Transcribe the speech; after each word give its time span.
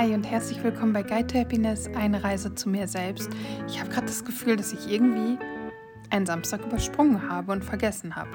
Hi 0.00 0.14
und 0.14 0.24
herzlich 0.24 0.62
willkommen 0.62 0.94
bei 0.94 1.02
Guide 1.02 1.26
to 1.26 1.38
Happiness, 1.38 1.86
eine 1.88 2.24
Reise 2.24 2.54
zu 2.54 2.70
mir 2.70 2.88
selbst. 2.88 3.28
Ich 3.68 3.78
habe 3.80 3.90
gerade 3.90 4.06
das 4.06 4.24
Gefühl, 4.24 4.56
dass 4.56 4.72
ich 4.72 4.90
irgendwie 4.90 5.38
einen 6.08 6.24
Samstag 6.24 6.64
übersprungen 6.64 7.28
habe 7.28 7.52
und 7.52 7.62
vergessen 7.62 8.16
habe. 8.16 8.30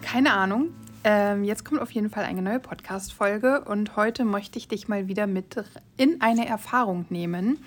Keine 0.00 0.32
Ahnung. 0.32 0.70
Ähm, 1.04 1.44
jetzt 1.44 1.66
kommt 1.66 1.82
auf 1.82 1.90
jeden 1.90 2.08
Fall 2.08 2.24
eine 2.24 2.40
neue 2.40 2.58
Podcast-Folge 2.58 3.60
und 3.66 3.96
heute 3.96 4.24
möchte 4.24 4.58
ich 4.58 4.66
dich 4.66 4.88
mal 4.88 5.08
wieder 5.08 5.26
mit 5.26 5.62
in 5.98 6.22
eine 6.22 6.48
Erfahrung 6.48 7.04
nehmen, 7.10 7.58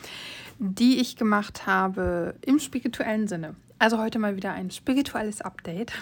die 0.58 1.00
ich 1.00 1.16
gemacht 1.16 1.68
habe 1.68 2.34
im 2.42 2.58
spirituellen 2.58 3.28
Sinne. 3.28 3.56
Also 3.78 4.00
heute 4.00 4.18
mal 4.18 4.36
wieder 4.36 4.54
ein 4.54 4.72
spirituelles 4.72 5.42
Update. 5.42 5.94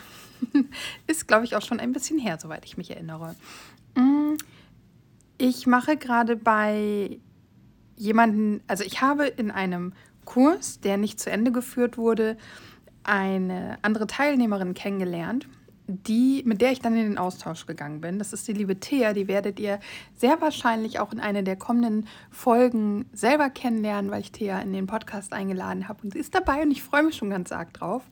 Ist, 1.08 1.28
glaube 1.28 1.44
ich, 1.44 1.58
auch 1.58 1.64
schon 1.64 1.82
ein 1.82 1.92
bisschen 1.92 2.18
her, 2.18 2.38
soweit 2.40 2.64
ich 2.64 2.78
mich 2.78 2.92
erinnere. 2.92 3.36
Mm, 3.96 4.36
ich 5.38 5.68
mache 5.68 5.98
gerade 5.98 6.36
bei 6.36 7.20
jemanden, 7.96 8.62
also 8.68 8.84
ich 8.84 9.02
habe 9.02 9.28
in 9.28 9.52
einem 9.52 9.94
Kurs, 10.26 10.80
der 10.80 10.98
nicht 10.98 11.20
zu 11.20 11.30
Ende 11.30 11.52
geführt 11.52 11.98
wurde, 11.98 12.38
eine 13.04 13.78
andere 13.82 14.08
Teilnehmerin 14.08 14.74
kennengelernt, 14.74 15.48
die, 15.88 16.44
mit 16.46 16.62
der 16.62 16.72
ich 16.72 16.80
dann 16.80 16.96
in 16.96 17.04
den 17.04 17.18
Austausch 17.18 17.66
gegangen 17.66 18.00
bin. 18.00 18.18
Das 18.18 18.32
ist 18.32 18.48
die 18.48 18.54
liebe 18.54 18.80
Thea, 18.80 19.14
die 19.14 19.28
werdet 19.28 19.60
ihr 19.60 19.80
sehr 20.16 20.40
wahrscheinlich 20.40 21.00
auch 21.00 21.12
in 21.12 21.20
einer 21.20 21.44
der 21.44 21.58
kommenden 21.58 22.08
Folgen 22.32 23.06
selber 23.12 23.50
kennenlernen, 23.50 24.10
weil 24.10 24.22
ich 24.22 24.32
Thea 24.32 24.60
in 24.60 24.72
den 24.72 24.88
Podcast 24.88 25.34
eingeladen 25.34 25.90
habe 25.90 26.04
und 26.04 26.14
sie 26.14 26.20
ist 26.20 26.34
dabei 26.34 26.62
und 26.62 26.72
ich 26.72 26.84
freue 26.84 27.04
mich 27.04 27.16
schon 27.16 27.30
ganz 27.30 27.52
arg 27.52 27.74
drauf. 27.74 28.04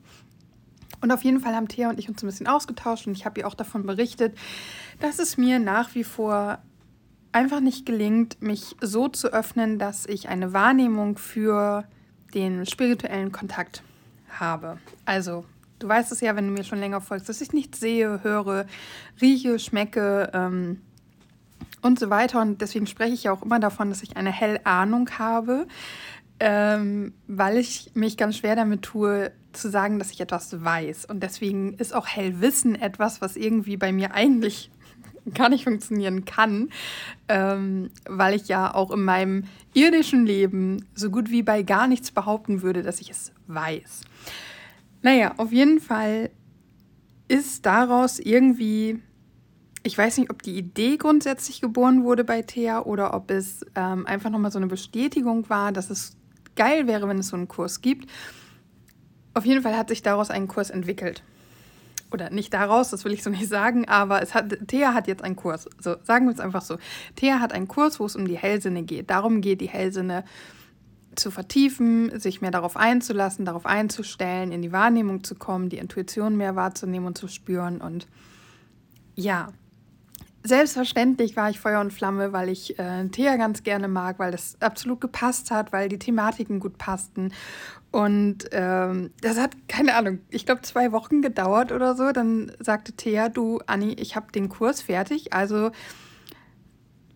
Und 1.00 1.10
auf 1.10 1.24
jeden 1.24 1.40
Fall 1.40 1.56
haben 1.56 1.66
Thea 1.66 1.88
und 1.88 1.98
ich 1.98 2.08
uns 2.08 2.22
ein 2.22 2.26
bisschen 2.26 2.46
ausgetauscht 2.46 3.06
und 3.06 3.14
ich 3.14 3.24
habe 3.24 3.40
ihr 3.40 3.48
auch 3.48 3.54
davon 3.54 3.84
berichtet, 3.86 4.36
dass 5.00 5.18
es 5.18 5.36
mir 5.36 5.58
nach 5.58 5.94
wie 5.94 6.04
vor 6.04 6.58
einfach 7.32 7.60
nicht 7.60 7.86
gelingt, 7.86 8.40
mich 8.40 8.76
so 8.80 9.08
zu 9.08 9.32
öffnen, 9.32 9.78
dass 9.78 10.06
ich 10.06 10.28
eine 10.28 10.52
Wahrnehmung 10.52 11.18
für 11.18 11.84
den 12.34 12.66
spirituellen 12.66 13.32
Kontakt 13.32 13.82
habe. 14.28 14.78
Also, 15.04 15.44
du 15.78 15.88
weißt 15.88 16.12
es 16.12 16.20
ja, 16.20 16.36
wenn 16.36 16.46
du 16.46 16.52
mir 16.52 16.64
schon 16.64 16.78
länger 16.78 17.00
folgst, 17.00 17.28
dass 17.28 17.40
ich 17.40 17.52
nichts 17.52 17.80
sehe, 17.80 18.22
höre, 18.22 18.66
rieche, 19.20 19.58
schmecke 19.58 20.30
ähm, 20.32 20.80
und 21.80 21.98
so 21.98 22.10
weiter. 22.10 22.40
Und 22.40 22.60
deswegen 22.60 22.86
spreche 22.86 23.14
ich 23.14 23.24
ja 23.24 23.32
auch 23.32 23.42
immer 23.42 23.60
davon, 23.60 23.88
dass 23.88 24.02
ich 24.02 24.16
eine 24.16 24.32
Hellahnung 24.32 25.10
habe, 25.18 25.66
ähm, 26.40 27.14
weil 27.26 27.58
ich 27.58 27.90
mich 27.94 28.16
ganz 28.16 28.36
schwer 28.36 28.56
damit 28.56 28.82
tue, 28.82 29.32
zu 29.52 29.68
sagen, 29.68 29.98
dass 29.98 30.10
ich 30.10 30.20
etwas 30.20 30.64
weiß. 30.64 31.04
Und 31.04 31.22
deswegen 31.22 31.74
ist 31.74 31.94
auch 31.94 32.06
Hellwissen 32.06 32.74
etwas, 32.74 33.20
was 33.20 33.36
irgendwie 33.36 33.76
bei 33.76 33.92
mir 33.92 34.14
eigentlich 34.14 34.70
gar 35.34 35.48
nicht 35.48 35.64
funktionieren 35.64 36.24
kann, 36.24 36.70
ähm, 37.28 37.90
weil 38.08 38.34
ich 38.34 38.48
ja 38.48 38.74
auch 38.74 38.90
in 38.90 39.04
meinem 39.04 39.44
irdischen 39.74 40.26
Leben 40.26 40.84
so 40.94 41.10
gut 41.10 41.30
wie 41.30 41.42
bei 41.42 41.62
gar 41.62 41.86
nichts 41.86 42.10
behaupten 42.10 42.62
würde, 42.62 42.82
dass 42.82 43.00
ich 43.00 43.10
es 43.10 43.32
weiß. 43.46 44.02
Naja, 45.02 45.34
auf 45.36 45.52
jeden 45.52 45.80
Fall 45.80 46.30
ist 47.28 47.64
daraus 47.66 48.18
irgendwie, 48.18 49.00
ich 49.82 49.96
weiß 49.96 50.18
nicht, 50.18 50.30
ob 50.30 50.42
die 50.42 50.56
Idee 50.56 50.96
grundsätzlich 50.96 51.60
geboren 51.60 52.04
wurde 52.04 52.24
bei 52.24 52.42
Thea 52.42 52.82
oder 52.82 53.14
ob 53.14 53.30
es 53.30 53.64
ähm, 53.74 54.06
einfach 54.06 54.30
nochmal 54.30 54.52
so 54.52 54.58
eine 54.58 54.66
Bestätigung 54.66 55.48
war, 55.48 55.72
dass 55.72 55.90
es 55.90 56.16
geil 56.56 56.86
wäre, 56.86 57.08
wenn 57.08 57.18
es 57.18 57.28
so 57.28 57.36
einen 57.36 57.48
Kurs 57.48 57.80
gibt. 57.80 58.10
Auf 59.34 59.46
jeden 59.46 59.62
Fall 59.62 59.76
hat 59.76 59.88
sich 59.88 60.02
daraus 60.02 60.30
ein 60.30 60.46
Kurs 60.46 60.68
entwickelt 60.68 61.22
oder 62.12 62.30
nicht 62.30 62.52
daraus, 62.54 62.90
das 62.90 63.04
will 63.04 63.12
ich 63.12 63.22
so 63.22 63.30
nicht 63.30 63.48
sagen, 63.48 63.88
aber 63.88 64.22
es 64.22 64.34
hat, 64.34 64.68
Thea 64.68 64.94
hat 64.94 65.06
jetzt 65.06 65.24
einen 65.24 65.36
Kurs. 65.36 65.68
So, 65.78 65.96
sagen 66.02 66.26
wir 66.26 66.32
es 66.32 66.40
einfach 66.40 66.62
so. 66.62 66.78
Thea 67.16 67.40
hat 67.40 67.52
einen 67.52 67.68
Kurs, 67.68 68.00
wo 68.00 68.06
es 68.06 68.16
um 68.16 68.26
die 68.26 68.38
Hellsinne 68.38 68.82
geht. 68.82 69.10
Darum 69.10 69.40
geht, 69.40 69.60
die 69.60 69.68
Hellsinne 69.68 70.24
zu 71.14 71.30
vertiefen, 71.30 72.18
sich 72.18 72.40
mehr 72.40 72.50
darauf 72.50 72.76
einzulassen, 72.76 73.44
darauf 73.44 73.66
einzustellen, 73.66 74.52
in 74.52 74.62
die 74.62 74.72
Wahrnehmung 74.72 75.24
zu 75.24 75.34
kommen, 75.34 75.68
die 75.68 75.78
Intuition 75.78 76.36
mehr 76.36 76.56
wahrzunehmen 76.56 77.06
und 77.06 77.18
zu 77.18 77.28
spüren. 77.28 77.80
Und 77.80 78.06
ja, 79.14 79.48
selbstverständlich 80.44 81.36
war 81.36 81.50
ich 81.50 81.60
Feuer 81.60 81.80
und 81.80 81.92
Flamme, 81.92 82.32
weil 82.32 82.48
ich 82.48 82.78
äh, 82.78 83.08
Thea 83.08 83.36
ganz 83.36 83.62
gerne 83.62 83.88
mag, 83.88 84.18
weil 84.18 84.32
das 84.32 84.56
absolut 84.60 85.00
gepasst 85.00 85.50
hat, 85.50 85.72
weil 85.72 85.88
die 85.88 85.98
Thematiken 85.98 86.60
gut 86.60 86.78
passten. 86.78 87.32
Und 87.90 88.48
ähm, 88.52 89.10
das 89.20 89.38
hat, 89.38 89.52
keine 89.68 89.94
Ahnung, 89.94 90.20
ich 90.30 90.46
glaube 90.46 90.62
zwei 90.62 90.92
Wochen 90.92 91.20
gedauert 91.20 91.72
oder 91.72 91.94
so. 91.94 92.10
Dann 92.12 92.52
sagte 92.58 92.92
Thea, 92.92 93.28
du, 93.28 93.60
Anni, 93.66 93.92
ich 93.92 94.16
habe 94.16 94.32
den 94.32 94.48
Kurs 94.48 94.82
fertig, 94.82 95.32
also 95.32 95.70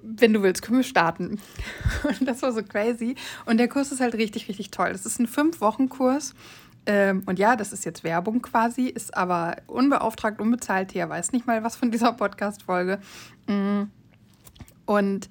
wenn 0.02 0.32
du 0.32 0.42
willst, 0.42 0.62
können 0.62 0.78
wir 0.78 0.84
starten. 0.84 1.40
Und 2.04 2.28
das 2.28 2.42
war 2.42 2.52
so 2.52 2.62
crazy. 2.62 3.16
Und 3.44 3.58
der 3.58 3.68
Kurs 3.68 3.90
ist 3.90 4.00
halt 4.00 4.14
richtig, 4.14 4.48
richtig 4.48 4.70
toll. 4.70 4.92
Das 4.92 5.04
ist 5.04 5.18
ein 5.18 5.26
Fünf-Wochen-Kurs. 5.26 6.34
Ähm, 6.86 7.24
und 7.26 7.38
ja, 7.38 7.56
das 7.56 7.72
ist 7.72 7.84
jetzt 7.84 8.04
Werbung 8.04 8.42
quasi, 8.42 8.86
ist 8.86 9.16
aber 9.16 9.56
unbeauftragt, 9.66 10.40
unbezahlt. 10.40 10.90
Thea 10.90 11.08
weiß 11.08 11.32
nicht 11.32 11.46
mal 11.46 11.64
was 11.64 11.74
von 11.76 11.90
dieser 11.90 12.12
Podcast-Folge. 12.12 13.00
Mm. 13.48 13.84
Und 14.86 15.28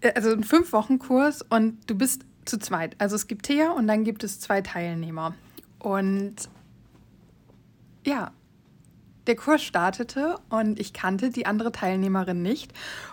äh, 0.00 0.12
also 0.14 0.32
ein 0.32 0.44
Fünf-Wochen-Kurs 0.44 1.42
und 1.42 1.78
du 1.88 1.94
bist 1.94 2.24
zu 2.46 2.58
zweit. 2.58 2.96
Also 2.98 3.16
es 3.16 3.26
gibt 3.26 3.46
Thea 3.46 3.70
und 3.72 3.86
dann 3.86 4.04
gibt 4.04 4.24
es 4.24 4.40
zwei 4.40 4.62
Teilnehmer. 4.62 5.34
Und 5.78 6.48
ja, 8.06 8.32
der 9.26 9.36
Kurs 9.36 9.62
startete 9.62 10.38
und 10.48 10.78
ich 10.78 10.92
kannte 10.92 11.30
die 11.30 11.46
andere 11.46 11.72
Teilnehmerin 11.72 12.42
nicht. 12.42 12.72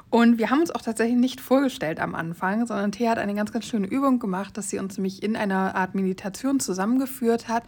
Und 0.10 0.38
wir 0.38 0.50
haben 0.50 0.60
uns 0.60 0.72
auch 0.72 0.82
tatsächlich 0.82 1.18
nicht 1.18 1.42
vorgestellt 1.42 2.00
am 2.00 2.14
Anfang, 2.14 2.68
sondern 2.68 2.92
Thea 2.92 3.12
hat 3.12 3.18
eine 3.18 3.34
ganz, 3.34 3.52
ganz 3.52 3.66
schöne 3.66 3.88
Übung 3.88 4.20
gemacht, 4.20 4.58
dass 4.58 4.70
sie 4.70 4.80
uns 4.80 4.98
nämlich 4.98 5.24
in 5.24 5.36
einer 5.36 5.76
Art 5.76 5.96
Meditation 5.96 6.60
zusammengeführt 6.60 7.48
hat, 7.48 7.64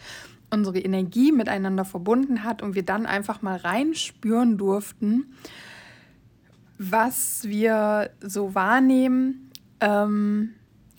unsere 0.51 0.79
Energie 0.79 1.31
miteinander 1.31 1.85
verbunden 1.85 2.43
hat 2.43 2.61
und 2.61 2.75
wir 2.75 2.83
dann 2.83 3.05
einfach 3.05 3.41
mal 3.41 3.57
reinspüren 3.57 4.57
durften, 4.57 5.33
was 6.77 7.45
wir 7.45 8.11
so 8.21 8.53
wahrnehmen. 8.53 9.51
Ähm, 9.79 10.53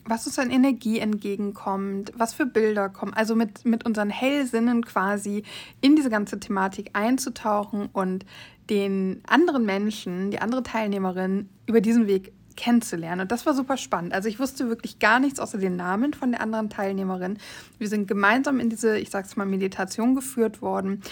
was 0.06 0.26
uns 0.26 0.38
an 0.38 0.50
Energie 0.50 0.98
entgegenkommt, 0.98 2.12
was 2.16 2.32
für 2.34 2.46
Bilder 2.46 2.88
kommen. 2.88 3.12
Also 3.14 3.34
mit, 3.34 3.64
mit 3.64 3.84
unseren 3.84 4.10
Hellsinnen 4.10 4.84
quasi 4.84 5.42
in 5.80 5.96
diese 5.96 6.10
ganze 6.10 6.40
Thematik 6.40 6.90
einzutauchen 6.92 7.88
und 7.92 8.24
den 8.70 9.22
anderen 9.26 9.64
Menschen, 9.64 10.30
die 10.30 10.40
andere 10.40 10.62
Teilnehmerin 10.62 11.48
über 11.66 11.80
diesen 11.80 12.06
Weg 12.06 12.32
kennenzulernen. 12.56 13.22
Und 13.22 13.32
das 13.32 13.46
war 13.46 13.54
super 13.54 13.76
spannend. 13.76 14.14
Also 14.14 14.28
ich 14.28 14.40
wusste 14.40 14.68
wirklich 14.68 14.98
gar 14.98 15.20
nichts 15.20 15.38
außer 15.38 15.58
den 15.58 15.76
Namen 15.76 16.14
von 16.14 16.32
der 16.32 16.40
anderen 16.40 16.70
Teilnehmerin. 16.70 17.38
Wir 17.78 17.88
sind 17.88 18.08
gemeinsam 18.08 18.60
in 18.60 18.70
diese, 18.70 18.98
ich 18.98 19.10
sag's 19.10 19.36
mal, 19.36 19.44
Meditation 19.44 20.14
geführt 20.14 20.62
worden. 20.62 21.02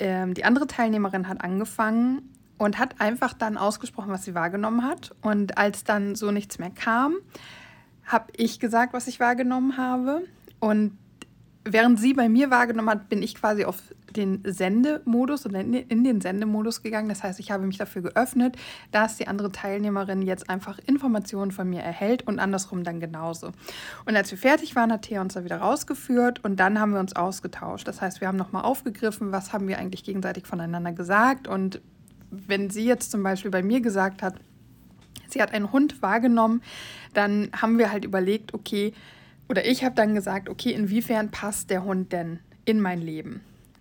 Ähm, 0.00 0.34
die 0.34 0.44
andere 0.44 0.66
Teilnehmerin 0.66 1.28
hat 1.28 1.42
angefangen 1.42 2.22
und 2.58 2.78
hat 2.78 3.00
einfach 3.00 3.32
dann 3.32 3.56
ausgesprochen, 3.56 4.10
was 4.10 4.24
sie 4.24 4.34
wahrgenommen 4.34 4.82
hat. 4.82 5.14
Und 5.22 5.56
als 5.56 5.84
dann 5.84 6.16
so 6.16 6.32
nichts 6.32 6.58
mehr 6.58 6.70
kam, 6.70 7.16
habe 8.08 8.32
ich 8.36 8.58
gesagt, 8.58 8.92
was 8.92 9.06
ich 9.06 9.20
wahrgenommen 9.20 9.76
habe. 9.76 10.22
Und 10.60 10.98
während 11.64 12.00
sie 12.00 12.14
bei 12.14 12.28
mir 12.28 12.50
wahrgenommen 12.50 12.90
hat, 12.90 13.08
bin 13.08 13.22
ich 13.22 13.34
quasi 13.34 13.64
auf 13.64 13.76
den 14.16 14.42
Sendemodus 14.44 15.44
oder 15.44 15.60
in 15.60 16.02
den 16.02 16.20
Sendemodus 16.20 16.82
gegangen. 16.82 17.10
Das 17.10 17.22
heißt, 17.22 17.38
ich 17.40 17.50
habe 17.50 17.66
mich 17.66 17.76
dafür 17.76 18.02
geöffnet, 18.02 18.56
dass 18.90 19.18
die 19.18 19.28
andere 19.28 19.52
Teilnehmerin 19.52 20.22
jetzt 20.22 20.48
einfach 20.48 20.78
Informationen 20.86 21.50
von 21.50 21.68
mir 21.68 21.82
erhält 21.82 22.26
und 22.26 22.38
andersrum 22.38 22.84
dann 22.84 23.00
genauso. 23.00 23.52
Und 24.06 24.16
als 24.16 24.30
wir 24.30 24.38
fertig 24.38 24.74
waren, 24.76 24.90
hat 24.90 25.02
Thea 25.02 25.20
uns 25.20 25.34
da 25.34 25.44
wieder 25.44 25.58
rausgeführt 25.58 26.42
und 26.42 26.58
dann 26.58 26.80
haben 26.80 26.92
wir 26.92 27.00
uns 27.00 27.14
ausgetauscht. 27.14 27.86
Das 27.86 28.00
heißt, 28.00 28.20
wir 28.22 28.28
haben 28.28 28.38
nochmal 28.38 28.62
aufgegriffen, 28.62 29.30
was 29.30 29.52
haben 29.52 29.68
wir 29.68 29.78
eigentlich 29.78 30.04
gegenseitig 30.04 30.46
voneinander 30.46 30.92
gesagt. 30.92 31.46
Und 31.46 31.82
wenn 32.30 32.70
sie 32.70 32.84
jetzt 32.84 33.10
zum 33.10 33.22
Beispiel 33.22 33.50
bei 33.50 33.62
mir 33.62 33.80
gesagt 33.80 34.22
hat, 34.22 34.34
sie 35.32 35.42
hat 35.42 35.52
einen 35.52 35.72
Hund 35.72 36.02
wahrgenommen, 36.02 36.62
dann 37.14 37.50
haben 37.60 37.78
wir 37.78 37.92
halt 37.92 38.04
überlegt, 38.04 38.54
okay, 38.54 38.92
oder 39.48 39.66
ich 39.66 39.84
habe 39.84 39.94
dann 39.94 40.14
gesagt, 40.14 40.48
okay, 40.48 40.72
inwiefern 40.72 41.30
passt 41.30 41.70
der 41.70 41.84
Hund 41.84 42.12
denn 42.12 42.40
in 42.64 42.80
mein 42.80 43.00
Leben? 43.00 43.40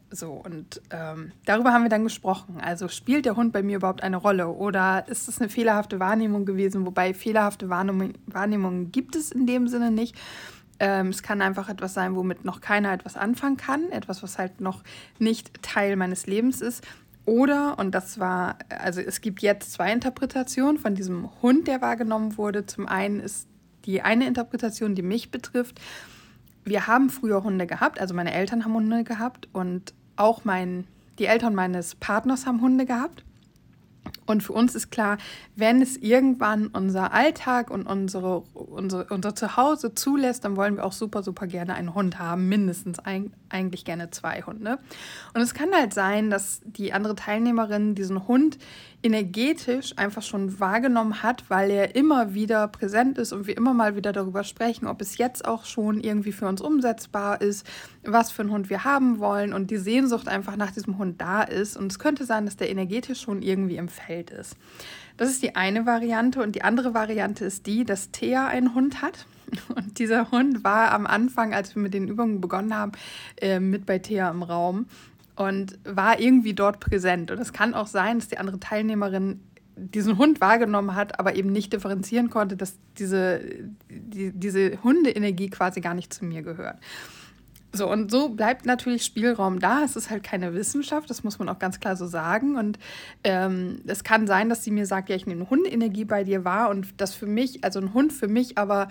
So, 0.09 0.31
und 0.31 0.81
ähm, 0.91 1.33
darüber 1.45 1.73
haben 1.73 1.83
wir 1.83 1.89
dann 1.89 2.03
gesprochen. 2.03 2.59
Also 2.61 2.87
spielt 2.87 3.25
der 3.25 3.35
Hund 3.35 3.51
bei 3.51 3.61
mir 3.61 3.77
überhaupt 3.77 4.03
eine 4.03 4.15
Rolle 4.15 4.47
oder 4.47 5.05
ist 5.07 5.27
es 5.27 5.41
eine 5.41 5.49
fehlerhafte 5.49 5.99
Wahrnehmung 5.99 6.45
gewesen? 6.45 6.85
Wobei 6.85 7.13
fehlerhafte 7.13 7.69
Wahrnehmung, 7.69 8.13
Wahrnehmungen 8.25 8.91
gibt 8.93 9.17
es 9.17 9.31
in 9.31 9.45
dem 9.45 9.67
Sinne 9.67 9.91
nicht. 9.91 10.15
Ähm, 10.79 11.07
es 11.07 11.23
kann 11.23 11.41
einfach 11.41 11.67
etwas 11.67 11.93
sein, 11.93 12.15
womit 12.15 12.45
noch 12.45 12.61
keiner 12.61 12.93
etwas 12.93 13.17
anfangen 13.17 13.57
kann, 13.57 13.91
etwas, 13.91 14.23
was 14.23 14.37
halt 14.37 14.61
noch 14.61 14.83
nicht 15.19 15.61
Teil 15.61 15.95
meines 15.97 16.25
Lebens 16.25 16.61
ist. 16.61 16.85
Oder, 17.27 17.77
und 17.77 17.93
das 17.93 18.21
war, 18.21 18.57
also 18.69 19.01
es 19.01 19.19
gibt 19.19 19.41
jetzt 19.41 19.73
zwei 19.73 19.91
Interpretationen 19.91 20.77
von 20.77 20.95
diesem 20.95 21.29
Hund, 21.41 21.67
der 21.67 21.81
wahrgenommen 21.81 22.37
wurde. 22.37 22.65
Zum 22.65 22.87
einen 22.87 23.19
ist 23.19 23.49
die 23.83 24.01
eine 24.01 24.25
Interpretation, 24.25 24.95
die 24.95 25.01
mich 25.01 25.29
betrifft. 25.29 25.81
Wir 26.63 26.87
haben 26.87 27.09
früher 27.09 27.43
Hunde 27.43 27.67
gehabt, 27.67 27.99
also 27.99 28.13
meine 28.13 28.33
Eltern 28.33 28.63
haben 28.63 28.73
Hunde 28.73 29.03
gehabt 29.03 29.49
und 29.51 29.93
auch 30.15 30.45
mein, 30.45 30.87
die 31.19 31.25
Eltern 31.25 31.53
meines 31.53 31.95
Partners 31.95 32.45
haben 32.45 32.61
Hunde 32.61 32.85
gehabt. 32.85 33.25
Und 34.25 34.43
für 34.43 34.53
uns 34.53 34.75
ist 34.75 34.91
klar, 34.91 35.17
wenn 35.55 35.81
es 35.81 35.97
irgendwann 35.97 36.67
unser 36.67 37.13
Alltag 37.13 37.71
und 37.71 37.85
unsere, 37.85 38.39
unsere, 38.53 39.05
unser 39.05 39.35
Zuhause 39.35 39.95
zulässt, 39.95 40.45
dann 40.45 40.55
wollen 40.57 40.75
wir 40.77 40.85
auch 40.85 40.91
super, 40.91 41.23
super 41.23 41.47
gerne 41.47 41.75
einen 41.75 41.93
Hund 41.93 42.19
haben. 42.19 42.49
Mindestens 42.49 42.99
ein, 42.99 43.33
eigentlich 43.49 43.85
gerne 43.85 44.09
zwei 44.11 44.41
Hunde. 44.41 44.79
Und 45.33 45.41
es 45.41 45.53
kann 45.53 45.69
halt 45.73 45.93
sein, 45.93 46.29
dass 46.29 46.61
die 46.65 46.93
andere 46.93 47.15
Teilnehmerin 47.15 47.95
diesen 47.95 48.27
Hund 48.27 48.57
energetisch 49.03 49.93
einfach 49.97 50.23
schon 50.23 50.59
wahrgenommen 50.59 51.21
hat, 51.21 51.49
weil 51.49 51.69
er 51.69 51.95
immer 51.95 52.33
wieder 52.33 52.67
präsent 52.67 53.17
ist 53.17 53.31
und 53.31 53.45
wir 53.45 53.55
immer 53.55 53.73
mal 53.73 53.95
wieder 53.95 54.11
darüber 54.11 54.43
sprechen, 54.43 54.87
ob 54.87 55.01
es 55.01 55.17
jetzt 55.17 55.47
auch 55.47 55.65
schon 55.65 56.01
irgendwie 56.01 56.31
für 56.31 56.47
uns 56.47 56.61
umsetzbar 56.61 57.39
ist, 57.39 57.65
was 58.03 58.31
für 58.31 58.41
einen 58.41 58.51
Hund 58.51 58.69
wir 58.69 58.83
haben 58.83 59.19
wollen 59.19 59.53
und 59.53 59.69
die 59.69 59.77
Sehnsucht 59.77 60.27
einfach 60.27 60.57
nach 60.57 60.71
diesem 60.71 60.97
Hund 60.97 61.21
da 61.21 61.43
ist. 61.43 61.77
Und 61.77 61.91
es 61.91 61.99
könnte 61.99 62.25
sein, 62.25 62.45
dass 62.45 62.57
der 62.57 62.69
energetisch 62.69 63.21
schon 63.21 63.41
irgendwie 63.43 63.77
im 63.77 63.87
Feld 63.99 64.31
ist. 64.31 64.55
Das 65.17 65.29
ist 65.29 65.41
die 65.43 65.55
eine 65.55 65.85
Variante 65.85 66.41
und 66.41 66.55
die 66.55 66.61
andere 66.61 66.93
Variante 66.93 67.45
ist 67.45 67.65
die, 67.65 67.83
dass 67.83 68.11
Thea 68.11 68.47
einen 68.47 68.73
Hund 68.75 69.01
hat. 69.01 69.25
Und 69.75 69.97
dieser 69.97 70.29
Hund 70.29 70.65
war 70.65 70.91
am 70.91 71.07
Anfang, 71.07 71.53
als 71.53 71.73
wir 71.73 71.81
mit 71.81 71.93
den 71.93 72.09
Übungen 72.09 72.41
begonnen 72.41 72.75
haben, 72.75 72.91
äh, 73.39 73.61
mit 73.61 73.85
bei 73.85 73.97
Thea 73.97 74.29
im 74.29 74.43
Raum 74.43 74.87
und 75.37 75.79
war 75.85 76.19
irgendwie 76.19 76.53
dort 76.53 76.81
präsent. 76.81 77.31
Und 77.31 77.39
es 77.39 77.53
kann 77.53 77.73
auch 77.73 77.87
sein, 77.87 78.19
dass 78.19 78.27
die 78.27 78.39
andere 78.39 78.59
Teilnehmerin 78.59 79.39
diesen 79.77 80.17
Hund 80.17 80.41
wahrgenommen 80.41 80.95
hat, 80.95 81.19
aber 81.19 81.35
eben 81.35 81.51
nicht 81.51 81.71
differenzieren 81.71 82.29
konnte, 82.29 82.57
dass 82.57 82.77
diese, 82.97 83.41
die, 83.89 84.31
diese 84.31 84.83
Hundeenergie 84.83 85.49
quasi 85.49 85.81
gar 85.81 85.93
nicht 85.93 86.13
zu 86.13 86.25
mir 86.25 86.41
gehört. 86.41 86.77
So, 87.77 87.89
und 87.89 88.09
so 88.09 88.29
bleibt 88.29 88.65
natürlich 88.65 89.05
Spielraum 89.05 89.59
da. 89.59 89.83
Es 89.83 89.95
ist 89.95 90.09
halt 90.09 90.23
keine 90.23 90.53
Wissenschaft, 90.55 91.09
das 91.09 91.23
muss 91.23 91.37
man 91.37 91.47
auch 91.47 91.59
ganz 91.59 91.79
klar 91.79 91.95
so 91.95 92.07
sagen. 92.07 92.57
Und 92.57 92.79
ähm, 93.23 93.81
es 93.85 94.03
kann 94.03 94.25
sein, 94.25 94.49
dass 94.49 94.63
sie 94.63 94.71
mir 94.71 94.87
sagt, 94.87 95.09
ja, 95.09 95.15
ich 95.15 95.27
nehme 95.27 95.49
Hundeenergie 95.49 96.05
bei 96.05 96.23
dir 96.23 96.43
wahr 96.43 96.69
und 96.69 96.99
das 96.99 97.13
für 97.13 97.27
mich, 97.27 97.63
also 97.63 97.79
ein 97.79 97.93
Hund 97.93 98.11
für 98.11 98.27
mich 98.27 98.57
aber 98.57 98.87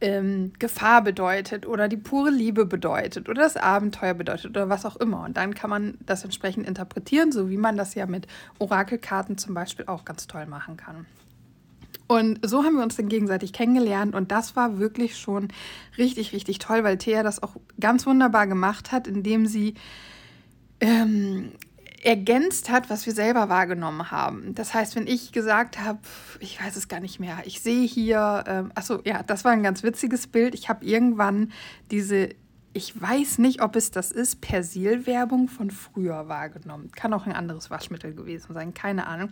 ähm, 0.00 0.52
Gefahr 0.58 1.02
bedeutet 1.02 1.66
oder 1.66 1.88
die 1.88 1.98
pure 1.98 2.30
Liebe 2.30 2.64
bedeutet 2.66 3.28
oder 3.28 3.42
das 3.42 3.56
Abenteuer 3.56 4.14
bedeutet 4.14 4.50
oder 4.50 4.68
was 4.68 4.86
auch 4.86 4.96
immer. 4.96 5.24
Und 5.24 5.36
dann 5.36 5.54
kann 5.54 5.70
man 5.70 5.98
das 6.06 6.24
entsprechend 6.24 6.66
interpretieren, 6.66 7.32
so 7.32 7.50
wie 7.50 7.58
man 7.58 7.76
das 7.76 7.94
ja 7.94 8.06
mit 8.06 8.26
Orakelkarten 8.58 9.36
zum 9.36 9.54
Beispiel 9.54 9.86
auch 9.86 10.04
ganz 10.04 10.26
toll 10.26 10.46
machen 10.46 10.76
kann. 10.78 11.06
Und 12.12 12.40
so 12.46 12.62
haben 12.62 12.76
wir 12.76 12.82
uns 12.82 12.96
dann 12.96 13.08
gegenseitig 13.08 13.54
kennengelernt 13.54 14.14
und 14.14 14.30
das 14.32 14.54
war 14.54 14.78
wirklich 14.78 15.16
schon 15.16 15.48
richtig, 15.96 16.34
richtig 16.34 16.58
toll, 16.58 16.84
weil 16.84 16.98
Thea 16.98 17.22
das 17.22 17.42
auch 17.42 17.56
ganz 17.80 18.04
wunderbar 18.04 18.46
gemacht 18.46 18.92
hat, 18.92 19.08
indem 19.08 19.46
sie 19.46 19.76
ähm, 20.80 21.52
ergänzt 22.02 22.68
hat, 22.68 22.90
was 22.90 23.06
wir 23.06 23.14
selber 23.14 23.48
wahrgenommen 23.48 24.10
haben. 24.10 24.54
Das 24.54 24.74
heißt, 24.74 24.94
wenn 24.94 25.06
ich 25.06 25.32
gesagt 25.32 25.80
habe, 25.80 26.00
ich 26.38 26.62
weiß 26.62 26.76
es 26.76 26.86
gar 26.86 27.00
nicht 27.00 27.18
mehr, 27.18 27.38
ich 27.46 27.62
sehe 27.62 27.86
hier, 27.86 28.44
ähm, 28.46 28.72
achso, 28.74 29.00
ja, 29.06 29.22
das 29.22 29.46
war 29.46 29.52
ein 29.52 29.62
ganz 29.62 29.82
witziges 29.82 30.26
Bild. 30.26 30.54
Ich 30.54 30.68
habe 30.68 30.84
irgendwann 30.84 31.50
diese, 31.90 32.28
ich 32.74 33.00
weiß 33.00 33.38
nicht, 33.38 33.62
ob 33.62 33.76
es 33.76 33.90
das 33.90 34.10
ist, 34.10 34.40
Persil-Werbung 34.40 35.48
von 35.48 35.70
früher 35.70 36.28
wahrgenommen. 36.28 36.90
Kann 36.92 37.12
auch 37.12 37.26
ein 37.26 37.32
anderes 37.32 37.70
Waschmittel 37.70 38.14
gewesen 38.14 38.54
sein, 38.54 38.74
keine 38.74 39.06
Ahnung. 39.06 39.30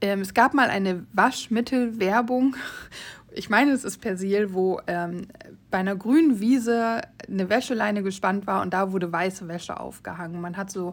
Ähm, 0.00 0.20
es 0.20 0.34
gab 0.34 0.54
mal 0.54 0.70
eine 0.70 1.06
Waschmittel-Werbung. 1.12 2.56
Ich 3.34 3.48
meine, 3.48 3.70
es 3.70 3.82
ist 3.82 3.96
Persil, 4.02 4.52
wo 4.52 4.78
ähm, 4.86 5.26
bei 5.70 5.78
einer 5.78 5.96
grünen 5.96 6.38
Wiese 6.38 7.00
eine 7.26 7.48
Wäscheleine 7.48 8.02
gespannt 8.02 8.46
war 8.46 8.60
und 8.60 8.74
da 8.74 8.92
wurde 8.92 9.10
weiße 9.10 9.48
Wäsche 9.48 9.80
aufgehangen. 9.80 10.38
Man 10.42 10.58
hat 10.58 10.70
so 10.70 10.92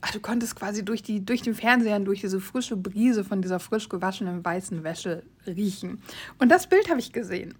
ach, 0.00 0.12
du 0.12 0.20
konntest 0.20 0.56
quasi 0.56 0.84
durch, 0.84 1.02
die, 1.02 1.24
durch 1.24 1.42
den 1.42 1.54
Fernseher, 1.54 1.98
durch 2.00 2.20
diese 2.20 2.40
frische 2.40 2.76
Brise 2.76 3.24
von 3.24 3.42
dieser 3.42 3.60
frisch 3.60 3.88
gewaschenen 3.88 4.44
weißen 4.44 4.84
Wäsche 4.84 5.22
riechen. 5.46 6.00
Und 6.38 6.50
das 6.50 6.66
Bild 6.66 6.88
habe 6.90 7.00
ich 7.00 7.12
gesehen. 7.12 7.54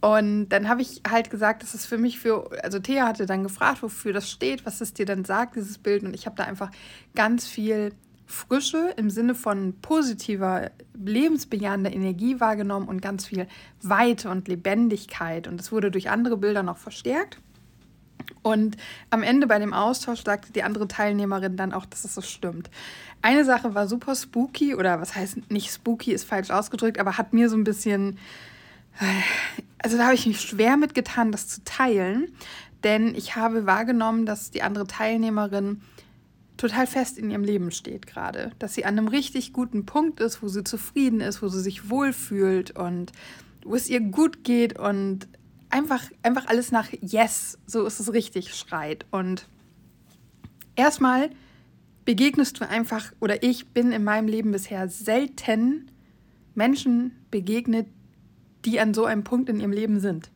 Und 0.00 0.50
dann 0.50 0.68
habe 0.68 0.80
ich 0.80 1.02
halt 1.08 1.28
gesagt, 1.28 1.62
das 1.62 1.74
ist 1.74 1.86
für 1.86 1.98
mich 1.98 2.20
für, 2.20 2.50
also 2.62 2.78
Thea 2.78 3.06
hatte 3.06 3.26
dann 3.26 3.42
gefragt, 3.42 3.82
wofür 3.82 4.12
das 4.12 4.30
steht, 4.30 4.64
was 4.64 4.80
es 4.80 4.94
dir 4.94 5.06
dann 5.06 5.24
sagt, 5.24 5.56
dieses 5.56 5.78
Bild. 5.78 6.04
Und 6.04 6.14
ich 6.14 6.26
habe 6.26 6.36
da 6.36 6.44
einfach 6.44 6.70
ganz 7.16 7.48
viel 7.48 7.92
Frische 8.26 8.94
im 8.96 9.10
Sinne 9.10 9.34
von 9.34 9.74
positiver, 9.80 10.70
lebensbejahender 10.94 11.92
Energie 11.92 12.38
wahrgenommen 12.38 12.86
und 12.86 13.02
ganz 13.02 13.26
viel 13.26 13.48
Weite 13.82 14.30
und 14.30 14.46
Lebendigkeit. 14.46 15.48
Und 15.48 15.60
es 15.60 15.72
wurde 15.72 15.90
durch 15.90 16.10
andere 16.10 16.36
Bilder 16.36 16.62
noch 16.62 16.76
verstärkt. 16.76 17.40
Und 18.42 18.76
am 19.10 19.22
Ende 19.22 19.46
bei 19.46 19.58
dem 19.58 19.72
Austausch 19.72 20.22
sagte 20.22 20.52
die 20.52 20.62
andere 20.62 20.86
Teilnehmerin 20.86 21.56
dann 21.56 21.72
auch, 21.72 21.86
dass 21.86 22.04
es 22.04 22.14
so 22.14 22.20
stimmt. 22.20 22.70
Eine 23.20 23.44
Sache 23.44 23.74
war 23.74 23.88
super 23.88 24.14
spooky, 24.14 24.74
oder 24.74 25.00
was 25.00 25.16
heißt 25.16 25.50
nicht 25.50 25.72
spooky, 25.72 26.12
ist 26.12 26.24
falsch 26.24 26.50
ausgedrückt, 26.50 27.00
aber 27.00 27.18
hat 27.18 27.32
mir 27.32 27.48
so 27.48 27.56
ein 27.56 27.64
bisschen. 27.64 28.18
Also 29.78 29.96
da 29.96 30.06
habe 30.06 30.14
ich 30.14 30.26
mich 30.26 30.40
schwer 30.40 30.76
mitgetan, 30.76 31.30
das 31.32 31.48
zu 31.48 31.62
teilen, 31.64 32.32
denn 32.82 33.14
ich 33.14 33.36
habe 33.36 33.66
wahrgenommen, 33.66 34.26
dass 34.26 34.50
die 34.50 34.62
andere 34.62 34.86
Teilnehmerin 34.86 35.82
total 36.56 36.86
fest 36.86 37.18
in 37.18 37.30
ihrem 37.30 37.44
Leben 37.44 37.70
steht 37.70 38.06
gerade. 38.06 38.52
Dass 38.58 38.74
sie 38.74 38.84
an 38.84 38.98
einem 38.98 39.08
richtig 39.08 39.52
guten 39.52 39.86
Punkt 39.86 40.20
ist, 40.20 40.42
wo 40.42 40.48
sie 40.48 40.64
zufrieden 40.64 41.20
ist, 41.20 41.42
wo 41.42 41.48
sie 41.48 41.60
sich 41.60 41.88
wohlfühlt 41.88 42.72
und 42.72 43.12
wo 43.64 43.74
es 43.74 43.88
ihr 43.88 44.00
gut 44.00 44.44
geht 44.44 44.78
und 44.78 45.28
einfach, 45.70 46.02
einfach 46.22 46.46
alles 46.46 46.72
nach 46.72 46.88
Yes, 47.00 47.58
so 47.66 47.86
ist 47.86 48.00
es 48.00 48.12
richtig, 48.12 48.54
schreit. 48.54 49.06
Und 49.10 49.48
erstmal 50.74 51.30
begegnest 52.04 52.60
du 52.60 52.68
einfach, 52.68 53.12
oder 53.20 53.42
ich 53.42 53.68
bin 53.68 53.92
in 53.92 54.04
meinem 54.04 54.28
Leben 54.28 54.52
bisher 54.52 54.88
selten 54.88 55.90
Menschen 56.54 57.12
begegnet, 57.30 57.86
die 58.64 58.80
an 58.80 58.94
so 58.94 59.04
einem 59.04 59.24
Punkt 59.24 59.48
in 59.48 59.60
ihrem 59.60 59.72
Leben 59.72 60.00
sind. 60.00 60.30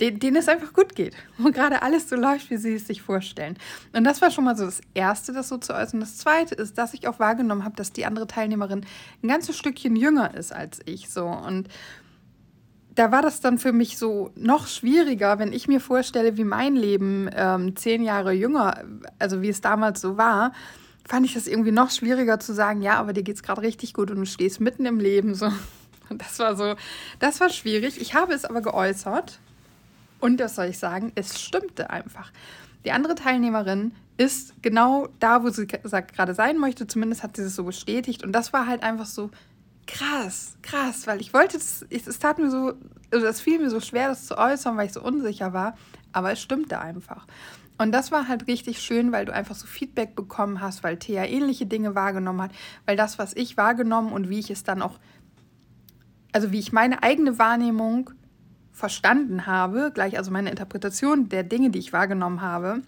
Denen 0.00 0.34
es 0.34 0.48
einfach 0.48 0.72
gut 0.72 0.96
geht, 0.96 1.14
wo 1.38 1.50
gerade 1.50 1.82
alles 1.82 2.08
so 2.08 2.16
läuft, 2.16 2.50
wie 2.50 2.56
sie 2.56 2.74
es 2.74 2.86
sich 2.86 3.02
vorstellen. 3.02 3.56
Und 3.92 4.04
das 4.04 4.20
war 4.22 4.30
schon 4.30 4.44
mal 4.44 4.56
so 4.56 4.64
das 4.64 4.80
Erste, 4.92 5.32
das 5.32 5.48
so 5.48 5.56
zu 5.58 5.72
äußern. 5.72 6.00
Das 6.00 6.16
Zweite 6.16 6.54
ist, 6.56 6.78
dass 6.78 6.94
ich 6.94 7.06
auch 7.06 7.20
wahrgenommen 7.20 7.64
habe, 7.64 7.76
dass 7.76 7.92
die 7.92 8.04
andere 8.04 8.26
Teilnehmerin 8.26 8.84
ein 9.22 9.28
ganzes 9.28 9.56
Stückchen 9.56 9.94
jünger 9.94 10.34
ist 10.34 10.52
als 10.52 10.80
ich. 10.84 11.10
So. 11.10 11.26
Und 11.26 11.68
da 12.94 13.12
war 13.12 13.22
das 13.22 13.40
dann 13.40 13.58
für 13.58 13.72
mich 13.72 13.98
so 13.98 14.30
noch 14.34 14.66
schwieriger, 14.66 15.38
wenn 15.38 15.52
ich 15.52 15.68
mir 15.68 15.80
vorstelle, 15.80 16.36
wie 16.36 16.44
mein 16.44 16.76
Leben 16.76 17.28
ähm, 17.34 17.76
zehn 17.76 18.02
Jahre 18.02 18.32
jünger, 18.32 18.84
also 19.18 19.42
wie 19.42 19.48
es 19.48 19.60
damals 19.60 20.00
so 20.00 20.16
war, 20.16 20.52
fand 21.06 21.26
ich 21.26 21.34
das 21.34 21.46
irgendwie 21.46 21.72
noch 21.72 21.90
schwieriger 21.90 22.40
zu 22.40 22.52
sagen, 22.52 22.82
ja, 22.82 22.94
aber 22.94 23.12
dir 23.12 23.22
geht 23.22 23.36
es 23.36 23.42
gerade 23.42 23.62
richtig 23.62 23.94
gut 23.94 24.10
und 24.10 24.18
du 24.18 24.26
stehst 24.26 24.60
mitten 24.60 24.86
im 24.86 24.98
Leben. 24.98 25.34
So. 25.34 25.50
Und 26.10 26.20
das 26.20 26.38
war 26.38 26.56
so, 26.56 26.74
das 27.18 27.40
war 27.40 27.50
schwierig. 27.50 28.00
Ich 28.00 28.14
habe 28.14 28.34
es 28.34 28.44
aber 28.44 28.60
geäußert 28.60 29.38
und 30.20 30.38
das 30.38 30.56
soll 30.56 30.66
ich 30.66 30.78
sagen, 30.78 31.12
es 31.14 31.40
stimmte 31.40 31.90
einfach. 31.90 32.32
Die 32.84 32.92
andere 32.92 33.14
Teilnehmerin 33.14 33.92
ist 34.16 34.54
genau 34.62 35.08
da, 35.18 35.42
wo 35.42 35.50
sie 35.50 35.66
gerade 35.66 36.34
sein 36.34 36.58
möchte. 36.58 36.86
Zumindest 36.86 37.22
hat 37.22 37.36
sie 37.36 37.42
es 37.42 37.56
so 37.56 37.64
bestätigt. 37.64 38.22
Und 38.22 38.32
das 38.32 38.52
war 38.52 38.66
halt 38.66 38.82
einfach 38.82 39.06
so, 39.06 39.30
krass, 39.86 40.56
krass, 40.62 41.06
weil 41.06 41.20
ich 41.20 41.34
wollte 41.34 41.58
das, 41.58 41.84
es 41.90 42.18
tat 42.18 42.38
mir 42.38 42.50
so, 42.50 42.74
also 43.10 43.26
es 43.26 43.40
fiel 43.40 43.58
mir 43.58 43.70
so 43.70 43.80
schwer, 43.80 44.08
das 44.08 44.26
zu 44.26 44.38
äußern, 44.38 44.76
weil 44.76 44.86
ich 44.86 44.92
so 44.92 45.02
unsicher 45.02 45.52
war, 45.52 45.76
aber 46.12 46.32
es 46.32 46.40
stimmte 46.40 46.80
einfach. 46.80 47.26
Und 47.76 47.92
das 47.92 48.12
war 48.12 48.28
halt 48.28 48.46
richtig 48.46 48.80
schön, 48.80 49.10
weil 49.10 49.24
du 49.24 49.32
einfach 49.32 49.56
so 49.56 49.66
Feedback 49.66 50.14
bekommen 50.14 50.60
hast, 50.60 50.84
weil 50.84 50.96
Thea 50.96 51.24
ähnliche 51.24 51.66
Dinge 51.66 51.94
wahrgenommen 51.94 52.42
hat, 52.42 52.52
weil 52.86 52.96
das, 52.96 53.18
was 53.18 53.34
ich 53.34 53.56
wahrgenommen 53.56 54.12
und 54.12 54.28
wie 54.28 54.38
ich 54.38 54.50
es 54.50 54.62
dann 54.62 54.80
auch, 54.80 54.98
also 56.34 56.50
wie 56.50 56.58
ich 56.58 56.72
meine 56.72 57.02
eigene 57.04 57.38
Wahrnehmung 57.38 58.10
verstanden 58.72 59.46
habe, 59.46 59.92
gleich 59.94 60.18
also 60.18 60.32
meine 60.32 60.50
Interpretation 60.50 61.28
der 61.28 61.44
Dinge, 61.44 61.70
die 61.70 61.78
ich 61.78 61.92
wahrgenommen 61.92 62.40
habe, 62.40 62.82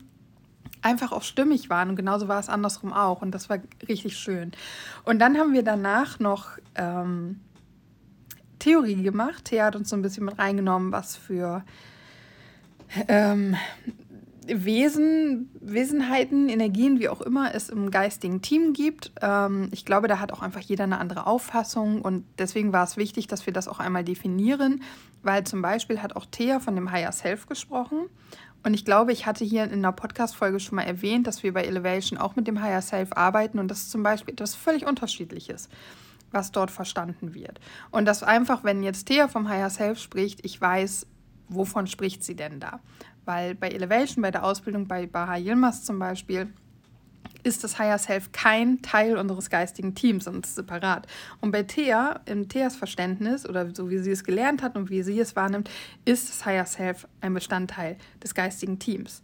einfach 0.83 1.13
auch 1.13 1.23
stimmig 1.23 1.71
waren. 1.71 1.89
Und 1.89 1.97
genauso 1.97 2.27
war 2.27 2.41
es 2.41 2.49
andersrum 2.49 2.93
auch. 2.93 3.23
Und 3.23 3.31
das 3.31 3.49
war 3.49 3.59
richtig 3.89 4.19
schön. 4.19 4.51
Und 5.05 5.21
dann 5.21 5.39
haben 5.39 5.53
wir 5.53 5.63
danach 5.63 6.19
noch 6.19 6.59
ähm, 6.75 7.41
Theorie 8.59 9.05
gemacht. 9.05 9.45
Thea 9.45 9.67
hat 9.67 9.77
uns 9.77 9.91
so 9.91 9.97
ein 9.97 10.03
bisschen 10.03 10.25
mit 10.25 10.41
reingenommen, 10.41 10.91
was 10.91 11.15
für 11.15 11.65
ähm, 13.07 13.55
Wesen, 14.47 15.51
Wesenheiten, 15.61 16.49
Energien, 16.49 16.99
wie 16.99 17.09
auch 17.09 17.21
immer 17.21 17.55
es 17.55 17.69
im 17.69 17.91
geistigen 17.91 18.43
Team 18.43 18.73
gibt. 18.73 19.13
Ähm, 19.21 19.69
ich 19.73 19.85
glaube, 19.85 20.09
da 20.09 20.21
hat 20.21 20.33
auch 20.33 20.43
einfach 20.43 20.61
jeder 20.61 20.85
eine 20.85 20.99
andere 20.99 21.27
Auffassung 21.27 22.03
und 22.03 22.25
deswegen 22.39 22.73
war 22.73 22.85
es 22.85 22.97
wichtig, 22.97 23.27
dass 23.27 23.47
wir 23.47 23.53
das 23.53 23.69
auch 23.69 23.79
einmal 23.79 24.05
definieren, 24.05 24.83
weil 25.23 25.45
zum 25.45 25.63
Beispiel 25.63 26.03
hat 26.03 26.17
auch 26.17 26.27
Thea 26.27 26.61
von 26.61 26.75
dem 26.75 26.93
Higher 26.93 27.13
Self 27.13 27.47
gesprochen 27.47 28.09
und 28.67 28.75
ich 28.75 28.85
glaube, 28.85 29.13
ich 29.13 29.27
hatte 29.27 29.45
hier 29.45 29.63
in 29.63 29.73
einer 29.73 29.93
Podcast-Folge 29.93 30.59
schon 30.59 30.75
mal 30.75 30.83
erwähnt, 30.83 31.29
dass 31.29 31.45
wir 31.45 31.53
bei 31.53 31.63
Elevation 31.63 32.19
auch 32.19 32.35
mit 32.35 32.49
dem 32.49 32.61
Higher 32.61 32.83
Self 32.83 33.13
arbeiten 33.13 33.61
und 33.61 33.69
das 33.69 33.83
ist 33.83 33.91
zum 33.93 34.03
Beispiel 34.03 34.35
etwas 34.35 34.57
völlig 34.57 34.87
Unterschiedliches, 34.87 35.69
was 36.33 36.51
dort 36.51 36.73
verstanden 36.73 37.33
wird. 37.33 37.61
Und 37.93 38.07
das 38.07 38.25
einfach, 38.25 38.65
wenn 38.65 38.83
jetzt 38.83 39.07
Thea 39.07 39.29
vom 39.29 39.49
Higher 39.49 39.71
Self 39.71 40.01
spricht, 40.01 40.45
ich 40.45 40.61
weiß, 40.61 41.07
wovon 41.49 41.87
spricht 41.87 42.25
sie 42.25 42.35
denn 42.35 42.59
da? 42.59 42.81
Weil 43.27 43.55
bei 43.55 43.69
Elevation, 43.69 44.23
bei 44.23 44.31
der 44.31 44.45
Ausbildung 44.45 44.89
bei 44.89 45.07
Baha 45.07 45.37
Yilmaz 45.37 45.85
zum 45.85 45.99
Beispiel, 45.99 46.49
ist 47.43 47.63
das 47.63 47.79
Higher 47.79 47.99
Self 47.99 48.33
kein 48.33 48.83
Teil 48.83 49.17
unseres 49.17 49.51
geistigen 49.51 49.95
Teams, 49.95 50.25
sondern 50.25 50.43
separat. 50.43 51.07
Und 51.41 51.51
bei 51.53 51.63
Thea, 51.63 52.21
im 52.25 52.49
Theas 52.49 52.77
Verständnis 52.77 53.49
oder 53.49 53.75
so 53.75 53.91
wie 53.91 53.99
sie 53.99 54.11
es 54.11 54.25
gelernt 54.25 54.63
hat 54.63 54.77
und 54.77 54.91
wie 54.91 55.03
sie 55.03 55.19
es 55.21 55.37
wahrnimmt, 55.37 55.71
ist 56.05 56.29
das 56.29 56.45
Higher 56.47 56.67
Self 56.67 57.07
ein 57.21 57.35
Bestandteil 57.35 57.97
des 58.23 58.35
geistigen 58.35 58.79
Teams. 58.79 59.23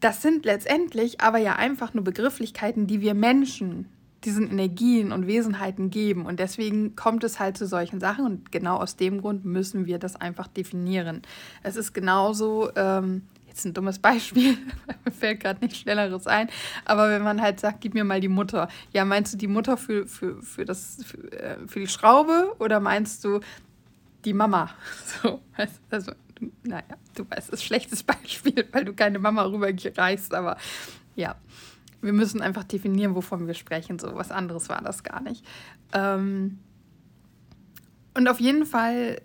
Das 0.00 0.22
sind 0.22 0.44
letztendlich 0.44 1.20
aber 1.20 1.38
ja 1.38 1.56
einfach 1.56 1.94
nur 1.94 2.04
Begrifflichkeiten, 2.04 2.86
die 2.86 3.00
wir 3.00 3.14
Menschen 3.14 3.86
diesen 4.24 4.50
Energien 4.50 5.12
und 5.12 5.26
Wesenheiten 5.26 5.90
geben. 5.90 6.26
Und 6.26 6.40
deswegen 6.40 6.94
kommt 6.96 7.24
es 7.24 7.40
halt 7.40 7.56
zu 7.56 7.66
solchen 7.66 8.00
Sachen. 8.00 8.26
Und 8.26 8.52
genau 8.52 8.76
aus 8.76 8.96
dem 8.96 9.20
Grund 9.20 9.44
müssen 9.44 9.86
wir 9.86 9.98
das 9.98 10.16
einfach 10.16 10.46
definieren. 10.46 11.22
Es 11.62 11.76
ist 11.76 11.94
genauso, 11.94 12.70
ähm, 12.76 13.22
jetzt 13.50 13.64
ein 13.64 13.74
dummes 13.74 13.98
Beispiel, 13.98 14.56
mir 15.04 15.12
fällt 15.12 15.40
gerade 15.40 15.60
nichts 15.60 15.78
Schnelleres 15.78 16.26
ein, 16.26 16.48
aber 16.84 17.10
wenn 17.10 17.22
man 17.22 17.42
halt 17.42 17.60
sagt, 17.60 17.80
gib 17.80 17.94
mir 17.94 18.04
mal 18.04 18.20
die 18.20 18.28
Mutter, 18.28 18.68
ja, 18.92 19.04
meinst 19.04 19.34
du 19.34 19.38
die 19.38 19.48
Mutter 19.48 19.76
für, 19.76 20.06
für, 20.06 20.40
für, 20.42 20.64
das, 20.64 21.04
für, 21.04 21.32
äh, 21.32 21.56
für 21.66 21.80
die 21.80 21.88
Schraube 21.88 22.54
oder 22.58 22.80
meinst 22.80 23.24
du 23.24 23.40
die 24.24 24.32
Mama? 24.32 24.70
So, 25.22 25.40
also, 25.90 26.12
naja, 26.62 26.84
du 27.14 27.24
weißt, 27.28 27.48
es 27.48 27.54
ist 27.54 27.60
ein 27.60 27.66
schlechtes 27.66 28.02
Beispiel, 28.04 28.66
weil 28.72 28.84
du 28.84 28.94
keine 28.94 29.18
Mama 29.18 29.44
rüberreichst, 29.44 30.32
aber 30.32 30.56
ja, 31.16 31.36
wir 32.02 32.12
müssen 32.12 32.40
einfach 32.40 32.64
definieren, 32.64 33.14
wovon 33.14 33.46
wir 33.46 33.54
sprechen. 33.54 33.98
So 33.98 34.14
was 34.14 34.30
anderes 34.30 34.68
war 34.68 34.80
das 34.80 35.02
gar 35.02 35.20
nicht. 35.20 35.44
Ähm 35.92 36.58
und 38.14 38.28
auf 38.28 38.40
jeden 38.40 38.66
Fall 38.66 39.20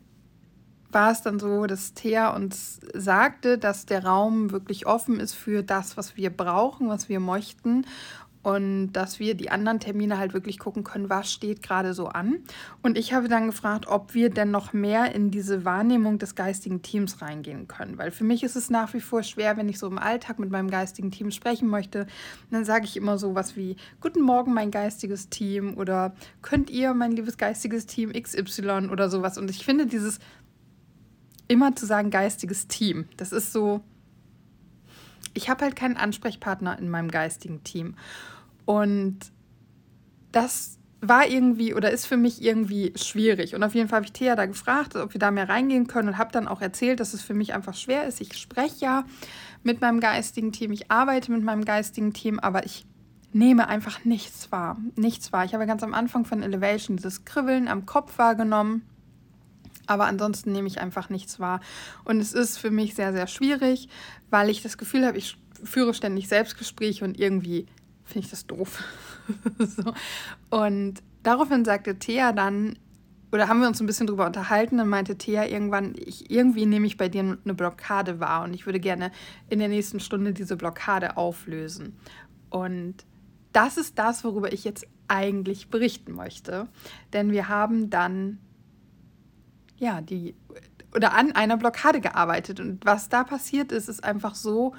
war 0.91 1.11
es 1.11 1.21
dann 1.21 1.39
so, 1.39 1.65
dass 1.65 1.93
Thea 1.93 2.29
uns 2.29 2.79
sagte, 2.93 3.57
dass 3.57 3.85
der 3.85 4.05
Raum 4.05 4.51
wirklich 4.51 4.85
offen 4.87 5.19
ist 5.19 5.33
für 5.33 5.61
das, 5.61 5.97
was 5.97 6.15
wir 6.15 6.29
brauchen, 6.29 6.87
was 6.87 7.09
wir 7.09 7.19
möchten 7.19 7.85
und 8.45 8.91
dass 8.91 9.19
wir 9.19 9.33
die 9.33 9.49
anderen 9.49 9.79
Termine 9.79 10.19
halt 10.19 10.35
wirklich 10.35 10.59
gucken 10.59 10.83
können, 10.83 11.09
was 11.09 11.33
steht 11.33 11.63
gerade 11.63 11.95
so 11.95 12.09
an. 12.09 12.43
Und 12.83 12.95
ich 12.95 13.11
habe 13.11 13.27
dann 13.27 13.47
gefragt, 13.47 13.87
ob 13.87 14.13
wir 14.13 14.29
denn 14.29 14.51
noch 14.51 14.71
mehr 14.71 15.15
in 15.15 15.31
diese 15.31 15.65
Wahrnehmung 15.65 16.19
des 16.19 16.35
geistigen 16.35 16.83
Teams 16.83 17.23
reingehen 17.23 17.67
können, 17.67 17.97
weil 17.97 18.11
für 18.11 18.23
mich 18.23 18.43
ist 18.43 18.55
es 18.55 18.69
nach 18.69 18.93
wie 18.93 18.99
vor 19.01 19.23
schwer, 19.23 19.57
wenn 19.57 19.67
ich 19.67 19.79
so 19.79 19.87
im 19.87 19.97
Alltag 19.97 20.37
mit 20.37 20.51
meinem 20.51 20.69
geistigen 20.69 21.09
Team 21.09 21.31
sprechen 21.31 21.67
möchte, 21.67 22.05
dann 22.51 22.65
sage 22.65 22.85
ich 22.85 22.95
immer 22.97 23.17
so 23.17 23.33
was 23.33 23.55
wie 23.55 23.77
Guten 23.99 24.21
Morgen, 24.21 24.53
mein 24.53 24.69
geistiges 24.69 25.29
Team 25.29 25.75
oder 25.75 26.13
könnt 26.43 26.69
ihr, 26.69 26.93
mein 26.93 27.13
liebes 27.13 27.39
geistiges 27.39 27.87
Team 27.87 28.13
XY 28.13 28.89
oder 28.91 29.09
sowas. 29.09 29.39
Und 29.39 29.49
ich 29.49 29.65
finde 29.65 29.87
dieses 29.87 30.19
immer 31.47 31.75
zu 31.75 31.87
sagen 31.87 32.11
geistiges 32.11 32.67
Team, 32.67 33.05
das 33.17 33.31
ist 33.31 33.51
so 33.51 33.81
ich 35.35 35.49
habe 35.49 35.65
halt 35.65 35.75
keinen 35.75 35.97
Ansprechpartner 35.97 36.79
in 36.79 36.89
meinem 36.89 37.11
geistigen 37.11 37.63
Team. 37.63 37.95
Und 38.65 39.19
das 40.31 40.79
war 41.01 41.27
irgendwie 41.27 41.73
oder 41.73 41.91
ist 41.91 42.05
für 42.07 42.17
mich 42.17 42.41
irgendwie 42.41 42.93
schwierig. 42.95 43.55
Und 43.55 43.63
auf 43.63 43.75
jeden 43.75 43.89
Fall 43.89 43.97
habe 43.97 44.05
ich 44.05 44.13
Thea 44.13 44.35
da 44.35 44.45
gefragt, 44.45 44.95
ob 44.95 45.13
wir 45.13 45.19
da 45.19 45.31
mehr 45.31 45.49
reingehen 45.49 45.87
können 45.87 46.09
und 46.09 46.17
habe 46.17 46.31
dann 46.31 46.47
auch 46.47 46.61
erzählt, 46.61 46.99
dass 46.99 47.13
es 47.13 47.21
für 47.21 47.33
mich 47.33 47.53
einfach 47.53 47.75
schwer 47.75 48.07
ist. 48.07 48.21
Ich 48.21 48.37
spreche 48.37 48.85
ja 48.85 49.05
mit 49.63 49.81
meinem 49.81 49.99
geistigen 49.99 50.51
Team, 50.51 50.71
ich 50.71 50.91
arbeite 50.91 51.31
mit 51.31 51.43
meinem 51.43 51.65
geistigen 51.65 52.13
Team, 52.13 52.39
aber 52.39 52.65
ich 52.65 52.85
nehme 53.33 53.67
einfach 53.67 54.05
nichts 54.05 54.51
wahr. 54.51 54.77
Nichts 54.95 55.33
wahr. 55.33 55.45
Ich 55.45 55.53
habe 55.53 55.67
ganz 55.67 55.83
am 55.83 55.93
Anfang 55.93 56.25
von 56.25 56.41
Elevation 56.41 56.97
dieses 56.97 57.25
Kribbeln 57.25 57.67
am 57.67 57.85
Kopf 57.85 58.17
wahrgenommen. 58.17 58.83
Aber 59.87 60.05
ansonsten 60.05 60.51
nehme 60.51 60.67
ich 60.67 60.79
einfach 60.79 61.09
nichts 61.09 61.39
wahr. 61.39 61.59
Und 62.05 62.19
es 62.19 62.33
ist 62.33 62.57
für 62.57 62.71
mich 62.71 62.95
sehr, 62.95 63.13
sehr 63.13 63.27
schwierig, 63.27 63.89
weil 64.29 64.49
ich 64.49 64.63
das 64.63 64.77
Gefühl 64.77 65.05
habe, 65.05 65.17
ich 65.17 65.37
führe 65.63 65.93
ständig 65.93 66.27
Selbstgespräche 66.27 67.03
und 67.05 67.19
irgendwie 67.19 67.67
finde 68.05 68.25
ich 68.25 68.31
das 68.31 68.47
doof. 68.47 68.83
so. 69.59 69.93
Und 70.49 71.01
daraufhin 71.23 71.65
sagte 71.65 71.97
Thea 71.99 72.31
dann, 72.31 72.77
oder 73.31 73.47
haben 73.47 73.59
wir 73.59 73.67
uns 73.67 73.81
ein 73.81 73.87
bisschen 73.87 74.07
drüber 74.07 74.25
unterhalten, 74.25 74.77
dann 74.77 74.87
meinte 74.87 75.17
Thea 75.17 75.45
irgendwann, 75.45 75.93
ich, 75.97 76.31
irgendwie 76.31 76.65
nehme 76.65 76.87
ich 76.87 76.97
bei 76.97 77.09
dir 77.09 77.37
eine 77.43 77.53
Blockade 77.53 78.19
wahr 78.19 78.43
und 78.43 78.53
ich 78.53 78.65
würde 78.65 78.79
gerne 78.79 79.11
in 79.49 79.59
der 79.59 79.67
nächsten 79.67 79.99
Stunde 79.99 80.31
diese 80.31 80.55
Blockade 80.55 81.17
auflösen. 81.17 81.97
Und 82.49 83.05
das 83.51 83.77
ist 83.77 83.99
das, 83.99 84.23
worüber 84.23 84.53
ich 84.53 84.63
jetzt 84.63 84.87
eigentlich 85.07 85.69
berichten 85.69 86.13
möchte. 86.13 86.67
Denn 87.11 87.31
wir 87.31 87.49
haben 87.49 87.89
dann 87.89 88.39
ja, 89.77 90.01
die 90.01 90.35
oder 90.93 91.13
an 91.13 91.33
einer 91.33 91.57
Blockade 91.57 91.99
gearbeitet. 91.99 92.59
Und 92.59 92.85
was 92.85 93.09
da 93.09 93.23
passiert 93.23 93.71
ist, 93.71 93.89
ist 93.89 94.03
einfach 94.03 94.35
so 94.35 94.73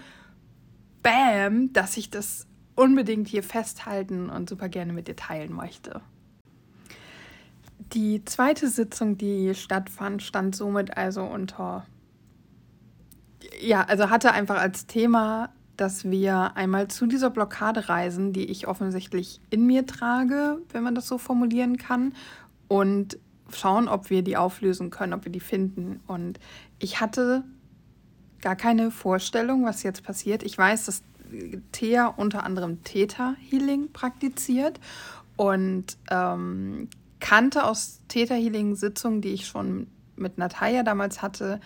bam, 1.02 1.72
dass 1.72 1.96
ich 1.96 2.10
das 2.10 2.46
unbedingt 2.76 3.26
hier 3.26 3.42
festhalten 3.42 4.30
und 4.30 4.48
super 4.48 4.68
gerne 4.68 4.92
mit 4.92 5.08
dir 5.08 5.16
teilen 5.16 5.52
möchte. 5.52 6.00
Die 7.92 8.24
zweite 8.24 8.68
Sitzung, 8.68 9.16
die 9.16 9.54
stattfand, 9.54 10.22
stand 10.22 10.54
somit 10.54 10.96
also 10.96 11.24
unter, 11.24 11.86
ja, 13.60 13.82
also 13.82 14.10
hatte 14.10 14.32
einfach 14.32 14.58
als 14.58 14.86
Thema, 14.86 15.50
dass 15.76 16.04
wir 16.04 16.56
einmal 16.56 16.88
zu 16.88 17.06
dieser 17.06 17.30
Blockade 17.30 17.88
reisen, 17.88 18.32
die 18.32 18.46
ich 18.46 18.66
offensichtlich 18.66 19.40
in 19.50 19.66
mir 19.66 19.86
trage, 19.86 20.58
wenn 20.70 20.82
man 20.82 20.94
das 20.94 21.06
so 21.06 21.18
formulieren 21.18 21.76
kann, 21.76 22.14
und 22.68 23.18
schauen, 23.52 23.88
ob 23.88 24.10
wir 24.10 24.22
die 24.22 24.36
auflösen 24.36 24.90
können, 24.90 25.12
ob 25.12 25.24
wir 25.24 25.32
die 25.32 25.40
finden. 25.40 26.00
Und 26.06 26.40
ich 26.78 27.00
hatte 27.00 27.44
gar 28.40 28.56
keine 28.56 28.90
Vorstellung, 28.90 29.64
was 29.64 29.82
jetzt 29.82 30.02
passiert. 30.02 30.42
Ich 30.42 30.56
weiß, 30.58 30.86
dass 30.86 31.02
Thea 31.72 32.06
unter 32.06 32.44
anderem 32.44 32.82
Theta-Healing 32.82 33.92
praktiziert 33.92 34.80
und 35.36 35.96
ähm, 36.10 36.88
kannte 37.20 37.64
aus 37.64 38.00
Theta-Healing-Sitzungen, 38.08 39.20
die 39.20 39.34
ich 39.34 39.46
schon 39.46 39.86
mit 40.16 40.38
Natalia 40.38 40.82
damals 40.82 41.22
hatte, 41.22 41.60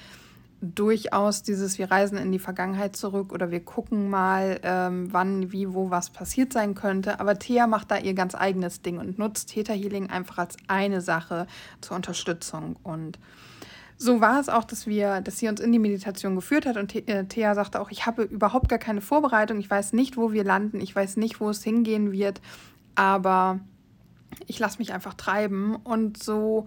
durchaus 0.61 1.43
dieses, 1.43 1.79
wir 1.79 1.91
reisen 1.91 2.19
in 2.19 2.33
die 2.33 2.39
Vergangenheit 2.39 2.95
zurück 2.95 3.33
oder 3.33 3.51
wir 3.51 3.65
gucken 3.65 4.11
mal, 4.11 4.61
ähm, 4.63 5.09
wann, 5.11 5.53
wie, 5.53 5.73
wo 5.73 5.91
was 5.91 6.11
passiert 6.11 6.53
sein 6.53 6.75
könnte. 6.75 7.19
Aber 7.19 7.39
Thea 7.39 7.67
macht 7.67 7.91
da 7.91 7.97
ihr 7.97 8.15
ganz 8.15 8.35
eigenes 8.35 8.83
Ding 8.83 8.99
und 8.99 9.19
nutzt 9.19 9.51
Theta 9.51 9.73
Healing 9.73 10.11
einfach 10.11 10.39
als 10.39 10.57
eine 10.69 11.01
Sache 11.01 11.47
zur 11.81 11.97
Unterstützung. 11.97 12.77
Und 12.83 13.19
so 14.03 14.23
war 14.23 14.41
es 14.41 14.49
auch, 14.49 14.65
dass 14.65 14.87
wir, 14.87 15.21
dass 15.21 15.39
sie 15.39 15.49
uns 15.49 15.61
in 15.61 15.73
die 15.73 15.79
Meditation 15.79 16.35
geführt 16.35 16.65
hat. 16.65 16.79
Und 16.79 16.95
äh, 16.95 17.27
Thea 17.27 17.55
sagte 17.55 17.79
auch, 17.81 17.91
ich 17.91 18.07
habe 18.07 18.23
überhaupt 18.23 18.71
gar 18.71 18.79
keine 18.79 19.03
Vorbereitung, 19.03 19.61
ich 19.61 19.69
weiß 19.69 19.93
nicht, 19.93 20.17
wo 20.17 20.33
wir 20.33 20.43
landen, 20.43 20.81
ich 20.81 20.97
weiß 20.97 21.19
nicht, 21.19 21.39
wo 21.39 21.51
es 21.51 21.63
hingehen 21.63 22.11
wird, 22.11 22.41
aber 22.95 23.61
ich 24.47 24.59
lasse 24.59 24.79
mich 24.79 24.95
einfach 24.95 25.13
treiben. 25.13 25.77
Und 25.77 26.23
so 26.23 26.65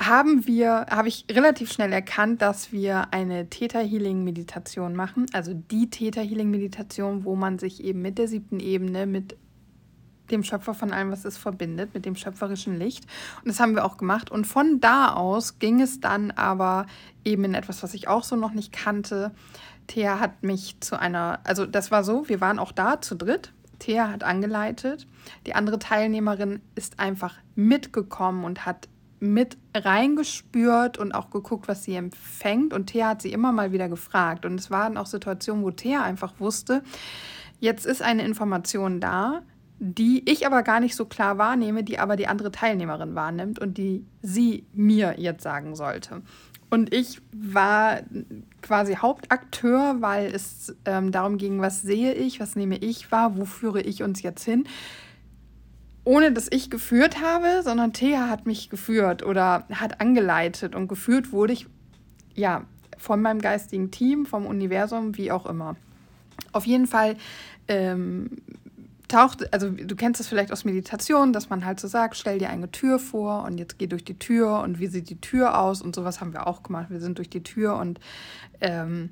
haben 0.00 0.46
wir, 0.46 0.86
habe 0.88 1.08
ich 1.08 1.26
relativ 1.30 1.70
schnell 1.70 1.92
erkannt, 1.92 2.40
dass 2.40 2.72
wir 2.72 3.12
eine 3.12 3.50
Theta 3.50 3.80
Healing 3.80 4.24
Meditation 4.24 4.96
machen, 4.96 5.26
also 5.34 5.52
die 5.52 5.90
Theta 5.90 6.22
Healing 6.22 6.50
Meditation, 6.50 7.26
wo 7.26 7.36
man 7.36 7.58
sich 7.58 7.84
eben 7.84 8.00
mit 8.00 8.16
der 8.16 8.28
siebten 8.28 8.58
Ebene, 8.58 9.06
mit 9.06 9.36
dem 10.30 10.42
Schöpfer 10.44 10.74
von 10.74 10.92
allem, 10.92 11.10
was 11.10 11.24
es 11.24 11.36
verbindet, 11.36 11.94
mit 11.94 12.04
dem 12.04 12.16
schöpferischen 12.16 12.78
Licht. 12.78 13.04
Und 13.38 13.48
das 13.48 13.60
haben 13.60 13.74
wir 13.74 13.84
auch 13.84 13.96
gemacht. 13.96 14.30
Und 14.30 14.46
von 14.46 14.80
da 14.80 15.14
aus 15.14 15.58
ging 15.58 15.80
es 15.80 16.00
dann 16.00 16.30
aber 16.30 16.86
eben 17.24 17.44
in 17.44 17.54
etwas, 17.54 17.82
was 17.82 17.94
ich 17.94 18.08
auch 18.08 18.24
so 18.24 18.36
noch 18.36 18.52
nicht 18.52 18.72
kannte. 18.72 19.32
Thea 19.86 20.20
hat 20.20 20.42
mich 20.42 20.76
zu 20.80 20.98
einer, 20.98 21.40
also 21.44 21.66
das 21.66 21.90
war 21.90 22.04
so, 22.04 22.28
wir 22.28 22.40
waren 22.40 22.58
auch 22.58 22.72
da 22.72 23.00
zu 23.00 23.16
dritt. 23.16 23.52
Thea 23.78 24.10
hat 24.10 24.24
angeleitet. 24.24 25.06
Die 25.46 25.54
andere 25.54 25.78
Teilnehmerin 25.78 26.60
ist 26.74 26.98
einfach 26.98 27.34
mitgekommen 27.54 28.44
und 28.44 28.66
hat 28.66 28.88
mit 29.20 29.58
reingespürt 29.74 30.98
und 30.98 31.12
auch 31.12 31.30
geguckt, 31.30 31.68
was 31.68 31.84
sie 31.84 31.94
empfängt. 31.94 32.72
Und 32.72 32.86
Thea 32.86 33.08
hat 33.08 33.22
sie 33.22 33.32
immer 33.32 33.52
mal 33.52 33.72
wieder 33.72 33.88
gefragt. 33.88 34.44
Und 34.44 34.60
es 34.60 34.70
waren 34.70 34.96
auch 34.96 35.06
Situationen, 35.06 35.64
wo 35.64 35.70
Thea 35.70 36.02
einfach 36.02 36.34
wusste, 36.38 36.82
jetzt 37.60 37.86
ist 37.86 38.02
eine 38.02 38.24
Information 38.24 39.00
da, 39.00 39.42
die 39.78 40.28
ich 40.28 40.46
aber 40.46 40.62
gar 40.62 40.80
nicht 40.80 40.96
so 40.96 41.04
klar 41.04 41.38
wahrnehme, 41.38 41.84
die 41.84 41.98
aber 41.98 42.16
die 42.16 42.26
andere 42.26 42.50
Teilnehmerin 42.50 43.14
wahrnimmt 43.14 43.58
und 43.58 43.78
die 43.78 44.04
sie 44.22 44.66
mir 44.72 45.14
jetzt 45.18 45.42
sagen 45.42 45.76
sollte. 45.76 46.22
Und 46.70 46.92
ich 46.92 47.20
war 47.32 48.00
quasi 48.60 48.96
Hauptakteur, 48.96 49.96
weil 50.00 50.34
es 50.34 50.76
ähm, 50.84 51.12
darum 51.12 51.38
ging, 51.38 51.60
was 51.60 51.80
sehe 51.82 52.12
ich, 52.12 52.40
was 52.40 52.56
nehme 52.56 52.76
ich 52.76 53.10
wahr, 53.10 53.36
wo 53.38 53.44
führe 53.44 53.80
ich 53.80 54.02
uns 54.02 54.22
jetzt 54.22 54.44
hin 54.44 54.64
ohne 56.08 56.32
dass 56.32 56.48
ich 56.50 56.70
geführt 56.70 57.20
habe, 57.20 57.60
sondern 57.62 57.92
Thea 57.92 58.30
hat 58.30 58.46
mich 58.46 58.70
geführt 58.70 59.22
oder 59.22 59.64
hat 59.70 60.00
angeleitet 60.00 60.74
und 60.74 60.88
geführt 60.88 61.32
wurde 61.32 61.52
ich, 61.52 61.66
ja, 62.34 62.64
von 62.96 63.20
meinem 63.20 63.42
geistigen 63.42 63.90
Team, 63.90 64.24
vom 64.24 64.46
Universum, 64.46 65.18
wie 65.18 65.30
auch 65.30 65.44
immer. 65.44 65.76
Auf 66.52 66.64
jeden 66.64 66.86
Fall 66.86 67.16
ähm, 67.68 68.30
taucht, 69.08 69.52
also 69.52 69.70
du 69.70 69.96
kennst 69.96 70.20
das 70.20 70.28
vielleicht 70.28 70.52
aus 70.52 70.64
Meditation, 70.64 71.32
dass 71.32 71.50
man 71.50 71.64
halt 71.64 71.80
so 71.80 71.88
sagt, 71.88 72.16
stell 72.16 72.38
dir 72.38 72.50
eine 72.50 72.70
Tür 72.70 72.98
vor 72.98 73.44
und 73.44 73.58
jetzt 73.58 73.78
geh 73.78 73.86
durch 73.86 74.04
die 74.04 74.18
Tür 74.18 74.60
und 74.60 74.78
wie 74.78 74.86
sieht 74.86 75.10
die 75.10 75.20
Tür 75.20 75.58
aus 75.58 75.82
und 75.82 75.94
sowas 75.94 76.20
haben 76.20 76.32
wir 76.32 76.46
auch 76.46 76.62
gemacht. 76.62 76.86
Wir 76.90 77.00
sind 77.00 77.18
durch 77.18 77.30
die 77.30 77.42
Tür 77.42 77.76
und 77.76 77.98
ähm, 78.60 79.10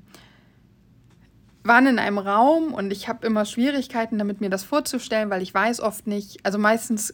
waren 1.63 1.87
in 1.87 1.99
einem 1.99 2.17
Raum 2.17 2.73
und 2.73 2.91
ich 2.91 3.09
habe 3.09 3.25
immer 3.27 3.45
Schwierigkeiten 3.45 4.17
damit, 4.17 4.41
mir 4.41 4.49
das 4.49 4.63
vorzustellen, 4.63 5.29
weil 5.29 5.41
ich 5.41 5.53
weiß 5.53 5.81
oft 5.81 6.07
nicht, 6.07 6.45
also 6.45 6.57
meistens 6.57 7.13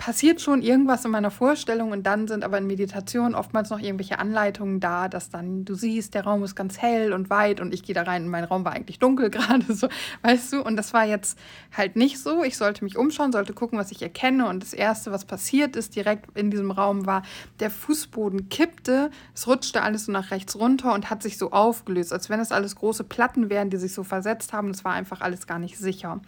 passiert 0.00 0.40
schon 0.40 0.62
irgendwas 0.62 1.04
in 1.04 1.10
meiner 1.10 1.30
Vorstellung 1.30 1.92
und 1.92 2.04
dann 2.04 2.26
sind 2.26 2.42
aber 2.42 2.56
in 2.56 2.66
Meditation 2.66 3.34
oftmals 3.34 3.68
noch 3.68 3.78
irgendwelche 3.78 4.18
Anleitungen 4.18 4.80
da, 4.80 5.08
dass 5.08 5.28
dann 5.28 5.66
du 5.66 5.74
siehst, 5.74 6.14
der 6.14 6.24
Raum 6.24 6.42
ist 6.42 6.56
ganz 6.56 6.78
hell 6.78 7.12
und 7.12 7.28
weit 7.28 7.60
und 7.60 7.74
ich 7.74 7.82
gehe 7.82 7.94
da 7.94 8.04
rein 8.04 8.24
und 8.24 8.30
mein 8.30 8.44
Raum 8.44 8.64
war 8.64 8.72
eigentlich 8.72 8.98
dunkel 8.98 9.28
gerade 9.30 9.74
so, 9.74 9.90
weißt 10.22 10.54
du, 10.54 10.62
und 10.62 10.76
das 10.76 10.94
war 10.94 11.04
jetzt 11.04 11.38
halt 11.76 11.96
nicht 11.96 12.18
so. 12.18 12.42
Ich 12.42 12.56
sollte 12.56 12.82
mich 12.82 12.96
umschauen, 12.96 13.30
sollte 13.30 13.52
gucken, 13.52 13.78
was 13.78 13.90
ich 13.90 14.00
erkenne 14.00 14.48
und 14.48 14.62
das 14.62 14.72
erste, 14.72 15.12
was 15.12 15.26
passiert 15.26 15.76
ist 15.76 15.94
direkt 15.94 16.34
in 16.34 16.50
diesem 16.50 16.70
Raum 16.70 17.04
war, 17.04 17.20
der 17.60 17.70
Fußboden 17.70 18.48
kippte, 18.48 19.10
es 19.34 19.46
rutschte 19.46 19.82
alles 19.82 20.06
so 20.06 20.12
nach 20.12 20.30
rechts 20.30 20.56
runter 20.56 20.94
und 20.94 21.10
hat 21.10 21.22
sich 21.22 21.36
so 21.36 21.50
aufgelöst, 21.50 22.14
als 22.14 22.30
wenn 22.30 22.40
es 22.40 22.52
alles 22.52 22.74
große 22.74 23.04
Platten 23.04 23.50
wären, 23.50 23.68
die 23.68 23.76
sich 23.76 23.92
so 23.92 24.02
versetzt 24.02 24.54
haben. 24.54 24.70
Es 24.70 24.82
war 24.82 24.94
einfach 24.94 25.20
alles 25.20 25.46
gar 25.46 25.58
nicht 25.58 25.76
sicher. 25.76 26.22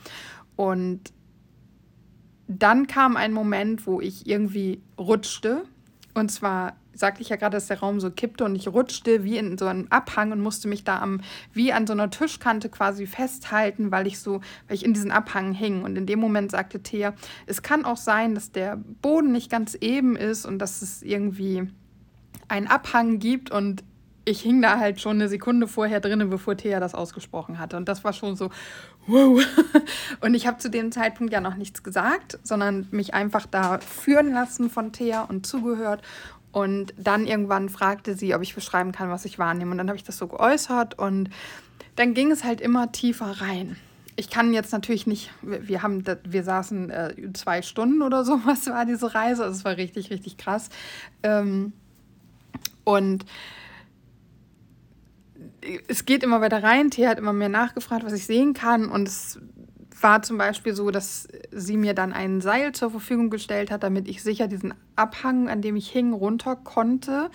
Und 0.57 1.14
dann 2.49 2.87
kam 2.87 3.16
ein 3.16 3.32
Moment, 3.32 3.87
wo 3.87 4.00
ich 4.00 4.26
irgendwie 4.26 4.80
rutschte. 4.99 5.64
Und 6.14 6.30
zwar 6.30 6.76
sagte 6.94 7.22
ich 7.22 7.30
ja 7.30 7.37
gerade, 7.37 7.56
dass 7.56 7.68
der 7.68 7.80
Raum 7.80 8.00
so 8.00 8.11
kippte 8.11 8.44
und 8.44 8.54
ich 8.54 8.68
rutschte 8.68 9.25
wie 9.25 9.38
in 9.38 9.56
so 9.56 9.66
einen 9.66 9.90
Abhang 9.90 10.32
und 10.32 10.40
musste 10.40 10.68
mich 10.68 10.84
da 10.84 11.00
am, 11.00 11.20
wie 11.52 11.72
an 11.72 11.87
so 11.87 11.92
einer 11.92 12.11
Tischkante 12.11 12.68
quasi 12.68 13.06
festhalten, 13.06 13.90
weil 13.90 14.06
ich 14.06 14.18
so, 14.18 14.40
weil 14.68 14.76
ich 14.76 14.84
in 14.84 14.92
diesen 14.92 15.11
Abhang 15.11 15.52
hing. 15.52 15.82
Und 15.82 15.96
in 15.96 16.06
dem 16.06 16.20
Moment 16.20 16.50
sagte 16.50 16.82
Thea, 16.82 17.14
es 17.46 17.62
kann 17.62 17.84
auch 17.84 17.96
sein, 17.96 18.34
dass 18.34 18.52
der 18.52 18.76
Boden 18.76 19.32
nicht 19.32 19.50
ganz 19.50 19.75
eben 19.80 20.16
ist 20.16 20.44
und 20.44 20.58
dass 20.58 20.82
es 20.82 21.02
irgendwie 21.02 21.68
einen 22.49 22.66
Abhang 22.66 23.18
gibt 23.18 23.50
und 23.50 23.82
ich 24.25 24.41
hing 24.41 24.62
da 24.62 24.79
halt 24.79 25.00
schon 25.00 25.17
eine 25.17 25.29
Sekunde 25.29 25.67
vorher 25.67 26.00
drinnen, 26.00 26.31
bevor 26.31 26.57
Thea 26.57 26.79
das 26.79 26.95
ausgesprochen 26.95 27.59
hatte. 27.59 27.76
Und 27.76 27.88
das 27.88 28.05
war 28.05 28.12
schon 28.12 28.37
so, 28.37 28.50
wow. 29.07 29.43
Und 30.21 30.35
ich 30.35 30.47
habe 30.47 30.59
zu 30.59 30.71
dem 30.71 30.93
Zeitpunkt 30.93 31.33
ja 31.33 31.41
noch 31.41 31.57
nichts 31.57 31.83
gesagt, 31.83 32.38
sondern 32.43 32.87
mich 32.91 33.14
einfach 33.14 33.47
da 33.47 33.79
führen 33.79 34.33
lassen 34.33 34.71
von 34.71 34.93
Thea 34.93 35.23
und 35.23 35.47
zugehört. 35.47 36.02
Und 36.52 36.95
dann 36.99 37.26
irgendwann 37.26 37.69
fragte 37.69 38.14
sie, 38.14 38.35
ob 38.35 38.43
ich 38.43 38.55
beschreiben 38.55 38.93
kann, 38.93 39.11
was 39.11 39.25
ich 39.25 39.38
wahrnehme. 39.38 39.73
Und 39.73 39.79
dann 39.79 39.88
habe 39.88 39.97
ich 39.97 40.05
das 40.05 40.19
so 40.19 40.29
geäußert 40.29 40.99
und 40.99 41.31
dann 41.97 42.14
ging 42.14 42.31
es 42.31 42.45
halt 42.45 42.61
immer 42.61 42.93
tiefer 42.93 43.41
rein. 43.41 43.76
Ich 44.14 44.29
kann 44.29 44.52
jetzt 44.52 44.73
natürlich 44.73 45.07
nicht, 45.07 45.31
wir 45.41 45.83
haben, 45.83 46.05
wir 46.25 46.45
saßen 46.45 46.91
äh, 46.91 47.14
zwei 47.33 47.62
Stunden 47.62 48.02
oder 48.02 48.25
so, 48.26 48.41
was 48.45 48.67
war 48.67 48.85
diese 48.85 49.14
Reise. 49.14 49.43
Also 49.43 49.57
es 49.57 49.64
war 49.64 49.76
richtig, 49.76 50.11
richtig 50.11 50.37
krass. 50.37 50.69
Ähm, 51.23 51.73
und 52.85 53.25
es 55.88 56.04
geht 56.04 56.23
immer 56.23 56.40
weiter 56.40 56.62
rein. 56.62 56.90
Thea 56.90 57.11
hat 57.11 57.19
immer 57.19 57.33
mehr 57.33 57.49
nachgefragt, 57.49 58.04
was 58.04 58.12
ich 58.12 58.26
sehen 58.26 58.54
kann. 58.54 58.88
Und 58.88 59.09
es 59.09 59.38
war 60.00 60.23
zum 60.23 60.38
Beispiel 60.38 60.75
so, 60.75 60.90
dass 60.90 61.28
sie 61.50 61.76
mir 61.76 61.95
dann 61.95 62.12
ein 62.12 62.40
Seil 62.40 62.73
zur 62.73 62.90
Verfügung 62.90 63.31
gestellt 63.31 63.71
hat, 63.71 63.83
damit 63.83 64.09
ich 64.09 64.23
sicher 64.23 64.49
diesen 64.49 64.75
Abhang, 64.97 65.49
an 65.49 65.62
dem 65.62 65.76
ich 65.76 65.90
hing, 65.90 66.12
runter 66.12 66.57
konnte. 66.57 67.31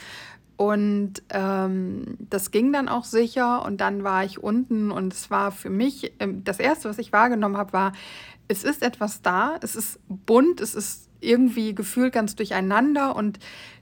Und 0.57 1.21
ähm, 1.29 2.17
das 2.19 2.51
ging 2.51 2.73
dann 2.73 2.89
auch 2.89 3.05
sicher. 3.05 3.63
Und 3.63 3.79
dann 3.79 4.03
war 4.03 4.25
ich 4.25 4.41
unten 4.41 4.91
und 4.91 5.13
es 5.13 5.29
war 5.29 5.51
für 5.51 5.69
mich, 5.69 6.13
ähm, 6.19 6.43
das 6.43 6.59
Erste, 6.59 6.89
was 6.89 6.97
ich 6.97 7.13
wahrgenommen 7.13 7.57
habe, 7.57 7.73
war, 7.73 7.93
es 8.47 8.63
ist 8.63 8.81
etwas 8.81 9.21
da, 9.21 9.57
es 9.61 9.75
ist 9.75 9.99
bunt, 10.07 10.61
es 10.61 10.73
ist 10.73 11.06
irgendwie 11.19 11.75
gefühlt 11.75 12.13
ganz 12.13 12.35
durcheinander 12.35 13.15
und 13.15 13.39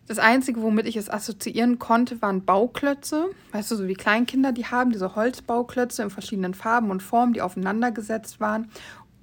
das 0.08 0.20
Einzige, 0.20 0.62
womit 0.62 0.86
ich 0.86 0.98
es 0.98 1.10
assoziieren 1.10 1.80
konnte, 1.80 2.22
waren 2.22 2.46
Bauklötze. 2.46 3.26
Weißt 3.52 3.72
du, 3.72 3.76
so 3.76 3.88
wie 3.88 3.96
Kleinkinder 3.96 4.52
die 4.52 4.68
haben, 4.68 4.92
diese 4.92 5.16
Holzbauklötze 5.16 6.04
in 6.04 6.12
verschiedenen 6.12 6.54
Farben 6.54 6.92
und 6.92 7.02
Formen, 7.02 7.34
die 7.34 7.42
aufeinander 7.42 7.92
gesetzt 7.92 8.40
waren. 8.40 8.70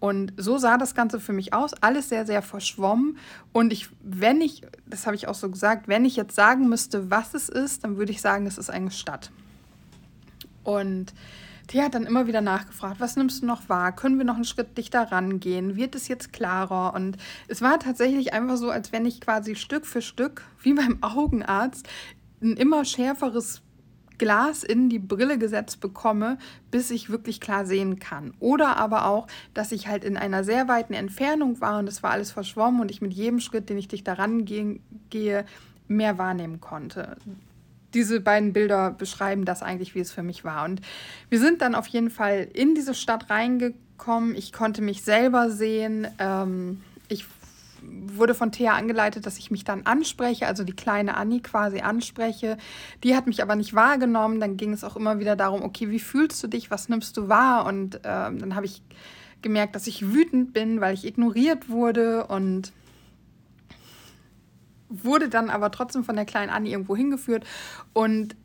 Und 0.01 0.33
so 0.37 0.59
sah 0.59 0.79
das 0.79 0.97
Ganze 0.97 1.21
für 1.21 1.33
mich 1.33 1.55
aus. 1.55 1.75
Alles 1.75 2.09
sehr, 2.09 2.27
sehr 2.27 2.43
verschwommen. 2.43 3.19
Und 3.53 3.73
ich, 3.73 3.89
wenn 4.03 4.41
ich, 4.41 4.63
das 4.85 5.07
habe 5.07 5.15
ich 5.15 5.29
auch 5.29 5.37
so 5.37 5.49
gesagt, 5.49 5.87
wenn 5.87 6.05
ich 6.05 6.17
jetzt 6.17 6.35
sagen 6.35 6.69
müsste, 6.69 7.09
was 7.13 7.35
es 7.35 7.49
ist, 7.49 7.85
dann 7.85 7.97
würde 7.97 8.11
ich 8.11 8.21
sagen, 8.21 8.47
es 8.47 8.59
ist 8.59 8.69
eine 8.69 8.91
Stadt. 8.91 9.31
Und 10.65 11.15
die 11.73 11.83
hat 11.83 11.95
dann 11.95 12.05
immer 12.05 12.27
wieder 12.27 12.41
nachgefragt, 12.41 13.01
was 13.01 13.17
nimmst 13.17 13.43
du 13.43 13.47
noch 13.47 13.69
wahr? 13.69 13.93
Können 13.93 14.19
wir 14.19 14.25
noch 14.25 14.35
einen 14.35 14.45
Schritt 14.45 14.77
dichter 14.77 15.11
rangehen? 15.11 15.77
Wird 15.77 15.95
es 15.95 16.09
jetzt 16.09 16.33
klarer? 16.33 16.95
Und 16.95 17.17
es 17.49 17.63
war 17.63 17.79
tatsächlich 17.79 18.33
einfach 18.33 18.57
so, 18.57 18.71
als 18.71 18.93
wenn 18.93 19.07
ich 19.07 19.21
quasi 19.21 19.55
Stück 19.55 19.87
für 19.87 20.03
Stück, 20.03 20.45
wie 20.61 20.75
beim 20.75 20.99
Augenarzt, 21.03 21.89
ein 22.43 22.57
immer 22.57 22.85
schärferes 22.85 23.63
Glas 24.19 24.63
in 24.63 24.89
die 24.89 24.99
Brille 24.99 25.39
gesetzt 25.39 25.81
bekomme, 25.81 26.39
bis 26.71 26.91
ich 26.91 27.11
wirklich 27.11 27.41
klar 27.41 27.65
sehen 27.65 27.99
kann. 27.99 28.35
Oder 28.39 28.77
aber 28.77 29.07
auch, 29.07 29.27
dass 29.55 29.73
ich 29.73 29.89
halt 29.89 30.05
in 30.05 30.17
einer 30.17 30.45
sehr 30.45 30.69
weiten 30.69 30.93
Entfernung 30.93 31.61
war 31.61 31.79
und 31.79 31.89
es 31.89 32.03
war 32.03 32.11
alles 32.11 32.31
verschwommen 32.31 32.81
und 32.81 32.91
ich 32.91 33.01
mit 33.01 33.15
jedem 33.15 33.41
Schritt, 33.41 33.69
den 33.69 33.79
ich 33.79 33.89
dichter 33.89 34.19
rangehe, 34.19 34.79
mehr 35.89 36.19
wahrnehmen 36.19 36.61
konnte 36.61 37.17
diese 37.95 38.21
beiden 38.21 38.53
Bilder 38.53 38.91
beschreiben 38.91 39.45
das 39.45 39.63
eigentlich, 39.63 39.95
wie 39.95 40.01
es 40.01 40.13
für 40.13 40.23
mich 40.23 40.45
war. 40.45 40.65
Und 40.65 40.81
wir 41.29 41.39
sind 41.39 41.63
dann 41.63 41.75
auf 41.75 41.87
jeden 41.87 42.11
Fall 42.11 42.49
in 42.53 42.75
diese 42.75 42.95
Stadt 42.95 43.31
reingekommen. 43.31 44.35
Ich 44.35 44.53
konnte 44.53 44.83
mich 44.83 45.03
selber 45.03 45.51
sehen. 45.51 46.07
Ähm, 46.19 46.81
ich 47.09 47.27
wurde 47.83 48.35
von 48.35 48.53
Thea 48.53 48.75
angeleitet, 48.75 49.27
dass 49.27 49.39
ich 49.39 49.51
mich 49.51 49.65
dann 49.65 49.87
anspreche, 49.87 50.47
also 50.47 50.65
die 50.65 50.75
kleine 50.75 51.17
Annie 51.17 51.41
quasi 51.41 51.81
anspreche. 51.81 52.57
Die 53.03 53.17
hat 53.17 53.27
mich 53.27 53.43
aber 53.43 53.57
nicht 53.57 53.75
wahrgenommen. 53.75 54.41
Dann 54.41 54.57
ging 54.57 54.73
es 54.73 54.85
auch 54.85 54.97
immer 54.97 55.19
wieder 55.19 55.37
darum, 55.37 55.63
okay, 55.63 55.91
wie 55.91 55.99
fühlst 55.99 56.43
du 56.43 56.49
dich, 56.49 56.71
was 56.71 56.89
nimmst 56.89 57.17
du 57.17 57.29
wahr? 57.29 57.67
Und 57.67 58.01
ähm, 58.05 58.39
dann 58.39 58.55
habe 58.55 58.67
ich 58.67 58.83
gemerkt, 59.43 59.75
dass 59.75 59.87
ich 59.87 60.13
wütend 60.13 60.53
bin, 60.53 60.81
weil 60.81 60.95
ich 60.95 61.05
ignoriert 61.05 61.69
wurde 61.69 62.27
und 62.27 62.73
wurde 64.93 65.29
dann 65.29 65.51
aber 65.51 65.71
trotzdem 65.71 66.05
von 66.05 66.17
der 66.17 66.25
kleinen 66.25 66.51
Annie 66.51 66.73
irgendwo 66.73 66.97
hingeführt. 66.97 67.45
Und 67.93 68.37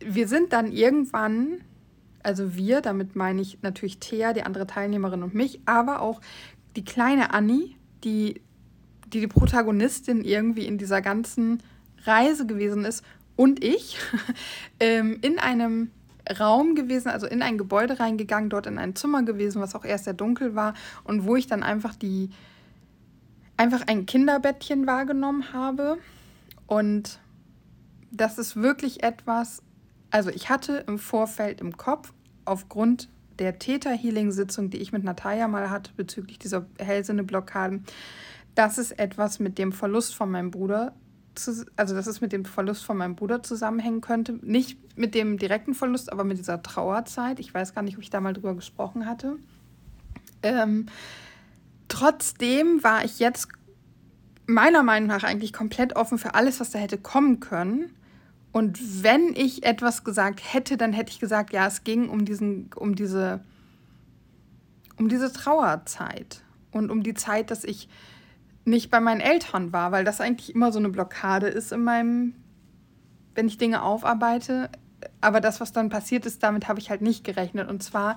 wir 0.00 0.28
sind 0.28 0.52
dann 0.52 0.72
irgendwann, 0.72 1.60
also 2.22 2.54
wir, 2.56 2.80
damit 2.80 3.16
meine 3.16 3.42
ich 3.42 3.58
natürlich 3.62 3.98
Thea, 3.98 4.32
die 4.32 4.42
andere 4.42 4.66
Teilnehmerin 4.66 5.22
und 5.22 5.34
mich, 5.34 5.60
aber 5.66 6.00
auch 6.00 6.20
die 6.76 6.84
kleine 6.84 7.32
Annie, 7.32 7.74
die 8.04 8.40
die, 9.12 9.20
die 9.20 9.26
Protagonistin 9.26 10.22
irgendwie 10.22 10.66
in 10.66 10.78
dieser 10.78 11.00
ganzen 11.00 11.62
Reise 12.04 12.46
gewesen 12.46 12.84
ist 12.84 13.04
und 13.36 13.62
ich, 13.62 13.98
ähm, 14.80 15.18
in 15.22 15.38
einem 15.38 15.90
Raum 16.38 16.74
gewesen, 16.74 17.08
also 17.08 17.26
in 17.26 17.42
ein 17.42 17.56
Gebäude 17.56 18.00
reingegangen, 18.00 18.50
dort 18.50 18.66
in 18.66 18.78
ein 18.78 18.96
Zimmer 18.96 19.22
gewesen, 19.22 19.62
was 19.62 19.74
auch 19.74 19.84
erst 19.84 20.04
sehr 20.04 20.14
dunkel 20.14 20.54
war 20.54 20.74
und 21.04 21.24
wo 21.24 21.36
ich 21.36 21.46
dann 21.46 21.62
einfach 21.62 21.94
die 21.94 22.30
einfach 23.56 23.86
ein 23.86 24.06
Kinderbettchen 24.06 24.86
wahrgenommen 24.86 25.52
habe. 25.52 25.98
Und 26.66 27.20
das 28.10 28.38
ist 28.38 28.56
wirklich 28.56 29.02
etwas, 29.02 29.62
also 30.10 30.30
ich 30.30 30.48
hatte 30.48 30.84
im 30.86 30.98
Vorfeld 30.98 31.60
im 31.60 31.76
Kopf 31.76 32.12
aufgrund 32.44 33.08
der 33.38 33.58
Täter-Healing-Sitzung, 33.58 34.70
die 34.70 34.78
ich 34.78 34.92
mit 34.92 35.04
Natalia 35.04 35.46
mal 35.48 35.70
hatte 35.70 35.92
bezüglich 35.96 36.38
dieser 36.38 36.66
Hellsinne-Blockaden, 36.78 37.84
dass 38.54 38.78
es 38.78 38.92
etwas 38.92 39.38
mit 39.38 39.58
dem 39.58 39.72
Verlust 39.72 40.14
von 40.14 40.30
meinem 40.30 40.50
Bruder, 40.50 40.94
zu, 41.34 41.66
also 41.76 41.94
dass 41.94 42.06
es 42.06 42.22
mit 42.22 42.32
dem 42.32 42.46
Verlust 42.46 42.84
von 42.84 42.96
meinem 42.96 43.14
Bruder 43.14 43.42
zusammenhängen 43.42 44.00
könnte. 44.00 44.38
Nicht 44.42 44.78
mit 44.96 45.14
dem 45.14 45.38
direkten 45.38 45.74
Verlust, 45.74 46.10
aber 46.10 46.24
mit 46.24 46.38
dieser 46.38 46.62
Trauerzeit. 46.62 47.38
Ich 47.38 47.52
weiß 47.52 47.74
gar 47.74 47.82
nicht, 47.82 47.96
ob 47.96 48.02
ich 48.02 48.10
da 48.10 48.20
mal 48.20 48.32
drüber 48.32 48.54
gesprochen 48.54 49.04
hatte. 49.04 49.36
Ähm, 50.42 50.86
Trotzdem 51.88 52.82
war 52.82 53.04
ich 53.04 53.18
jetzt 53.18 53.48
meiner 54.46 54.82
Meinung 54.82 55.08
nach 55.08 55.24
eigentlich 55.24 55.52
komplett 55.52 55.96
offen 55.96 56.18
für 56.18 56.34
alles, 56.34 56.60
was 56.60 56.70
da 56.70 56.78
hätte 56.78 56.98
kommen 56.98 57.40
können. 57.40 57.90
Und 58.52 59.02
wenn 59.02 59.34
ich 59.34 59.64
etwas 59.64 60.04
gesagt 60.04 60.40
hätte, 60.42 60.76
dann 60.76 60.92
hätte 60.92 61.10
ich 61.10 61.20
gesagt, 61.20 61.52
ja, 61.52 61.66
es 61.66 61.84
ging 61.84 62.08
um 62.08 62.24
diesen, 62.24 62.70
um 62.74 62.94
diese, 62.94 63.40
um 64.96 65.08
diese 65.08 65.32
Trauerzeit 65.32 66.42
und 66.70 66.90
um 66.90 67.02
die 67.02 67.14
Zeit, 67.14 67.50
dass 67.50 67.64
ich 67.64 67.88
nicht 68.64 68.90
bei 68.90 69.00
meinen 69.00 69.20
Eltern 69.20 69.72
war, 69.72 69.92
weil 69.92 70.04
das 70.04 70.20
eigentlich 70.20 70.54
immer 70.54 70.72
so 70.72 70.78
eine 70.78 70.88
Blockade 70.88 71.48
ist 71.48 71.70
in 71.72 71.84
meinem, 71.84 72.34
wenn 73.34 73.46
ich 73.46 73.58
Dinge 73.58 73.82
aufarbeite. 73.82 74.70
Aber 75.20 75.40
das, 75.40 75.60
was 75.60 75.72
dann 75.72 75.88
passiert 75.88 76.26
ist, 76.26 76.42
damit 76.42 76.66
habe 76.66 76.80
ich 76.80 76.90
halt 76.90 77.02
nicht 77.02 77.24
gerechnet. 77.24 77.68
Und 77.68 77.82
zwar 77.82 78.16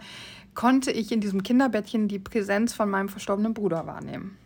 konnte 0.53 0.91
ich 0.91 1.11
in 1.11 1.21
diesem 1.21 1.43
Kinderbettchen 1.43 2.07
die 2.07 2.19
Präsenz 2.19 2.73
von 2.73 2.89
meinem 2.89 3.09
verstorbenen 3.09 3.53
Bruder 3.53 3.87
wahrnehmen. 3.87 4.37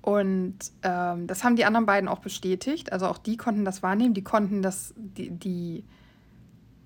Und 0.00 0.56
ähm, 0.82 1.26
das 1.26 1.42
haben 1.42 1.56
die 1.56 1.64
anderen 1.64 1.84
beiden 1.84 2.08
auch 2.08 2.20
bestätigt. 2.20 2.92
Also 2.92 3.06
auch 3.06 3.18
die 3.18 3.36
konnten 3.36 3.64
das 3.64 3.82
wahrnehmen. 3.82 4.14
Die 4.14 4.22
konnten 4.22 4.62
das, 4.62 4.94
die, 4.96 5.30
die 5.30 5.84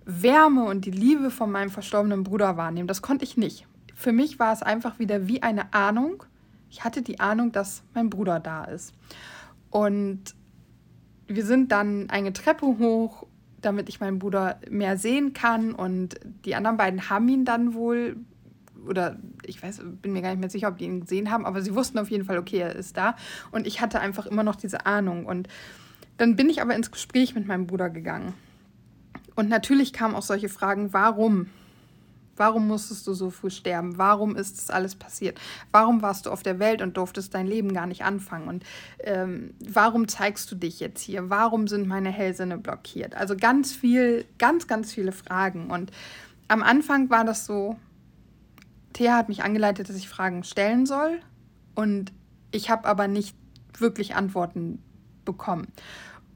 Wärme 0.07 0.65
und 0.65 0.87
die 0.87 0.91
Liebe 0.91 1.31
von 1.31 1.51
meinem 1.51 1.71
verstorbenen 1.71 2.25
Bruder 2.25 2.57
wahrnehmen. 2.57 2.89
Das 2.89 3.03
konnte 3.03 3.25
ich 3.25 3.37
nicht. 3.37 3.67
Für 3.95 4.13
mich 4.13 4.39
war 4.39 4.53
es 4.53 4.63
einfach 4.63 4.99
wieder 4.99 5.29
wie 5.29 5.43
eine 5.43 5.75
Ahnung. 5.75 6.25
Ich 6.71 6.85
hatte 6.85 7.03
die 7.03 7.21
Ahnung, 7.21 7.53
dass 7.53 7.83
mein 7.93 8.09
Bruder 8.09 8.41
da 8.41 8.65
ist. 8.65 8.95
Und 9.69 10.35
wir 11.27 11.45
sind 11.45 11.73
dann 11.73 12.09
eine 12.09 12.33
Treppe 12.33 12.67
hoch 12.67 13.27
damit 13.61 13.89
ich 13.89 14.01
meinen 14.01 14.19
Bruder 14.19 14.61
mehr 14.69 14.97
sehen 14.97 15.33
kann. 15.33 15.73
Und 15.73 16.19
die 16.45 16.55
anderen 16.55 16.77
beiden 16.77 17.11
haben 17.11 17.29
ihn 17.29 17.45
dann 17.45 17.75
wohl, 17.75 18.17
oder 18.87 19.19
ich 19.45 19.63
weiß, 19.63 19.83
bin 20.03 20.13
mir 20.13 20.23
gar 20.23 20.31
nicht 20.31 20.41
mehr 20.41 20.51
sicher, 20.51 20.69
ob 20.69 20.79
die 20.79 20.85
ihn 20.85 21.01
gesehen 21.03 21.31
haben, 21.31 21.47
aber 21.47 21.63
sie 21.63 21.75
wussten 21.75 21.99
auf 21.99 22.11
jeden 22.11 22.25
Fall, 22.25 22.39
okay, 22.39 22.59
er 22.59 22.75
ist 22.75 22.97
da. 22.97 23.17
Und 23.51 23.67
ich 23.67 23.81
hatte 23.81 24.01
einfach 24.01 24.27
immer 24.27 24.43
noch 24.43 24.57
diese 24.57 24.87
Ahnung. 24.87 25.27
Und 25.27 25.49
dann 26.17 26.37
bin 26.37 26.51
ich 26.51 26.61
aber 26.61 26.75
ins 26.75 26.91
Gespräch 26.91 27.35
mit 27.35 27.47
meinem 27.47 27.67
Bruder 27.67 27.91
gegangen. 27.91 28.35
Und 29.35 29.49
natürlich 29.49 29.93
kamen 29.93 30.15
auch 30.15 30.23
solche 30.23 30.49
Fragen, 30.49 30.93
warum? 30.93 31.47
Warum 32.41 32.67
musstest 32.67 33.07
du 33.07 33.13
so 33.13 33.29
früh 33.29 33.51
sterben? 33.51 33.99
Warum 33.99 34.35
ist 34.35 34.57
das 34.57 34.71
alles 34.71 34.95
passiert? 34.95 35.39
Warum 35.73 36.01
warst 36.01 36.25
du 36.25 36.31
auf 36.31 36.43
der 36.43 36.59
Welt 36.59 36.81
und 36.81 36.97
durftest 36.97 37.35
dein 37.35 37.47
Leben 37.47 37.75
gar 37.75 37.87
nicht 37.87 38.03
anfangen? 38.03 38.49
Und 38.49 38.65
ähm, 39.05 39.53
warum 39.63 40.09
zeigst 40.09 40.51
du 40.51 40.57
dich 40.57 40.81
jetzt 40.81 41.03
hier? 41.03 41.29
Warum 41.29 41.69
sind 41.69 41.87
meine 41.87 42.09
Hellsinne 42.09 42.57
blockiert? 42.57 43.15
Also 43.15 43.37
ganz 43.37 43.73
viel, 43.73 44.25
ganz, 44.39 44.67
ganz 44.67 44.91
viele 44.91 45.13
Fragen. 45.13 45.71
Und 45.71 45.93
am 46.49 46.63
Anfang 46.63 47.11
war 47.11 47.27
das 47.27 47.45
so, 47.45 47.77
Thea 48.95 49.19
hat 49.19 49.29
mich 49.29 49.45
angeleitet, 49.45 49.91
dass 49.91 49.97
ich 49.97 50.09
Fragen 50.09 50.43
stellen 50.43 50.87
soll. 50.87 51.21
Und 51.75 52.11
ich 52.53 52.71
habe 52.71 52.89
aber 52.89 53.07
nicht 53.07 53.37
wirklich 53.79 54.15
Antworten 54.17 54.83
bekommen. 55.27 55.69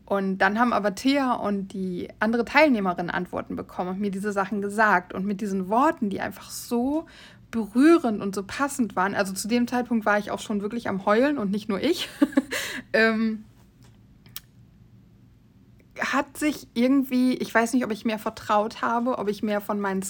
Und 0.07 0.38
dann 0.38 0.59
haben 0.59 0.73
aber 0.73 0.95
Thea 0.95 1.33
und 1.33 1.73
die 1.73 2.09
andere 2.21 2.45
Teilnehmerin 2.45 3.09
Antworten 3.09 3.57
bekommen 3.57 3.90
und 3.90 4.01
mir 4.01 4.11
diese 4.11 4.33
Sachen 4.33 4.61
gesagt. 4.61 5.14
Und 5.14 5.25
mit 5.25 5.40
diesen 5.40 5.69
Worten, 5.69 6.11
die 6.11 6.21
einfach 6.21 6.51
so 6.51 7.07
berührend 7.51 8.21
und 8.21 8.35
so 8.35 8.43
passend 8.43 8.97
waren, 8.97 9.14
also 9.14 9.33
zu 9.33 9.49
dem 9.49 9.67
Zeitpunkt 9.67 10.05
war 10.05 10.19
ich 10.19 10.31
auch 10.31 10.40
schon 10.40 10.61
wirklich 10.61 10.88
am 10.88 11.07
Heulen 11.07 11.38
und 11.38 11.51
nicht 11.51 11.69
nur 11.69 11.81
ich, 11.81 12.09
ähm, 12.93 13.45
hat 15.99 16.37
sich 16.37 16.67
irgendwie, 16.75 17.35
ich 17.35 17.55
weiß 17.55 17.73
nicht, 17.73 17.85
ob 17.85 17.93
ich 17.93 18.05
mehr 18.05 18.19
vertraut 18.19 18.83
habe, 18.83 19.19
ob 19.19 19.29
ich 19.29 19.43
mehr 19.43 19.61
von 19.61 19.81
meinen 19.81 20.05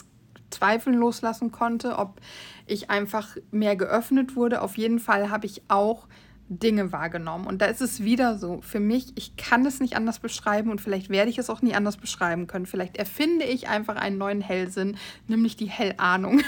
Zweifeln 0.50 0.96
loslassen 0.96 1.52
konnte, 1.52 1.98
ob 1.98 2.20
ich 2.66 2.90
einfach 2.90 3.37
mehr 3.50 3.76
geöffnet 3.76 4.35
wurde. 4.35 4.62
Auf 4.62 4.76
jeden 4.78 4.98
Fall 4.98 5.30
habe 5.30 5.46
ich 5.46 5.62
auch 5.68 6.07
Dinge 6.48 6.92
wahrgenommen. 6.92 7.46
Und 7.46 7.62
da 7.62 7.66
ist 7.66 7.80
es 7.80 8.04
wieder 8.04 8.38
so, 8.38 8.61
für 8.61 8.80
mich, 8.80 9.12
ich 9.16 9.37
kann 9.37 9.64
es 9.64 9.80
nicht 9.80 9.96
anders 9.96 10.18
beschreiben 10.18 10.70
und 10.70 10.80
vielleicht 10.80 11.09
werde 11.09 11.30
ich 11.30 11.38
es 11.38 11.48
auch 11.48 11.62
nie 11.62 11.74
anders 11.74 11.96
beschreiben 11.96 12.46
können. 12.46 12.66
Vielleicht 12.66 12.96
erfinde 12.96 13.44
ich 13.44 13.68
einfach 13.68 13.96
einen 13.96 14.18
neuen 14.18 14.40
Hellsinn, 14.40 14.96
nämlich 15.26 15.57
die 15.57 15.66
Hellahnung. 15.66 16.42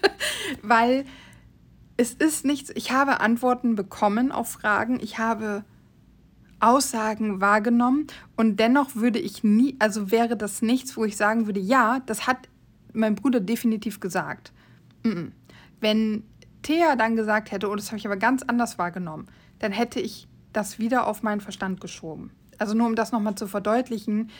Weil 0.62 1.04
es 1.96 2.12
ist 2.12 2.44
nichts, 2.44 2.70
ich 2.74 2.92
habe 2.92 3.20
Antworten 3.20 3.76
bekommen 3.76 4.32
auf 4.32 4.50
Fragen, 4.50 5.00
ich 5.00 5.18
habe 5.18 5.64
Aussagen 6.58 7.40
wahrgenommen 7.40 8.06
und 8.36 8.60
dennoch 8.60 8.94
würde 8.94 9.18
ich 9.18 9.42
nie, 9.42 9.76
also 9.78 10.10
wäre 10.10 10.36
das 10.36 10.60
nichts, 10.60 10.96
wo 10.96 11.04
ich 11.04 11.16
sagen 11.16 11.46
würde, 11.46 11.60
ja, 11.60 12.00
das 12.06 12.26
hat 12.26 12.48
mein 12.92 13.14
Bruder 13.14 13.40
definitiv 13.40 14.00
gesagt. 14.00 14.52
Wenn 15.80 16.22
Thea 16.62 16.96
dann 16.96 17.16
gesagt 17.16 17.50
hätte, 17.50 17.68
oh, 17.68 17.74
das 17.74 17.88
habe 17.88 17.98
ich 17.98 18.06
aber 18.06 18.16
ganz 18.16 18.42
anders 18.42 18.78
wahrgenommen, 18.78 19.26
dann 19.58 19.72
hätte 19.72 20.00
ich 20.00 20.28
das 20.52 20.78
wieder 20.78 21.06
auf 21.06 21.22
meinen 21.22 21.40
Verstand 21.40 21.80
geschoben. 21.80 22.30
Also 22.58 22.74
nur 22.74 22.86
um 22.86 22.94
das 22.94 23.12
nochmal 23.12 23.36
zu 23.36 23.46
verdeutlichen, 23.46 24.30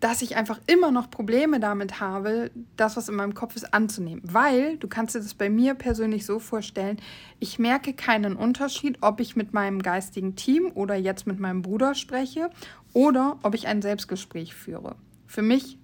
dass 0.00 0.22
ich 0.22 0.34
einfach 0.36 0.58
immer 0.66 0.90
noch 0.90 1.10
Probleme 1.10 1.60
damit 1.60 2.00
habe, 2.00 2.50
das, 2.76 2.96
was 2.96 3.08
in 3.08 3.14
meinem 3.14 3.34
Kopf 3.34 3.54
ist, 3.54 3.72
anzunehmen. 3.74 4.22
Weil, 4.24 4.78
du 4.78 4.88
kannst 4.88 5.14
dir 5.14 5.20
das 5.20 5.34
bei 5.34 5.50
mir 5.50 5.74
persönlich 5.74 6.24
so 6.24 6.38
vorstellen, 6.38 6.96
ich 7.38 7.58
merke 7.58 7.92
keinen 7.92 8.34
Unterschied, 8.34 8.98
ob 9.02 9.20
ich 9.20 9.36
mit 9.36 9.52
meinem 9.52 9.82
geistigen 9.82 10.36
Team 10.36 10.72
oder 10.74 10.94
jetzt 10.94 11.26
mit 11.26 11.38
meinem 11.38 11.60
Bruder 11.60 11.94
spreche 11.94 12.50
oder 12.94 13.38
ob 13.42 13.54
ich 13.54 13.66
ein 13.66 13.82
Selbstgespräch 13.82 14.54
führe. 14.54 14.96
Für 15.26 15.42
mich 15.42 15.78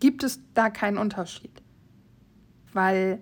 gibt 0.00 0.24
es 0.24 0.40
da 0.54 0.68
keinen 0.68 0.98
Unterschied. 0.98 1.62
Weil 2.72 3.20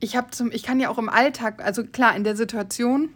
ich 0.00 0.16
habe 0.16 0.30
zum, 0.30 0.50
ich 0.52 0.62
kann 0.62 0.80
ja 0.80 0.88
auch 0.90 0.98
im 0.98 1.08
Alltag, 1.08 1.62
also 1.64 1.84
klar, 1.84 2.14
in 2.14 2.24
der 2.24 2.36
Situation 2.36 3.10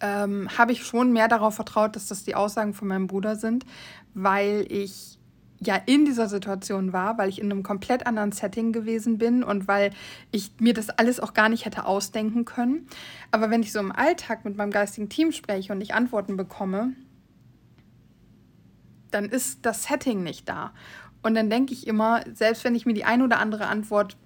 ähm, 0.00 0.48
habe 0.56 0.72
ich 0.72 0.84
schon 0.84 1.12
mehr 1.12 1.28
darauf 1.28 1.54
vertraut, 1.54 1.96
dass 1.96 2.06
das 2.06 2.24
die 2.24 2.34
Aussagen 2.34 2.74
von 2.74 2.88
meinem 2.88 3.06
Bruder 3.06 3.36
sind, 3.36 3.66
weil 4.14 4.66
ich 4.68 5.18
ja 5.62 5.76
in 5.84 6.06
dieser 6.06 6.28
Situation 6.28 6.94
war, 6.94 7.18
weil 7.18 7.28
ich 7.28 7.38
in 7.38 7.52
einem 7.52 7.62
komplett 7.62 8.06
anderen 8.06 8.32
Setting 8.32 8.72
gewesen 8.72 9.18
bin 9.18 9.42
und 9.44 9.68
weil 9.68 9.92
ich 10.30 10.52
mir 10.58 10.72
das 10.72 10.88
alles 10.88 11.20
auch 11.20 11.34
gar 11.34 11.50
nicht 11.50 11.66
hätte 11.66 11.84
ausdenken 11.84 12.46
können. 12.46 12.88
Aber 13.30 13.50
wenn 13.50 13.62
ich 13.62 13.72
so 13.72 13.78
im 13.78 13.92
Alltag 13.92 14.46
mit 14.46 14.56
meinem 14.56 14.70
geistigen 14.70 15.10
Team 15.10 15.32
spreche 15.32 15.72
und 15.72 15.82
ich 15.82 15.92
Antworten 15.92 16.38
bekomme, 16.38 16.94
dann 19.10 19.26
ist 19.26 19.66
das 19.66 19.84
Setting 19.84 20.22
nicht 20.22 20.48
da. 20.48 20.72
Und 21.22 21.34
dann 21.34 21.50
denke 21.50 21.74
ich 21.74 21.86
immer, 21.86 22.22
selbst 22.32 22.64
wenn 22.64 22.74
ich 22.74 22.86
mir 22.86 22.94
die 22.94 23.04
ein 23.04 23.20
oder 23.20 23.38
andere 23.38 23.66
Antwort 23.66 24.16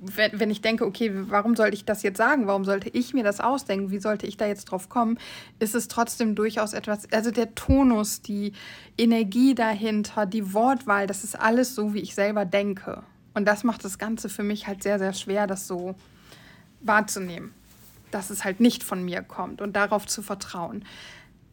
wenn, 0.00 0.50
ich 0.50 0.60
denke, 0.60 0.86
okay, 0.86 1.10
warum 1.12 1.56
sollte 1.56 1.74
ich 1.74 1.84
das 1.84 2.02
jetzt 2.02 2.18
sagen? 2.18 2.46
Warum 2.46 2.64
sollte 2.64 2.88
ich 2.90 3.14
mir 3.14 3.24
das 3.24 3.40
ausdenken? 3.40 3.90
Wie 3.90 3.98
sollte 3.98 4.26
ich 4.26 4.36
da 4.36 4.46
jetzt 4.46 4.66
drauf 4.66 4.88
kommen? 4.88 5.18
Ist 5.58 5.74
es 5.74 5.88
trotzdem 5.88 6.34
durchaus 6.34 6.72
etwas, 6.72 7.10
also 7.12 7.30
der 7.30 7.54
Tonus, 7.54 8.22
die 8.22 8.52
Energie 8.96 9.54
dahinter, 9.54 10.26
die 10.26 10.54
Wortwahl, 10.54 11.06
das 11.06 11.24
ist 11.24 11.38
alles 11.38 11.74
so, 11.74 11.94
wie 11.94 12.00
ich 12.00 12.14
selber 12.14 12.44
denke. 12.44 13.02
Und 13.34 13.46
das 13.46 13.64
macht 13.64 13.84
das 13.84 13.98
Ganze 13.98 14.28
für 14.28 14.42
mich 14.42 14.66
halt 14.66 14.82
sehr, 14.82 14.98
sehr 14.98 15.12
schwer, 15.12 15.46
das 15.46 15.66
so 15.66 15.94
wahrzunehmen. 16.80 17.52
Dass 18.10 18.30
es 18.30 18.44
halt 18.44 18.60
nicht 18.60 18.84
von 18.84 19.04
mir 19.04 19.22
kommt 19.22 19.60
und 19.60 19.76
darauf 19.76 20.06
zu 20.06 20.22
vertrauen. 20.22 20.84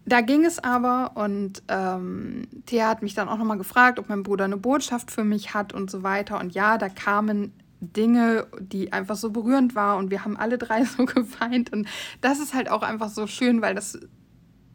Da 0.07 0.21
ging 0.21 0.45
es 0.45 0.63
aber 0.63 1.11
und 1.15 1.63
ähm, 1.67 2.43
Thea 2.67 2.89
hat 2.89 3.01
mich 3.01 3.15
dann 3.15 3.27
auch 3.27 3.39
nochmal 3.39 3.57
gefragt, 3.57 3.97
ob 3.97 4.07
mein 4.07 4.21
Bruder 4.21 4.45
eine 4.45 4.57
Botschaft 4.57 5.09
für 5.09 5.23
mich 5.23 5.55
hat 5.55 5.73
und 5.73 5.89
so 5.89 6.03
weiter. 6.03 6.39
Und 6.39 6.53
ja, 6.53 6.77
da 6.77 6.89
kamen 6.89 7.51
Dinge, 7.79 8.47
die 8.59 8.93
einfach 8.93 9.15
so 9.15 9.31
berührend 9.31 9.75
war 9.75 9.97
und 9.97 10.09
wir 10.09 10.25
haben 10.25 10.37
alle 10.37 10.57
drei 10.57 10.83
so 10.85 11.05
geweint 11.05 11.71
und 11.71 11.87
das 12.21 12.39
ist 12.39 12.53
halt 12.53 12.69
auch 12.69 12.83
einfach 12.83 13.09
so 13.09 13.27
schön, 13.27 13.61
weil 13.61 13.75
das 13.75 13.99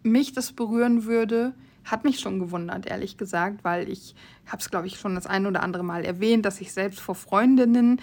mich 0.02 0.32
das 0.32 0.52
berühren 0.52 1.04
würde, 1.04 1.54
hat 1.84 2.04
mich 2.04 2.20
schon 2.20 2.38
gewundert, 2.38 2.86
ehrlich 2.86 3.16
gesagt, 3.16 3.64
weil 3.64 3.88
ich 3.88 4.14
habe 4.46 4.58
es, 4.58 4.70
glaube 4.70 4.86
ich, 4.86 4.98
schon 4.98 5.14
das 5.14 5.26
ein 5.26 5.46
oder 5.46 5.62
andere 5.62 5.82
Mal 5.82 6.04
erwähnt, 6.04 6.44
dass 6.44 6.60
ich 6.60 6.72
selbst 6.72 7.00
vor 7.00 7.14
Freundinnen 7.14 8.00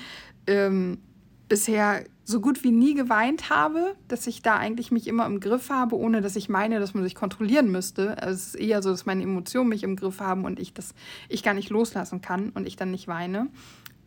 ähm, 0.48 1.00
bisher 1.48 2.04
so 2.24 2.42
gut 2.42 2.64
wie 2.64 2.72
nie 2.72 2.94
geweint 2.94 3.50
habe, 3.50 3.96
dass 4.10 4.28
ich 4.28 4.42
da 4.42 4.58
eigentlich 4.58 4.92
mich 4.92 5.08
immer 5.08 5.26
im 5.26 5.40
Griff 5.40 5.70
habe, 5.70 5.96
ohne 5.96 6.22
dass 6.22 6.36
ich 6.36 6.50
meine, 6.50 6.80
dass 6.80 6.94
man 6.94 7.04
sich 7.04 7.16
kontrollieren 7.16 7.72
müsste. 7.72 8.22
Also 8.22 8.34
es 8.34 8.48
ist 8.48 8.56
eher 8.56 8.82
so, 8.82 8.90
dass 8.90 9.06
meine 9.06 9.24
Emotionen 9.24 9.70
mich 9.70 9.84
im 9.84 9.96
Griff 9.96 10.20
haben 10.20 10.44
und 10.44 10.60
ich 10.60 10.74
das 10.74 10.94
ich 11.30 11.42
gar 11.42 11.54
nicht 11.54 11.70
loslassen 11.70 12.22
kann 12.22 12.50
und 12.50 12.68
ich 12.68 12.76
dann 12.76 12.92
nicht 12.92 13.08
weine 13.08 13.48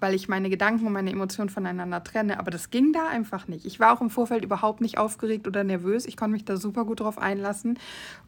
weil 0.00 0.14
ich 0.14 0.28
meine 0.28 0.50
Gedanken 0.50 0.86
und 0.86 0.92
meine 0.92 1.10
Emotionen 1.10 1.50
voneinander 1.50 2.02
trenne. 2.02 2.38
Aber 2.38 2.50
das 2.50 2.70
ging 2.70 2.92
da 2.92 3.08
einfach 3.08 3.46
nicht. 3.48 3.64
Ich 3.66 3.78
war 3.78 3.92
auch 3.92 4.00
im 4.00 4.10
Vorfeld 4.10 4.44
überhaupt 4.44 4.80
nicht 4.80 4.98
aufgeregt 4.98 5.46
oder 5.46 5.62
nervös. 5.62 6.06
Ich 6.06 6.16
konnte 6.16 6.32
mich 6.32 6.44
da 6.44 6.56
super 6.56 6.84
gut 6.84 7.00
drauf 7.00 7.18
einlassen. 7.18 7.78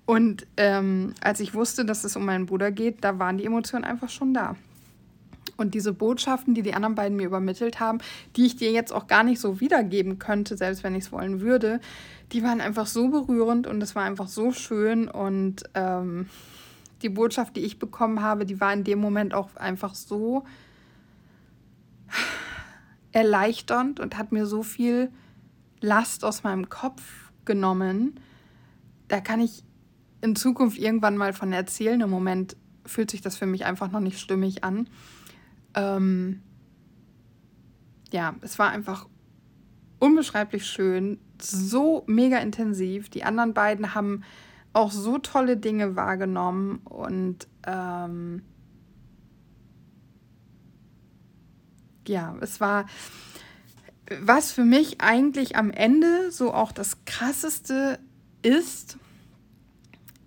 Und 0.06 0.46
ähm, 0.56 1.14
als 1.20 1.40
ich 1.40 1.54
wusste, 1.54 1.84
dass 1.84 2.04
es 2.04 2.16
um 2.16 2.24
meinen 2.24 2.46
Bruder 2.46 2.70
geht, 2.70 3.02
da 3.02 3.18
waren 3.18 3.38
die 3.38 3.44
Emotionen 3.44 3.84
einfach 3.84 4.10
schon 4.10 4.34
da. 4.34 4.56
Und 5.56 5.74
diese 5.74 5.92
Botschaften, 5.92 6.54
die 6.54 6.62
die 6.62 6.74
anderen 6.74 6.94
beiden 6.94 7.16
mir 7.16 7.26
übermittelt 7.26 7.78
haben, 7.78 7.98
die 8.36 8.46
ich 8.46 8.56
dir 8.56 8.72
jetzt 8.72 8.92
auch 8.92 9.06
gar 9.06 9.22
nicht 9.22 9.40
so 9.40 9.60
wiedergeben 9.60 10.18
könnte, 10.18 10.56
selbst 10.56 10.82
wenn 10.82 10.94
ich 10.94 11.04
es 11.04 11.12
wollen 11.12 11.40
würde, 11.40 11.80
die 12.32 12.42
waren 12.42 12.60
einfach 12.60 12.86
so 12.86 13.08
berührend 13.08 13.66
und 13.66 13.82
es 13.82 13.94
war 13.94 14.04
einfach 14.04 14.28
so 14.28 14.52
schön. 14.52 15.08
Und 15.08 15.64
ähm, 15.74 16.26
die 17.02 17.10
Botschaft, 17.10 17.56
die 17.56 17.60
ich 17.60 17.78
bekommen 17.78 18.22
habe, 18.22 18.46
die 18.46 18.60
war 18.60 18.72
in 18.72 18.84
dem 18.84 18.98
Moment 18.98 19.34
auch 19.34 19.54
einfach 19.56 19.94
so 19.94 20.44
erleichternd 23.12 24.00
und 24.00 24.16
hat 24.16 24.32
mir 24.32 24.46
so 24.46 24.62
viel 24.62 25.10
Last 25.80 26.24
aus 26.24 26.42
meinem 26.42 26.68
Kopf 26.68 27.32
genommen. 27.44 28.20
Da 29.08 29.20
kann 29.20 29.40
ich 29.40 29.64
in 30.20 30.36
Zukunft 30.36 30.78
irgendwann 30.78 31.16
mal 31.16 31.32
von 31.32 31.52
erzählen. 31.52 32.00
Im 32.00 32.10
Moment 32.10 32.56
fühlt 32.86 33.10
sich 33.10 33.20
das 33.20 33.36
für 33.36 33.46
mich 33.46 33.64
einfach 33.64 33.90
noch 33.90 34.00
nicht 34.00 34.18
stimmig 34.18 34.64
an. 34.64 34.88
Ähm 35.74 36.42
ja, 38.12 38.34
es 38.40 38.58
war 38.58 38.70
einfach 38.70 39.08
unbeschreiblich 39.98 40.66
schön, 40.66 41.18
so 41.40 42.04
mega 42.06 42.38
intensiv. 42.38 43.08
Die 43.08 43.24
anderen 43.24 43.54
beiden 43.54 43.94
haben 43.94 44.22
auch 44.72 44.90
so 44.90 45.18
tolle 45.18 45.56
Dinge 45.56 45.96
wahrgenommen 45.96 46.80
und 46.84 47.48
ähm 47.66 48.42
ja, 52.06 52.36
es 52.40 52.60
war, 52.60 52.86
was 54.20 54.52
für 54.52 54.64
mich 54.64 55.00
eigentlich 55.00 55.56
am 55.56 55.70
Ende 55.70 56.30
so 56.30 56.52
auch 56.52 56.72
das 56.72 57.04
Krasseste 57.04 57.98
ist, 58.42 58.98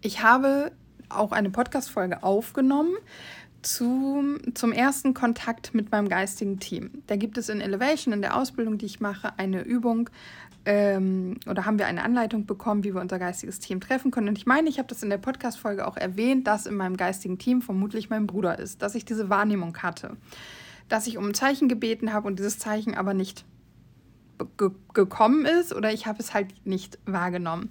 ich 0.02 0.22
habe 0.22 0.72
auch 1.10 1.32
eine 1.32 1.50
Podcast-Folge 1.50 2.24
aufgenommen 2.24 2.96
zum, 3.62 4.38
zum 4.54 4.72
ersten 4.72 5.14
Kontakt 5.14 5.74
mit 5.74 5.92
meinem 5.92 6.08
geistigen 6.08 6.60
Team. 6.60 7.04
Da 7.08 7.16
gibt 7.16 7.38
es 7.38 7.50
in 7.50 7.62
Elevation, 7.62 8.14
in 8.14 8.22
der 8.22 8.38
Ausbildung, 8.38 8.78
die 8.78 8.86
ich 8.86 9.00
mache, 9.00 9.38
eine 9.38 9.64
Übung 9.64 10.10
ähm, 10.66 11.38
oder 11.48 11.66
haben 11.66 11.80
wir 11.80 11.88
eine 11.88 12.04
Anleitung 12.04 12.46
bekommen, 12.46 12.84
wie 12.84 12.94
wir 12.94 13.02
unser 13.02 13.20
geistiges 13.20 13.60
Team 13.60 13.82
treffen 13.82 14.12
können. 14.12 14.28
Und 14.30 14.38
ich 14.38 14.46
meine, 14.46 14.70
ich 14.70 14.78
habe 14.78 14.88
das 14.88 15.04
in 15.04 15.10
der 15.10 15.18
Podcast-Folge 15.18 15.88
auch 15.88 15.98
erwähnt, 15.98 16.48
dass 16.48 16.66
in 16.66 16.76
meinem 16.76 16.98
geistigen 16.98 17.38
Team 17.38 17.62
vermutlich 17.62 18.10
mein 18.10 18.28
Bruder 18.28 18.60
ist, 18.60 18.82
dass 18.82 18.96
ich 18.96 19.06
diese 19.06 19.30
Wahrnehmung 19.30 19.78
hatte, 19.78 20.18
dass 20.88 21.08
ich 21.08 21.18
um 21.18 21.28
ein 21.28 21.34
Zeichen 21.34 21.68
gebeten 21.68 22.14
habe 22.14 22.28
und 22.28 22.40
dieses 22.40 22.60
Zeichen 22.60 22.96
aber 22.96 23.14
nicht 23.14 23.46
ge 24.58 24.72
gekommen 24.94 25.46
ist 25.46 25.74
oder 25.74 25.94
ich 25.94 26.08
habe 26.08 26.20
es 26.20 26.34
halt 26.34 26.66
nicht 26.66 27.00
wahrgenommen. 27.06 27.70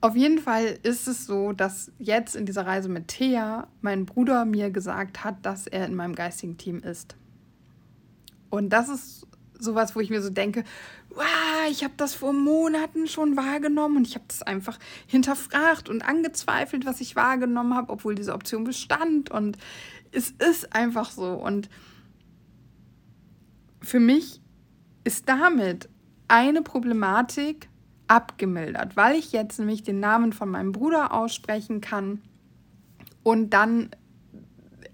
Auf 0.00 0.14
jeden 0.14 0.38
Fall 0.38 0.78
ist 0.82 1.08
es 1.08 1.26
so, 1.26 1.52
dass 1.52 1.90
jetzt 1.98 2.36
in 2.36 2.46
dieser 2.46 2.66
Reise 2.66 2.88
mit 2.88 3.08
Thea 3.08 3.66
mein 3.80 4.06
Bruder 4.06 4.44
mir 4.44 4.70
gesagt 4.70 5.24
hat, 5.24 5.44
dass 5.44 5.66
er 5.66 5.86
in 5.86 5.94
meinem 5.94 6.14
geistigen 6.14 6.58
Team 6.58 6.80
ist. 6.80 7.16
Und 8.50 8.70
das 8.70 8.88
ist 8.88 9.26
sowas, 9.58 9.96
wo 9.96 10.00
ich 10.00 10.10
mir 10.10 10.22
so 10.22 10.30
denke, 10.30 10.64
wow, 11.10 11.24
ich 11.70 11.82
habe 11.82 11.94
das 11.96 12.14
vor 12.14 12.32
Monaten 12.32 13.08
schon 13.08 13.36
wahrgenommen 13.36 13.96
und 13.96 14.06
ich 14.06 14.14
habe 14.14 14.26
das 14.28 14.42
einfach 14.42 14.78
hinterfragt 15.06 15.88
und 15.88 16.06
angezweifelt, 16.06 16.84
was 16.84 17.00
ich 17.00 17.16
wahrgenommen 17.16 17.74
habe, 17.74 17.92
obwohl 17.92 18.14
diese 18.14 18.34
Option 18.34 18.64
bestand. 18.64 19.30
Und 19.30 19.56
es 20.12 20.30
ist 20.30 20.74
einfach 20.74 21.10
so. 21.10 21.32
Und 21.32 21.68
für 23.82 24.00
mich 24.00 24.40
ist 25.04 25.28
damit 25.28 25.88
eine 26.28 26.62
Problematik 26.62 27.68
abgemildert, 28.08 28.96
weil 28.96 29.16
ich 29.16 29.32
jetzt 29.32 29.58
nämlich 29.58 29.82
den 29.82 30.00
Namen 30.00 30.32
von 30.32 30.48
meinem 30.48 30.72
Bruder 30.72 31.12
aussprechen 31.12 31.80
kann 31.80 32.22
und 33.22 33.50
dann 33.50 33.90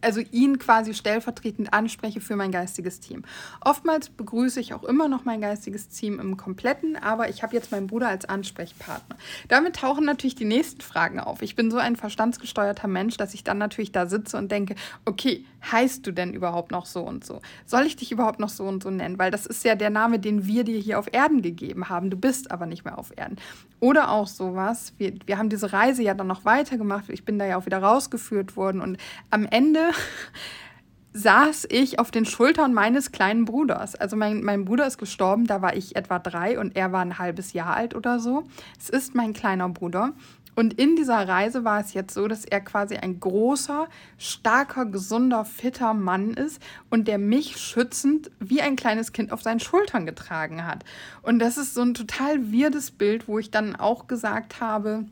also 0.02 0.20
ihn 0.30 0.58
quasi 0.58 0.94
stellvertretend 0.94 1.72
anspreche 1.72 2.20
für 2.20 2.36
mein 2.36 2.52
geistiges 2.52 3.00
Team. 3.00 3.22
Oftmals 3.60 4.08
begrüße 4.08 4.60
ich 4.60 4.74
auch 4.74 4.84
immer 4.84 5.08
noch 5.08 5.24
mein 5.24 5.40
geistiges 5.40 5.88
Team 5.88 6.20
im 6.20 6.36
Kompletten, 6.36 6.96
aber 6.96 7.28
ich 7.28 7.42
habe 7.42 7.54
jetzt 7.54 7.72
meinen 7.72 7.86
Bruder 7.86 8.08
als 8.08 8.24
Ansprechpartner. 8.24 9.16
Damit 9.48 9.76
tauchen 9.76 10.04
natürlich 10.04 10.34
die 10.34 10.44
nächsten 10.44 10.80
Fragen 10.80 11.20
auf. 11.20 11.42
Ich 11.42 11.56
bin 11.56 11.70
so 11.70 11.78
ein 11.78 11.96
verstandsgesteuerter 11.96 12.88
Mensch, 12.88 13.16
dass 13.16 13.34
ich 13.34 13.44
dann 13.44 13.58
natürlich 13.58 13.92
da 13.92 14.06
sitze 14.06 14.36
und 14.36 14.50
denke, 14.50 14.74
okay, 15.04 15.44
heißt 15.70 16.06
du 16.06 16.12
denn 16.12 16.34
überhaupt 16.34 16.70
noch 16.70 16.86
so 16.86 17.02
und 17.02 17.24
so? 17.24 17.40
Soll 17.66 17.86
ich 17.86 17.96
dich 17.96 18.12
überhaupt 18.12 18.40
noch 18.40 18.48
so 18.48 18.64
und 18.64 18.82
so 18.82 18.90
nennen? 18.90 19.18
Weil 19.18 19.30
das 19.30 19.46
ist 19.46 19.64
ja 19.64 19.74
der 19.74 19.90
Name, 19.90 20.18
den 20.18 20.46
wir 20.46 20.64
dir 20.64 20.78
hier 20.78 20.98
auf 20.98 21.12
Erden 21.12 21.42
gegeben 21.42 21.88
haben. 21.88 22.10
Du 22.10 22.16
bist 22.16 22.50
aber 22.50 22.66
nicht 22.66 22.84
mehr 22.84 22.98
auf 22.98 23.12
Erden. 23.16 23.36
Oder 23.80 24.10
auch 24.10 24.26
sowas, 24.26 24.92
wir, 24.98 25.14
wir 25.26 25.38
haben 25.38 25.48
diese 25.48 25.72
Reise 25.72 26.02
ja 26.02 26.14
dann 26.14 26.26
noch 26.26 26.44
weitergemacht. 26.44 27.08
Ich 27.08 27.24
bin 27.24 27.38
da 27.38 27.46
ja 27.46 27.56
auch 27.56 27.66
wieder 27.66 27.78
rausgeführt 27.78 28.56
worden 28.56 28.80
und 28.80 28.98
am 29.30 29.46
Ende 29.46 29.90
saß 31.14 31.66
ich 31.70 31.98
auf 31.98 32.10
den 32.10 32.24
Schultern 32.24 32.72
meines 32.72 33.12
kleinen 33.12 33.44
Bruders. 33.44 33.94
Also 33.94 34.16
mein, 34.16 34.42
mein 34.42 34.64
Bruder 34.64 34.86
ist 34.86 34.98
gestorben, 34.98 35.46
da 35.46 35.60
war 35.60 35.76
ich 35.76 35.94
etwa 35.94 36.18
drei 36.18 36.58
und 36.58 36.74
er 36.74 36.92
war 36.92 37.02
ein 37.02 37.18
halbes 37.18 37.52
Jahr 37.52 37.76
alt 37.76 37.94
oder 37.94 38.18
so. 38.18 38.44
Es 38.78 38.88
ist 38.88 39.14
mein 39.14 39.32
kleiner 39.34 39.68
Bruder. 39.68 40.12
Und 40.54 40.74
in 40.74 40.96
dieser 40.96 41.26
Reise 41.26 41.64
war 41.64 41.80
es 41.80 41.94
jetzt 41.94 42.12
so, 42.12 42.28
dass 42.28 42.44
er 42.44 42.60
quasi 42.60 42.96
ein 42.96 43.20
großer, 43.20 43.88
starker, 44.18 44.84
gesunder, 44.84 45.44
fitter 45.44 45.94
Mann 45.94 46.34
ist 46.34 46.62
und 46.90 47.08
der 47.08 47.18
mich 47.18 47.56
schützend 47.56 48.30
wie 48.38 48.60
ein 48.60 48.76
kleines 48.76 49.12
Kind 49.12 49.32
auf 49.32 49.42
seinen 49.42 49.60
Schultern 49.60 50.04
getragen 50.04 50.66
hat. 50.66 50.84
Und 51.22 51.38
das 51.38 51.56
ist 51.56 51.74
so 51.74 51.80
ein 51.80 51.94
total 51.94 52.52
wirdes 52.52 52.90
Bild, 52.90 53.28
wo 53.28 53.38
ich 53.38 53.50
dann 53.50 53.76
auch 53.76 54.06
gesagt 54.08 54.60
habe, 54.60 55.06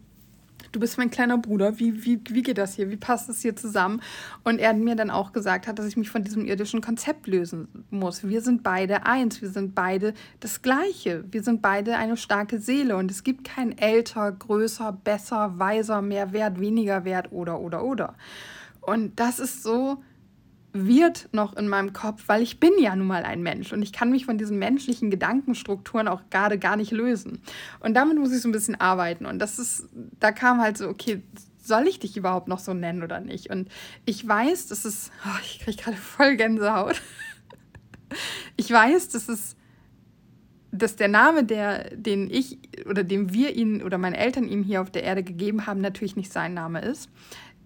du 0.73 0.81
bist 0.81 0.99
mein 0.99 1.11
kleiner 1.11 1.39
Bruder, 1.39 1.79
wie, 1.79 2.05
wie, 2.05 2.21
wie 2.29 2.43
geht 2.43 2.59
das 2.59 2.75
hier, 2.75 2.91
wie 2.91 2.97
passt 2.97 3.29
das 3.29 3.41
hier 3.41 3.57
zusammen? 3.57 4.01
Und 4.45 4.59
er 4.59 4.73
mir 4.75 4.97
dann 4.97 5.11
auch 5.11 5.33
gesagt 5.33 5.67
hat, 5.67 5.79
dass 5.79 5.87
ich 5.87 5.97
mich 5.97 6.11
von 6.11 6.23
diesem 6.23 6.45
irdischen 6.45 6.81
Konzept 6.81 7.27
lösen 7.27 7.69
muss. 7.91 8.27
Wir 8.27 8.41
sind 8.41 8.63
beide 8.63 9.07
eins, 9.07 9.43
wir 9.43 9.51
sind 9.51 9.75
beide 9.75 10.15
das 10.41 10.63
Gleiche, 10.63 11.25
wir 11.31 11.43
sind 11.43 11.63
beide 11.63 11.97
eine 11.97 12.17
starke 12.17 12.59
Seele 12.59 12.97
und 12.97 13.11
es 13.11 13.25
gibt 13.25 13.45
kein 13.45 13.77
älter, 13.77 14.31
größer, 14.33 14.93
besser, 14.93 15.59
weiser, 15.59 16.03
mehr 16.03 16.33
wert, 16.33 16.61
weniger 16.61 17.05
wert 17.05 17.33
oder, 17.33 17.61
oder, 17.61 17.85
oder. 17.85 18.15
Und 18.81 19.21
das 19.21 19.39
ist 19.39 19.63
so 19.63 20.03
wird 20.73 21.29
noch 21.33 21.57
in 21.57 21.69
meinem 21.69 21.93
Kopf, 21.93 22.25
weil 22.27 22.43
ich 22.43 22.61
bin 22.61 22.73
ja 22.79 22.95
nun 22.95 23.07
mal 23.07 23.25
ein 23.25 23.43
Mensch 23.43 23.73
und 23.73 23.83
ich 23.83 23.93
kann 23.93 24.11
mich 24.11 24.27
von 24.27 24.39
diesen 24.39 24.59
menschlichen 24.59 25.11
Gedankenstrukturen 25.11 26.09
auch 26.09 26.23
gerade 26.31 26.59
gar 26.59 26.77
nicht 26.77 26.93
lösen. 26.93 27.43
Und 27.81 27.95
damit 27.95 28.19
muss 28.19 28.33
ich 28.33 28.41
so 28.41 28.49
ein 28.49 28.53
bisschen 28.53 28.81
arbeiten. 28.81 29.27
Und 29.27 29.39
das 29.41 29.59
ist, 29.59 29.89
da 30.21 30.33
kam 30.33 30.61
halt 30.61 30.79
so, 30.79 30.89
okay, 30.89 31.23
soll 31.59 31.89
ich 31.89 31.99
dich 31.99 32.17
überhaupt 32.17 32.49
noch 32.49 32.59
so 32.59 32.73
nennen 32.73 33.03
oder 33.03 33.21
nicht? 33.21 33.51
Und 33.51 33.69
ich 34.05 34.27
weiß, 34.27 34.69
das 34.69 34.85
ist, 34.85 35.11
oh, 35.25 35.39
ich 35.45 35.61
kriege 35.61 35.77
gerade 35.77 35.97
voll 35.97 36.37
Gänsehaut. 36.37 37.01
ich 38.57 38.71
weiß, 38.71 39.09
dass 39.09 39.29
es, 39.29 39.57
dass 40.73 40.95
der 40.95 41.09
Name, 41.09 41.45
der, 41.45 41.97
den 41.97 42.31
ich 42.31 42.59
oder 42.89 43.03
dem 43.03 43.33
wir 43.33 43.57
ihn 43.57 43.83
oder 43.83 43.99
meine 43.99 44.17
Eltern 44.17 44.49
ihm 44.49 44.63
hier 44.63 44.81
auf 44.81 44.91
der 44.91 45.03
Erde 45.03 45.25
gegeben 45.25 45.67
haben, 45.67 45.81
natürlich 45.81 46.17
nicht 46.17 46.33
sein 46.33 46.55
Name 46.55 46.81
ist 46.81 47.11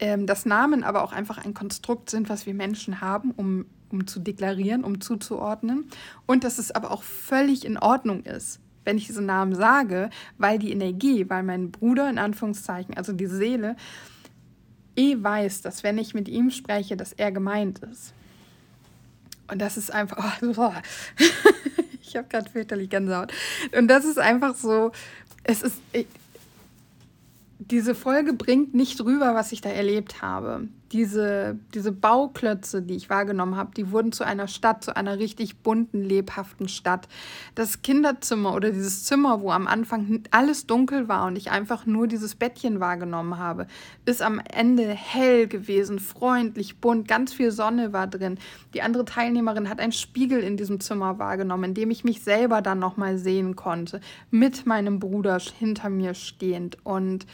ähm, 0.00 0.26
dass 0.26 0.46
Namen 0.46 0.84
aber 0.84 1.02
auch 1.02 1.12
einfach 1.12 1.44
ein 1.44 1.54
Konstrukt 1.54 2.10
sind, 2.10 2.28
was 2.28 2.46
wir 2.46 2.54
Menschen 2.54 3.00
haben, 3.00 3.30
um, 3.30 3.66
um 3.90 4.06
zu 4.06 4.20
deklarieren, 4.20 4.84
um 4.84 5.00
zuzuordnen. 5.00 5.88
Und 6.26 6.44
dass 6.44 6.58
es 6.58 6.70
aber 6.70 6.90
auch 6.90 7.02
völlig 7.02 7.64
in 7.64 7.78
Ordnung 7.78 8.24
ist, 8.24 8.60
wenn 8.84 8.98
ich 8.98 9.06
diese 9.06 9.22
Namen 9.22 9.54
sage, 9.54 10.10
weil 10.36 10.58
die 10.58 10.72
Energie, 10.72 11.28
weil 11.28 11.42
mein 11.42 11.70
Bruder 11.70 12.10
in 12.10 12.18
Anführungszeichen, 12.18 12.96
also 12.96 13.12
die 13.12 13.26
Seele, 13.26 13.76
eh 14.96 15.16
weiß, 15.20 15.62
dass 15.62 15.82
wenn 15.82 15.98
ich 15.98 16.14
mit 16.14 16.28
ihm 16.28 16.50
spreche, 16.50 16.96
dass 16.96 17.12
er 17.12 17.32
gemeint 17.32 17.80
ist. 17.80 18.12
Und 19.50 19.60
das 19.60 19.76
ist 19.76 19.92
einfach, 19.92 20.42
oh, 20.42 20.72
ich 22.02 22.16
habe 22.16 22.28
gerade 22.28 22.50
fürchterlich 22.50 22.90
Gänsehaut. 22.90 23.32
Und 23.76 23.88
das 23.88 24.04
ist 24.04 24.18
einfach 24.18 24.54
so, 24.54 24.92
es 25.42 25.62
ist, 25.62 25.76
diese 27.70 27.94
Folge 27.94 28.32
bringt 28.32 28.74
nicht 28.74 29.00
rüber, 29.00 29.34
was 29.34 29.52
ich 29.52 29.60
da 29.60 29.70
erlebt 29.70 30.22
habe 30.22 30.68
diese, 30.94 31.58
diese 31.74 31.90
Bauklötze, 31.90 32.80
die 32.80 32.94
ich 32.94 33.10
wahrgenommen 33.10 33.56
habe, 33.56 33.72
die 33.76 33.90
wurden 33.90 34.12
zu 34.12 34.22
einer 34.22 34.46
Stadt, 34.46 34.84
zu 34.84 34.96
einer 34.96 35.18
richtig 35.18 35.56
bunten, 35.58 36.02
lebhaften 36.02 36.68
Stadt. 36.68 37.08
Das 37.56 37.82
Kinderzimmer 37.82 38.54
oder 38.54 38.70
dieses 38.70 39.04
Zimmer, 39.04 39.40
wo 39.40 39.50
am 39.50 39.66
Anfang 39.66 40.22
alles 40.30 40.68
dunkel 40.68 41.08
war 41.08 41.26
und 41.26 41.34
ich 41.34 41.50
einfach 41.50 41.84
nur 41.84 42.06
dieses 42.06 42.36
Bettchen 42.36 42.78
wahrgenommen 42.78 43.38
habe, 43.38 43.66
ist 44.04 44.22
am 44.22 44.38
Ende 44.38 44.86
hell 44.86 45.48
gewesen, 45.48 45.98
freundlich, 45.98 46.78
bunt, 46.78 47.08
ganz 47.08 47.32
viel 47.32 47.50
Sonne 47.50 47.92
war 47.92 48.06
drin. 48.06 48.38
Die 48.72 48.82
andere 48.82 49.04
Teilnehmerin 49.04 49.68
hat 49.68 49.80
einen 49.80 49.90
Spiegel 49.90 50.44
in 50.44 50.56
diesem 50.56 50.78
Zimmer 50.78 51.18
wahrgenommen, 51.18 51.64
in 51.64 51.74
dem 51.74 51.90
ich 51.90 52.04
mich 52.04 52.22
selber 52.22 52.62
dann 52.62 52.78
nochmal 52.78 53.18
sehen 53.18 53.56
konnte, 53.56 54.00
mit 54.30 54.64
meinem 54.64 55.00
Bruder 55.00 55.40
hinter 55.58 55.90
mir 55.90 56.14
stehend 56.14 56.78
und 56.84 57.26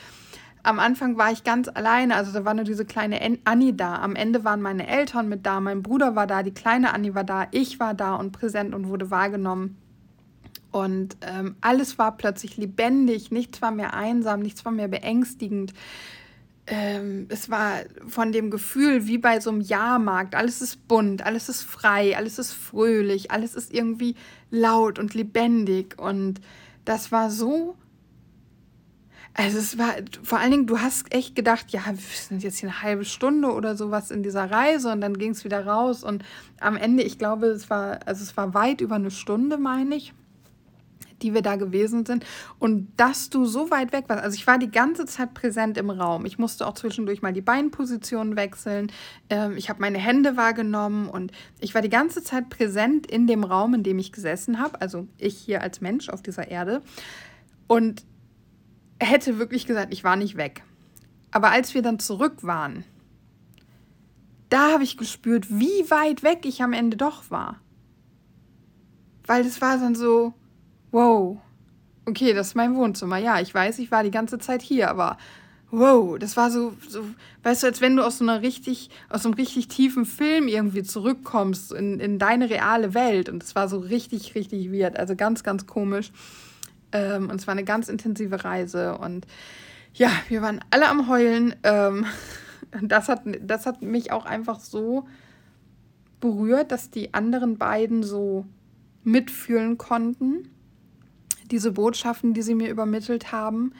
am 0.62 0.78
Anfang 0.78 1.16
war 1.16 1.32
ich 1.32 1.44
ganz 1.44 1.68
alleine, 1.68 2.16
also 2.16 2.32
da 2.32 2.44
war 2.44 2.54
nur 2.54 2.64
diese 2.64 2.84
kleine 2.84 3.38
Annie 3.44 3.72
da. 3.72 3.96
Am 3.96 4.16
Ende 4.16 4.44
waren 4.44 4.62
meine 4.62 4.86
Eltern 4.86 5.28
mit 5.28 5.46
da, 5.46 5.60
mein 5.60 5.82
Bruder 5.82 6.16
war 6.16 6.26
da, 6.26 6.42
die 6.42 6.52
kleine 6.52 6.92
Annie 6.92 7.14
war 7.14 7.24
da, 7.24 7.46
ich 7.50 7.80
war 7.80 7.94
da 7.94 8.14
und 8.14 8.32
präsent 8.32 8.74
und 8.74 8.88
wurde 8.88 9.10
wahrgenommen. 9.10 9.76
Und 10.70 11.16
ähm, 11.22 11.56
alles 11.60 11.98
war 11.98 12.16
plötzlich 12.16 12.56
lebendig, 12.56 13.30
nichts 13.30 13.60
war 13.60 13.70
mehr 13.70 13.94
einsam, 13.94 14.40
nichts 14.40 14.64
war 14.64 14.72
mehr 14.72 14.88
beängstigend. 14.88 15.72
Ähm, 16.66 17.26
es 17.28 17.50
war 17.50 17.80
von 18.06 18.30
dem 18.30 18.50
Gefühl 18.50 19.06
wie 19.06 19.18
bei 19.18 19.40
so 19.40 19.50
einem 19.50 19.60
Jahrmarkt, 19.60 20.36
alles 20.36 20.62
ist 20.62 20.86
bunt, 20.86 21.26
alles 21.26 21.48
ist 21.48 21.62
frei, 21.62 22.16
alles 22.16 22.38
ist 22.38 22.52
fröhlich, 22.52 23.32
alles 23.32 23.56
ist 23.56 23.74
irgendwie 23.74 24.14
laut 24.50 25.00
und 25.00 25.14
lebendig. 25.14 25.98
Und 25.98 26.40
das 26.84 27.10
war 27.10 27.30
so 27.30 27.76
also 29.34 29.58
es 29.58 29.78
war 29.78 29.94
vor 30.22 30.38
allen 30.38 30.50
Dingen, 30.50 30.66
du 30.66 30.80
hast 30.80 31.14
echt 31.14 31.36
gedacht, 31.36 31.66
ja, 31.70 31.82
wir 31.86 31.96
sind 31.96 32.42
jetzt 32.42 32.58
hier 32.58 32.68
eine 32.68 32.82
halbe 32.82 33.04
Stunde 33.04 33.52
oder 33.52 33.76
sowas 33.76 34.10
in 34.10 34.22
dieser 34.22 34.50
Reise 34.50 34.90
und 34.90 35.00
dann 35.00 35.16
ging 35.16 35.30
es 35.30 35.44
wieder 35.44 35.64
raus 35.64 36.02
und 36.02 36.24
am 36.60 36.76
Ende, 36.76 37.02
ich 37.02 37.18
glaube, 37.18 37.46
es 37.46 37.70
war, 37.70 38.00
also 38.06 38.22
es 38.22 38.36
war 38.36 38.54
weit 38.54 38.80
über 38.80 38.96
eine 38.96 39.10
Stunde, 39.10 39.56
meine 39.56 39.94
ich, 39.94 40.12
die 41.22 41.32
wir 41.32 41.42
da 41.42 41.56
gewesen 41.56 42.04
sind 42.06 42.24
und 42.58 42.88
dass 42.96 43.30
du 43.30 43.44
so 43.44 43.70
weit 43.70 43.92
weg 43.92 44.04
warst. 44.08 44.24
Also 44.24 44.34
ich 44.34 44.46
war 44.46 44.58
die 44.58 44.70
ganze 44.70 45.06
Zeit 45.06 45.32
präsent 45.34 45.78
im 45.78 45.90
Raum. 45.90 46.24
Ich 46.26 46.38
musste 46.38 46.66
auch 46.66 46.74
zwischendurch 46.74 47.22
mal 47.22 47.32
die 47.32 47.40
Beinposition 47.40 48.36
wechseln. 48.36 48.90
Ähm, 49.28 49.56
ich 49.56 49.68
habe 49.68 49.80
meine 49.80 49.98
Hände 49.98 50.36
wahrgenommen 50.36 51.08
und 51.08 51.30
ich 51.60 51.74
war 51.74 51.82
die 51.82 51.90
ganze 51.90 52.22
Zeit 52.22 52.48
präsent 52.48 53.06
in 53.06 53.26
dem 53.26 53.44
Raum, 53.44 53.74
in 53.74 53.82
dem 53.82 53.98
ich 53.98 54.12
gesessen 54.12 54.58
habe. 54.58 54.80
Also 54.80 55.06
ich 55.18 55.36
hier 55.36 55.62
als 55.62 55.80
Mensch 55.80 56.08
auf 56.08 56.22
dieser 56.22 56.48
Erde. 56.48 56.82
Und 57.66 58.02
hätte 59.00 59.38
wirklich 59.38 59.66
gesagt, 59.66 59.92
ich 59.92 60.04
war 60.04 60.16
nicht 60.16 60.36
weg. 60.36 60.62
Aber 61.30 61.50
als 61.50 61.74
wir 61.74 61.82
dann 61.82 61.98
zurück 61.98 62.42
waren, 62.42 62.84
da 64.48 64.72
habe 64.72 64.82
ich 64.82 64.96
gespürt, 64.96 65.48
wie 65.48 65.90
weit 65.90 66.22
weg 66.22 66.40
ich 66.44 66.62
am 66.62 66.72
Ende 66.72 66.96
doch 66.96 67.30
war. 67.30 67.60
Weil 69.26 69.46
es 69.46 69.60
war 69.60 69.78
dann 69.78 69.94
so, 69.94 70.34
wow, 70.90 71.38
okay, 72.04 72.34
das 72.34 72.48
ist 72.48 72.54
mein 72.56 72.74
Wohnzimmer. 72.74 73.18
Ja, 73.18 73.40
ich 73.40 73.54
weiß, 73.54 73.78
ich 73.78 73.90
war 73.90 74.02
die 74.02 74.10
ganze 74.10 74.38
Zeit 74.38 74.60
hier, 74.60 74.90
aber 74.90 75.16
wow, 75.70 76.18
das 76.18 76.36
war 76.36 76.50
so, 76.50 76.74
so, 76.88 77.04
weißt 77.44 77.62
du, 77.62 77.66
als 77.68 77.80
wenn 77.80 77.96
du 77.96 78.04
aus 78.04 78.18
so 78.18 78.24
einer 78.24 78.42
richtig, 78.42 78.90
aus 79.08 79.22
so 79.22 79.28
einem 79.28 79.36
richtig 79.36 79.68
tiefen 79.68 80.04
Film 80.04 80.48
irgendwie 80.48 80.82
zurückkommst 80.82 81.72
in, 81.72 82.00
in 82.00 82.18
deine 82.18 82.50
reale 82.50 82.92
Welt. 82.94 83.28
Und 83.28 83.42
es 83.42 83.54
war 83.54 83.68
so 83.68 83.78
richtig, 83.78 84.34
richtig 84.34 84.72
weird. 84.72 84.98
Also 84.98 85.14
ganz, 85.14 85.44
ganz 85.44 85.66
komisch. 85.66 86.10
Ähm, 86.92 87.30
und 87.30 87.36
es 87.36 87.46
war 87.46 87.52
eine 87.52 87.64
ganz 87.64 87.88
intensive 87.88 88.44
Reise. 88.44 88.98
Und 88.98 89.26
ja, 89.94 90.10
wir 90.28 90.42
waren 90.42 90.60
alle 90.70 90.88
am 90.88 91.08
Heulen. 91.08 91.54
Ähm, 91.62 92.06
das, 92.82 93.08
hat, 93.08 93.22
das 93.40 93.66
hat 93.66 93.82
mich 93.82 94.12
auch 94.12 94.26
einfach 94.26 94.60
so 94.60 95.06
berührt, 96.20 96.70
dass 96.70 96.90
die 96.90 97.14
anderen 97.14 97.58
beiden 97.58 98.02
so 98.02 98.46
mitfühlen 99.02 99.78
konnten. 99.78 100.48
Diese 101.50 101.72
Botschaften, 101.72 102.34
die 102.34 102.42
sie 102.42 102.54
mir 102.54 102.70
übermittelt 102.70 103.32
haben. 103.32 103.72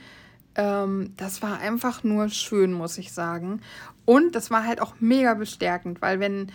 Ähm, 0.57 1.13
das 1.17 1.43
war 1.43 1.59
einfach 1.59 2.03
nur 2.03 2.29
schön, 2.29 2.73
muss 2.73 2.99
ich 2.99 3.13
sagen. 3.13 3.61
Und 4.05 4.35
das 4.35 4.51
war 4.51 4.65
halt 4.67 4.81
auch 4.81 4.95
mega 4.99 5.35
bestärkend, 5.35 6.03
weil 6.03 6.19
wenn 6.19 6.51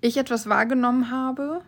ich 0.00 0.16
etwas 0.16 0.48
wahrgenommen 0.48 1.10
habe, 1.10 1.62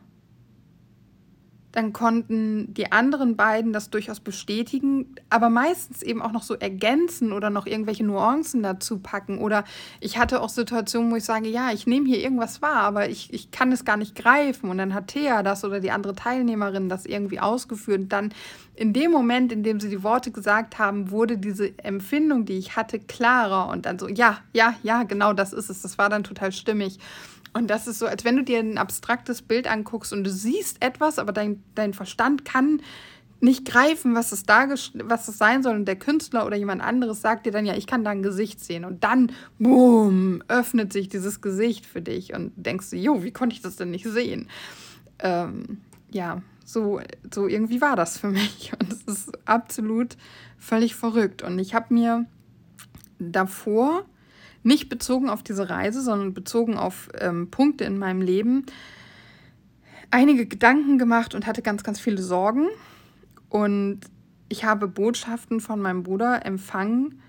dann 1.72 1.92
konnten 1.92 2.74
die 2.74 2.90
anderen 2.90 3.37
beiden 3.37 3.72
das 3.72 3.90
durchaus 3.90 4.18
bestätigen, 4.20 5.14
aber 5.28 5.50
meistens 5.50 6.02
eben 6.02 6.20
auch 6.20 6.33
noch 6.33 6.42
so 6.42 6.54
ergänzen 6.54 7.33
oder 7.33 7.48
noch 7.50 7.66
irgendwelche 7.66 8.04
Nuancen 8.04 8.62
dazu 8.62 8.98
packen. 8.98 9.38
Oder 9.38 9.64
ich 10.00 10.18
hatte 10.18 10.40
auch 10.40 10.48
Situationen, 10.48 11.12
wo 11.12 11.16
ich 11.16 11.24
sage, 11.24 11.48
ja, 11.48 11.70
ich 11.72 11.87
nehme 11.87 12.06
hier 12.09 12.18
irgendwas 12.18 12.61
wahr, 12.61 12.83
aber 12.83 13.09
ich, 13.09 13.33
ich 13.33 13.50
kann 13.50 13.70
es 13.70 13.85
gar 13.85 13.96
nicht 13.96 14.16
greifen. 14.16 14.68
Und 14.68 14.78
dann 14.78 14.94
hat 14.94 15.09
Thea 15.09 15.42
das 15.42 15.64
oder 15.64 15.80
die 15.80 15.92
andere 15.92 16.14
Teilnehmerin 16.14 16.88
das 16.88 17.06
irgendwie 17.06 17.38
ausgeführt. 17.38 18.00
Und 18.00 18.09
dann 18.09 18.35
in 18.74 18.92
dem 18.92 19.12
Moment, 19.12 19.52
in 19.52 19.62
dem 19.62 19.78
sie 19.78 19.90
die 19.90 20.02
Worte 20.02 20.33
gesagt 20.33 20.78
haben, 20.78 21.11
wurde 21.11 21.38
diese 21.38 21.78
Empfindung, 21.78 22.46
die 22.46 22.59
ich 22.59 22.76
hatte, 22.76 22.98
klarer. 22.98 23.68
Und 23.68 23.87
dann 23.87 23.98
so, 23.98 24.09
ja, 24.09 24.38
ja, 24.52 24.74
ja, 24.83 25.04
genau 25.04 25.33
das 25.35 25.52
ist 25.52 25.70
es. 25.70 25.83
Das 25.83 25.98
war 25.98 26.09
dann 26.09 26.24
total 26.24 26.50
stimmig. 26.50 26.98
Und 27.52 27.68
das 27.68 27.86
ist 27.86 27.98
so, 27.98 28.06
als 28.06 28.24
wenn 28.24 28.36
du 28.36 28.44
dir 28.44 28.60
ein 28.60 28.78
abstraktes 28.78 29.42
Bild 29.42 29.68
anguckst 29.68 30.12
und 30.12 30.24
du 30.24 30.30
siehst 30.30 30.82
etwas, 30.82 31.18
aber 31.18 31.32
dein, 31.32 31.62
dein 31.74 31.94
Verstand 31.94 32.44
kann 32.44 32.80
nicht 33.40 33.64
greifen, 33.64 34.14
was 34.14 34.32
es, 34.32 34.44
da, 34.44 34.68
was 34.68 35.28
es 35.28 35.38
sein 35.38 35.62
soll. 35.62 35.74
Und 35.74 35.86
der 35.86 35.96
Künstler 35.96 36.46
oder 36.46 36.56
jemand 36.56 36.82
anderes 36.82 37.22
sagt 37.22 37.46
dir 37.46 37.52
dann, 37.52 37.64
ja, 37.64 37.74
ich 37.74 37.86
kann 37.86 38.04
da 38.04 38.10
ein 38.10 38.22
Gesicht 38.22 38.60
sehen. 38.60 38.84
Und 38.84 39.02
dann, 39.02 39.32
boom, 39.58 40.42
öffnet 40.48 40.92
sich 40.92 41.08
dieses 41.08 41.40
Gesicht 41.40 41.86
für 41.86 42.02
dich 42.02 42.34
und 42.34 42.52
denkst 42.56 42.90
du, 42.90 42.96
jo, 42.96 43.22
wie 43.22 43.32
konnte 43.32 43.54
ich 43.54 43.62
das 43.62 43.76
denn 43.76 43.90
nicht 43.90 44.06
sehen? 44.06 44.48
Ähm, 45.20 45.80
ja, 46.10 46.42
so, 46.64 47.00
so 47.32 47.48
irgendwie 47.48 47.80
war 47.80 47.96
das 47.96 48.18
für 48.18 48.28
mich. 48.30 48.72
Und 48.78 48.92
es 48.92 49.02
ist 49.02 49.32
absolut 49.48 50.16
völlig 50.58 50.94
verrückt. 50.94 51.42
Und 51.42 51.58
ich 51.58 51.74
habe 51.74 51.94
mir 51.94 52.26
davor 53.18 54.04
nicht 54.62 54.88
bezogen 54.88 55.31
auf 55.31 55.42
diese 55.42 55.70
Reise, 55.70 56.03
sondern 56.03 56.35
bezogen 56.35 56.77
auf 56.77 57.09
ähm, 57.18 57.51
Punkte 57.51 57.85
in 57.85 57.99
meinem 57.99 58.20
Leben, 58.20 58.66
einige 60.11 60.46
Gedanken 60.46 60.99
gemacht 60.99 61.35
und 61.35 61.46
hatte 61.46 61.62
ganz, 61.62 61.83
ganz 61.85 62.01
viele 62.01 62.23
Sorgen. 62.23 62.66
Und 63.49 64.01
ich 64.49 64.64
habe 64.64 64.88
Botschaften 64.88 65.61
von 65.61 65.81
meinem 65.81 66.03
Bruder 66.03 66.44
empfangen, 66.44 67.20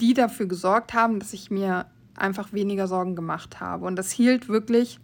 die 0.00 0.14
dafür 0.14 0.46
gesorgt 0.46 0.94
haben, 0.94 1.18
dass 1.18 1.32
ich 1.32 1.50
mir 1.50 1.86
einfach 2.14 2.52
weniger 2.52 2.88
Sorgen 2.88 3.16
gemacht 3.16 3.60
habe. 3.60 3.86
Und 3.86 3.96
das 3.96 4.10
hielt 4.10 4.48
wirklich 4.48 4.98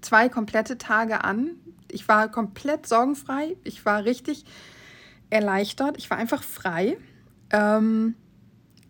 zwei 0.00 0.28
komplette 0.28 0.78
Tage 0.78 1.24
an. 1.24 1.50
Ich 1.90 2.08
war 2.08 2.30
komplett 2.30 2.86
sorgenfrei. 2.86 3.56
Ich 3.64 3.84
war 3.84 4.04
richtig 4.04 4.44
erleichtert. 5.30 5.96
Ich 5.98 6.10
war 6.10 6.18
einfach 6.18 6.42
frei. 6.42 6.96
Ähm, 7.50 8.14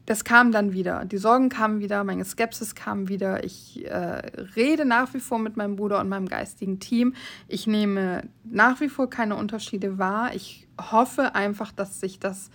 das 0.07 0.23
kam 0.23 0.53
dann 0.53 0.73
wieder. 0.73 1.05
Die 1.05 1.19
Sorgen 1.19 1.49
kamen 1.49 1.81
wieder, 1.81 2.05
meine 2.05 2.25
Skepsis 2.25 2.77
kam 2.77 3.09
wieder. 3.09 3.43
Ich 3.43 3.85
äh, 3.85 4.23
rede 4.55 4.85
nach 4.85 5.13
wie 5.15 5.21
vor 5.21 5.41
mit 5.41 5.57
meinem 5.57 5.75
Bruder 5.75 6.01
und 6.01 6.09
meinem 6.09 6.29
geistigen 6.29 6.79
Team. 6.79 7.15
Ich 7.49 7.67
nehme 7.67 8.23
nach 8.45 8.81
wie 8.81 8.89
vor 8.89 9.11
keine 9.11 9.35
Unterschiede 9.35 9.99
wahr. 9.99 10.33
Ich 10.35 10.69
hoffe 10.81 11.35
einfach, 11.35 11.73
dass 11.73 11.99
sich 11.99 12.21
das 12.21 12.51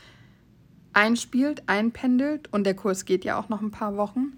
einspielt, 0.94 1.64
einpendelt. 1.68 2.52
Und 2.54 2.64
der 2.64 2.74
Kurs 2.74 3.04
geht 3.04 3.26
ja 3.26 3.38
auch 3.38 3.50
noch 3.50 3.62
ein 3.62 3.72
paar 3.72 3.98
Wochen. 3.98 4.32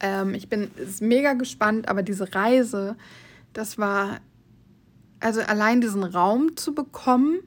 Ähm, 0.00 0.34
ich 0.34 0.48
bin 0.48 0.70
mega 1.00 1.32
gespannt, 1.32 1.88
aber 1.88 2.04
diese 2.04 2.32
Reise, 2.32 2.96
das 3.52 3.76
war, 3.76 4.20
also 5.18 5.40
allein 5.40 5.80
diesen 5.80 6.04
Raum 6.04 6.56
zu 6.56 6.74
bekommen, 6.76 7.40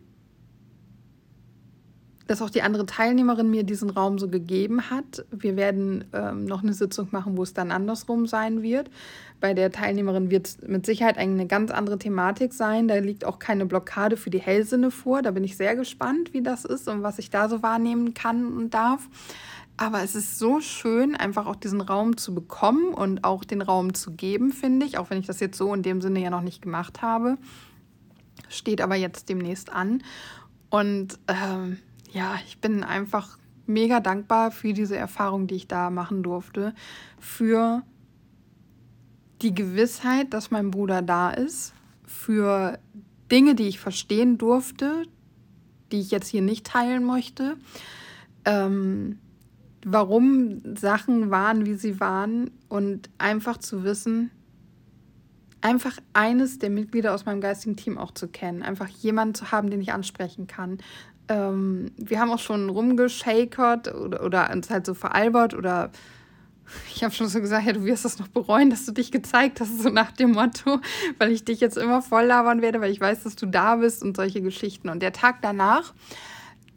dass 2.32 2.42
auch 2.42 2.50
die 2.50 2.62
andere 2.62 2.86
Teilnehmerin 2.86 3.52
mir 3.52 3.64
diesen 3.64 3.90
Raum 3.90 4.18
so 4.18 4.30
gegeben 4.30 4.90
hat. 4.90 5.26
Wir 5.32 5.58
werden 5.58 6.06
ähm, 6.14 6.46
noch 6.46 6.64
eine 6.64 6.74
Sitzung 6.74 7.10
machen, 7.12 7.36
wo 7.36 7.44
es 7.44 7.54
dann 7.54 7.72
andersrum 7.72 8.26
sein 8.26 8.64
wird. 8.64 8.90
Bei 9.42 9.54
der 9.54 9.70
Teilnehmerin 9.70 10.32
wird 10.32 10.48
es 10.48 10.62
mit 10.66 10.86
Sicherheit 10.86 11.18
eine 11.18 11.46
ganz 11.46 11.72
andere 11.72 11.98
Thematik 11.98 12.54
sein. 12.54 12.88
Da 12.88 12.96
liegt 13.00 13.26
auch 13.26 13.38
keine 13.38 13.66
Blockade 13.66 14.16
für 14.16 14.30
die 14.30 14.40
Hellsinne 14.40 14.92
vor. 14.92 15.22
Da 15.22 15.32
bin 15.32 15.44
ich 15.44 15.58
sehr 15.58 15.76
gespannt, 15.76 16.34
wie 16.34 16.42
das 16.42 16.64
ist 16.64 16.88
und 16.88 17.04
was 17.04 17.20
ich 17.20 17.32
da 17.32 17.50
so 17.50 17.62
wahrnehmen 17.64 18.14
kann 18.14 18.48
und 18.48 18.74
darf. 18.74 19.10
Aber 19.76 20.02
es 20.02 20.16
ist 20.16 20.40
so 20.40 20.62
schön, 20.62 21.18
einfach 21.18 21.48
auch 21.48 21.58
diesen 21.58 21.82
Raum 21.82 22.16
zu 22.16 22.34
bekommen 22.34 22.94
und 22.94 23.26
auch 23.26 23.44
den 23.44 23.62
Raum 23.62 23.94
zu 23.94 24.12
geben, 24.12 24.54
finde 24.54 24.86
ich. 24.86 24.98
Auch 24.98 25.10
wenn 25.10 25.20
ich 25.20 25.28
das 25.28 25.42
jetzt 25.42 25.58
so 25.58 25.74
in 25.74 25.84
dem 25.84 26.00
Sinne 26.00 26.22
ja 26.22 26.30
noch 26.30 26.44
nicht 26.44 26.62
gemacht 26.62 27.02
habe. 27.02 27.38
Steht 28.48 28.80
aber 28.80 28.96
jetzt 28.96 29.28
demnächst 29.28 29.70
an. 29.70 30.02
Und 30.70 31.20
ähm, 31.28 31.78
ja, 32.12 32.36
ich 32.46 32.60
bin 32.60 32.84
einfach 32.84 33.38
mega 33.66 34.00
dankbar 34.00 34.52
für 34.52 34.74
diese 34.74 34.98
Erfahrung, 34.98 35.48
die 35.48 35.56
ich 35.56 35.68
da 35.68 35.90
machen 35.90 36.24
durfte, 36.24 36.74
für 37.20 37.84
die 39.42 39.56
Gewissheit, 39.56 40.34
dass 40.34 40.52
mein 40.52 40.72
Bruder 40.72 41.02
da 41.02 41.32
ist, 41.32 41.74
für 42.06 42.78
Dinge, 43.32 43.56
die 43.56 43.68
ich 43.68 43.80
verstehen 43.80 44.38
durfte, 44.38 45.04
die 45.92 46.00
ich 46.00 46.12
jetzt 46.12 46.28
hier 46.28 46.42
nicht 46.42 46.66
teilen 46.66 47.04
möchte, 47.04 47.58
ähm, 48.46 49.20
warum 49.86 50.76
Sachen 50.76 51.32
waren, 51.32 51.66
wie 51.66 51.76
sie 51.76 52.00
waren. 52.00 52.52
Und 52.70 53.10
einfach 53.18 53.58
zu 53.58 53.84
wissen, 53.84 54.32
einfach 55.62 55.98
eines 56.14 56.60
der 56.60 56.70
Mitglieder 56.70 57.14
aus 57.14 57.26
meinem 57.26 57.42
geistigen 57.42 57.76
Team 57.76 57.98
auch 57.98 58.12
zu 58.12 58.28
kennen, 58.28 58.64
einfach 58.64 58.88
jemanden 58.88 59.36
zu 59.36 59.52
haben, 59.52 59.70
den 59.70 59.82
ich 59.82 59.94
ansprechen 59.94 60.48
kann, 60.48 60.80
ähm, 61.32 61.92
wir 61.96 62.20
haben 62.20 62.30
auch 62.30 62.40
schon 62.40 62.70
rumgeschakert 62.70 63.96
oder, 63.96 64.24
oder 64.24 64.52
uns 64.52 64.70
halt 64.70 64.86
so 64.86 64.94
veralbert 64.94 65.54
oder 65.54 65.92
ich 66.94 67.04
habe 67.04 67.14
schon 67.14 67.28
so 67.28 67.40
gesagt, 67.40 67.66
ja, 67.66 67.74
du 67.74 67.86
wirst 67.86 68.04
das 68.04 68.20
noch 68.20 68.28
bereuen, 68.28 68.70
dass 68.70 68.86
du 68.86 68.92
dich 68.92 69.12
gezeigt 69.12 69.62
hast, 69.62 69.82
so 69.82 69.90
nach 69.90 70.12
dem 70.12 70.32
Motto, 70.32 70.80
weil 71.20 71.32
ich 71.32 71.46
dich 71.46 71.62
jetzt 71.62 71.78
immer 71.78 72.02
voll 72.02 72.26
labern 72.26 72.62
werde, 72.62 72.82
weil 72.82 72.92
ich 72.92 73.00
weiß, 73.00 73.24
dass 73.24 73.36
du 73.38 73.46
da 73.46 73.78
bist 73.78 74.04
und 74.04 74.18
solche 74.18 74.42
Geschichten. 74.42 74.90
Und 74.90 75.02
der 75.02 75.14
Tag 75.14 75.38
danach, 75.42 75.94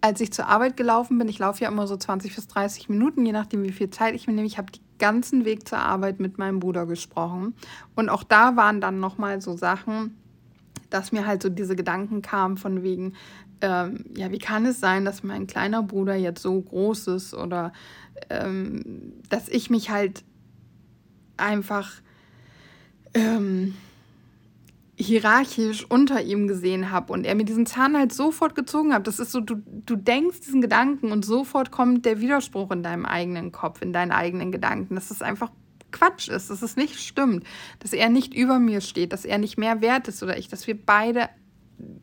als 0.01 0.21
ich 0.21 0.33
zur 0.33 0.47
Arbeit 0.47 0.77
gelaufen 0.77 1.19
bin, 1.19 1.29
ich 1.29 1.41
laufe 1.41 1.65
ja 1.65 1.69
immer 1.69 1.89
so 1.89 1.97
20 1.97 2.35
bis 2.35 2.47
30 2.47 2.89
Minuten, 2.89 3.27
je 3.27 3.33
nachdem, 3.33 3.65
wie 3.65 3.73
viel 3.73 3.91
Zeit 3.91 4.15
ich 4.15 4.29
mir 4.29 4.35
nehme, 4.35 4.47
ich 4.47 4.59
habe 4.59 4.71
den 4.71 4.83
ganzen 4.99 5.45
Weg 5.45 5.67
zur 5.67 5.79
Arbeit 5.79 6.21
mit 6.21 6.39
meinem 6.39 6.61
Bruder 6.61 6.87
gesprochen. 6.87 7.55
Und 7.97 8.09
auch 8.09 8.23
da 8.23 8.55
waren 8.55 8.81
dann 8.81 9.01
nochmal 9.01 9.41
so 9.41 9.57
Sachen, 9.57 10.17
dass 10.91 11.11
mir 11.11 11.27
halt 11.27 11.43
so 11.43 11.49
diese 11.49 11.75
Gedanken 11.75 12.23
kamen 12.23 12.57
von 12.57 12.85
wegen, 12.85 13.15
ähm, 13.65 14.05
ja, 14.15 14.31
wie 14.31 14.39
kann 14.39 14.67
es 14.67 14.79
sein, 14.79 15.07
dass 15.07 15.23
mein 15.23 15.47
kleiner 15.47 15.83
Bruder 15.83 16.15
jetzt 16.15 16.43
so 16.43 16.61
groß 16.61 17.07
ist 17.09 17.33
oder 17.33 17.73
ähm, 18.29 19.15
dass 19.31 19.49
ich 19.49 19.71
mich 19.71 19.89
halt 19.89 20.23
einfach 21.39 21.91
ähm, 23.15 23.75
hierarchisch 24.97 25.87
unter 25.89 26.23
ihm 26.23 26.47
gesehen 26.47 26.91
habe 26.91 27.11
und 27.11 27.25
er 27.25 27.35
mir 27.35 27.47
diesen 27.47 27.65
Zahn 27.65 27.97
halt 27.97 28.13
sofort 28.13 28.55
gezogen 28.55 28.93
hat. 28.93 29.07
Das 29.07 29.19
ist 29.19 29.33
so, 29.33 29.41
du, 29.41 29.57
du 29.87 29.97
denkst 29.97 30.41
diesen 30.41 30.61
Gedanken 30.61 31.11
und 31.11 31.25
sofort 31.25 31.71
kommt 31.71 32.05
der 32.05 32.21
Widerspruch 32.21 32.71
in 32.71 32.83
deinem 32.83 33.07
eigenen 33.07 33.51
Kopf, 33.51 33.81
in 33.81 33.95
deinen 33.95 34.13
eigenen 34.13 34.53
Gedanken. 34.53 34.95
Das 34.95 35.11
ist 35.11 35.23
einfach 35.23 35.51
Quatsch 35.91 36.29
ist, 36.29 36.51
dass 36.51 36.61
es 36.61 36.77
nicht 36.77 37.01
stimmt, 37.01 37.45
dass 37.79 37.93
er 37.95 38.11
nicht 38.11 38.35
über 38.35 38.59
mir 38.59 38.83
steht, 38.83 39.13
dass 39.13 39.25
er 39.25 39.39
nicht 39.39 39.57
mehr 39.57 39.81
wert 39.81 40.09
ist 40.09 40.23
oder 40.23 40.37
ich, 40.37 40.49
dass 40.49 40.67
wir 40.67 40.77
beide 40.77 41.31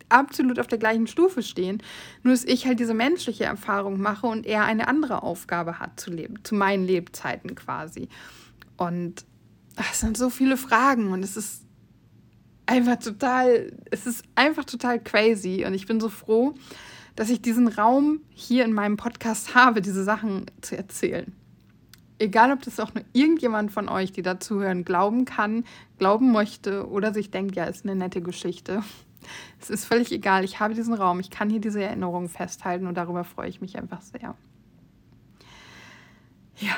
absolut 0.10 0.60
auf 0.60 0.68
der 0.68 0.78
gleichen 0.78 1.08
Stufe 1.08 1.44
stehen. 1.44 1.82
Nur 2.24 2.34
dass 2.34 2.44
ich 2.44 2.66
halt 2.66 2.80
diese 2.80 2.94
menschliche 2.94 3.46
Erfahrung 3.46 4.00
mache 4.00 4.28
und 4.28 4.46
er 4.46 4.66
eine 4.66 4.88
andere 4.88 5.24
Aufgabe 5.24 5.80
hat 5.80 6.00
zu 6.00 6.12
leben, 6.12 6.44
zu 6.44 6.56
meinen 6.56 6.86
Lebzeiten 6.86 7.56
quasi. 7.56 8.10
Und 8.78 9.26
es 9.92 10.00
sind 10.00 10.18
so 10.18 10.30
viele 10.30 10.58
Fragen 10.58 11.12
und 11.12 11.24
es 11.24 11.38
ist 11.38 11.64
einfach 12.66 12.98
total, 12.98 13.72
es 13.90 14.06
ist 14.06 14.24
einfach 14.36 14.66
total 14.66 15.02
crazy 15.02 15.66
und 15.66 15.74
ich 15.74 15.88
bin 15.88 16.00
so 16.00 16.10
froh, 16.10 16.54
dass 17.16 17.30
ich 17.30 17.42
diesen 17.42 17.68
Raum 17.68 18.22
hier 18.30 18.66
in 18.66 18.74
meinem 18.74 18.98
Podcast 18.98 19.56
habe, 19.56 19.82
diese 19.82 20.04
Sachen 20.04 20.46
zu 20.62 20.78
erzählen. 20.78 21.34
Egal, 22.20 22.52
ob 22.52 22.62
das 22.62 22.80
auch 22.80 22.94
nur 22.94 23.04
irgendjemand 23.14 23.72
von 23.72 23.90
euch, 23.90 24.12
die 24.12 24.22
dazuhören, 24.22 24.86
glauben 24.86 25.26
kann, 25.26 25.64
glauben 25.98 26.32
möchte 26.32 26.88
oder 26.88 27.14
sich 27.14 27.32
denkt, 27.32 27.56
ja, 27.56 27.66
ist 27.66 27.84
eine 27.84 27.96
nette 27.96 28.22
Geschichte 28.22 28.84
es 29.60 29.70
ist 29.70 29.86
völlig 29.86 30.12
egal. 30.12 30.44
Ich 30.44 30.60
habe 30.60 30.74
diesen 30.74 30.94
Raum. 30.94 31.20
Ich 31.20 31.30
kann 31.30 31.50
hier 31.50 31.62
diese 31.62 31.84
Erinnerungen 31.84 32.30
festhalten 32.30 32.88
und 32.88 32.96
darüber 32.96 33.24
freue 33.24 33.50
ich 33.50 33.62
mich 33.62 33.78
einfach 33.78 34.02
sehr. 34.02 34.36
Ja, 36.58 36.76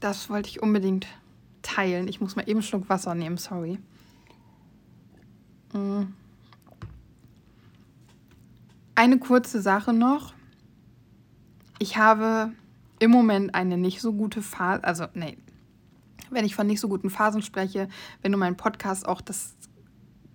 das 0.00 0.30
wollte 0.30 0.48
ich 0.48 0.62
unbedingt 0.62 1.06
teilen. 1.62 2.08
Ich 2.08 2.20
muss 2.20 2.36
mal 2.36 2.42
eben 2.42 2.58
einen 2.58 2.62
Schluck 2.62 2.88
Wasser 2.88 3.14
nehmen, 3.14 3.36
sorry. 3.36 3.78
Mm. 5.72 6.04
Eine 8.94 9.18
kurze 9.18 9.60
Sache 9.60 9.92
noch. 9.92 10.34
Ich 11.78 11.96
habe 11.96 12.52
im 12.98 13.10
Moment 13.10 13.54
eine 13.54 13.78
nicht 13.78 14.00
so 14.00 14.12
gute 14.12 14.42
Phase, 14.42 14.84
also 14.84 15.06
nee, 15.14 15.38
wenn 16.30 16.44
ich 16.44 16.54
von 16.54 16.66
nicht 16.66 16.80
so 16.80 16.88
guten 16.88 17.10
Phasen 17.10 17.42
spreche, 17.42 17.88
wenn 18.22 18.32
du 18.32 18.38
meinen 18.38 18.56
Podcast 18.56 19.06
auch 19.06 19.20
das, 19.20 19.54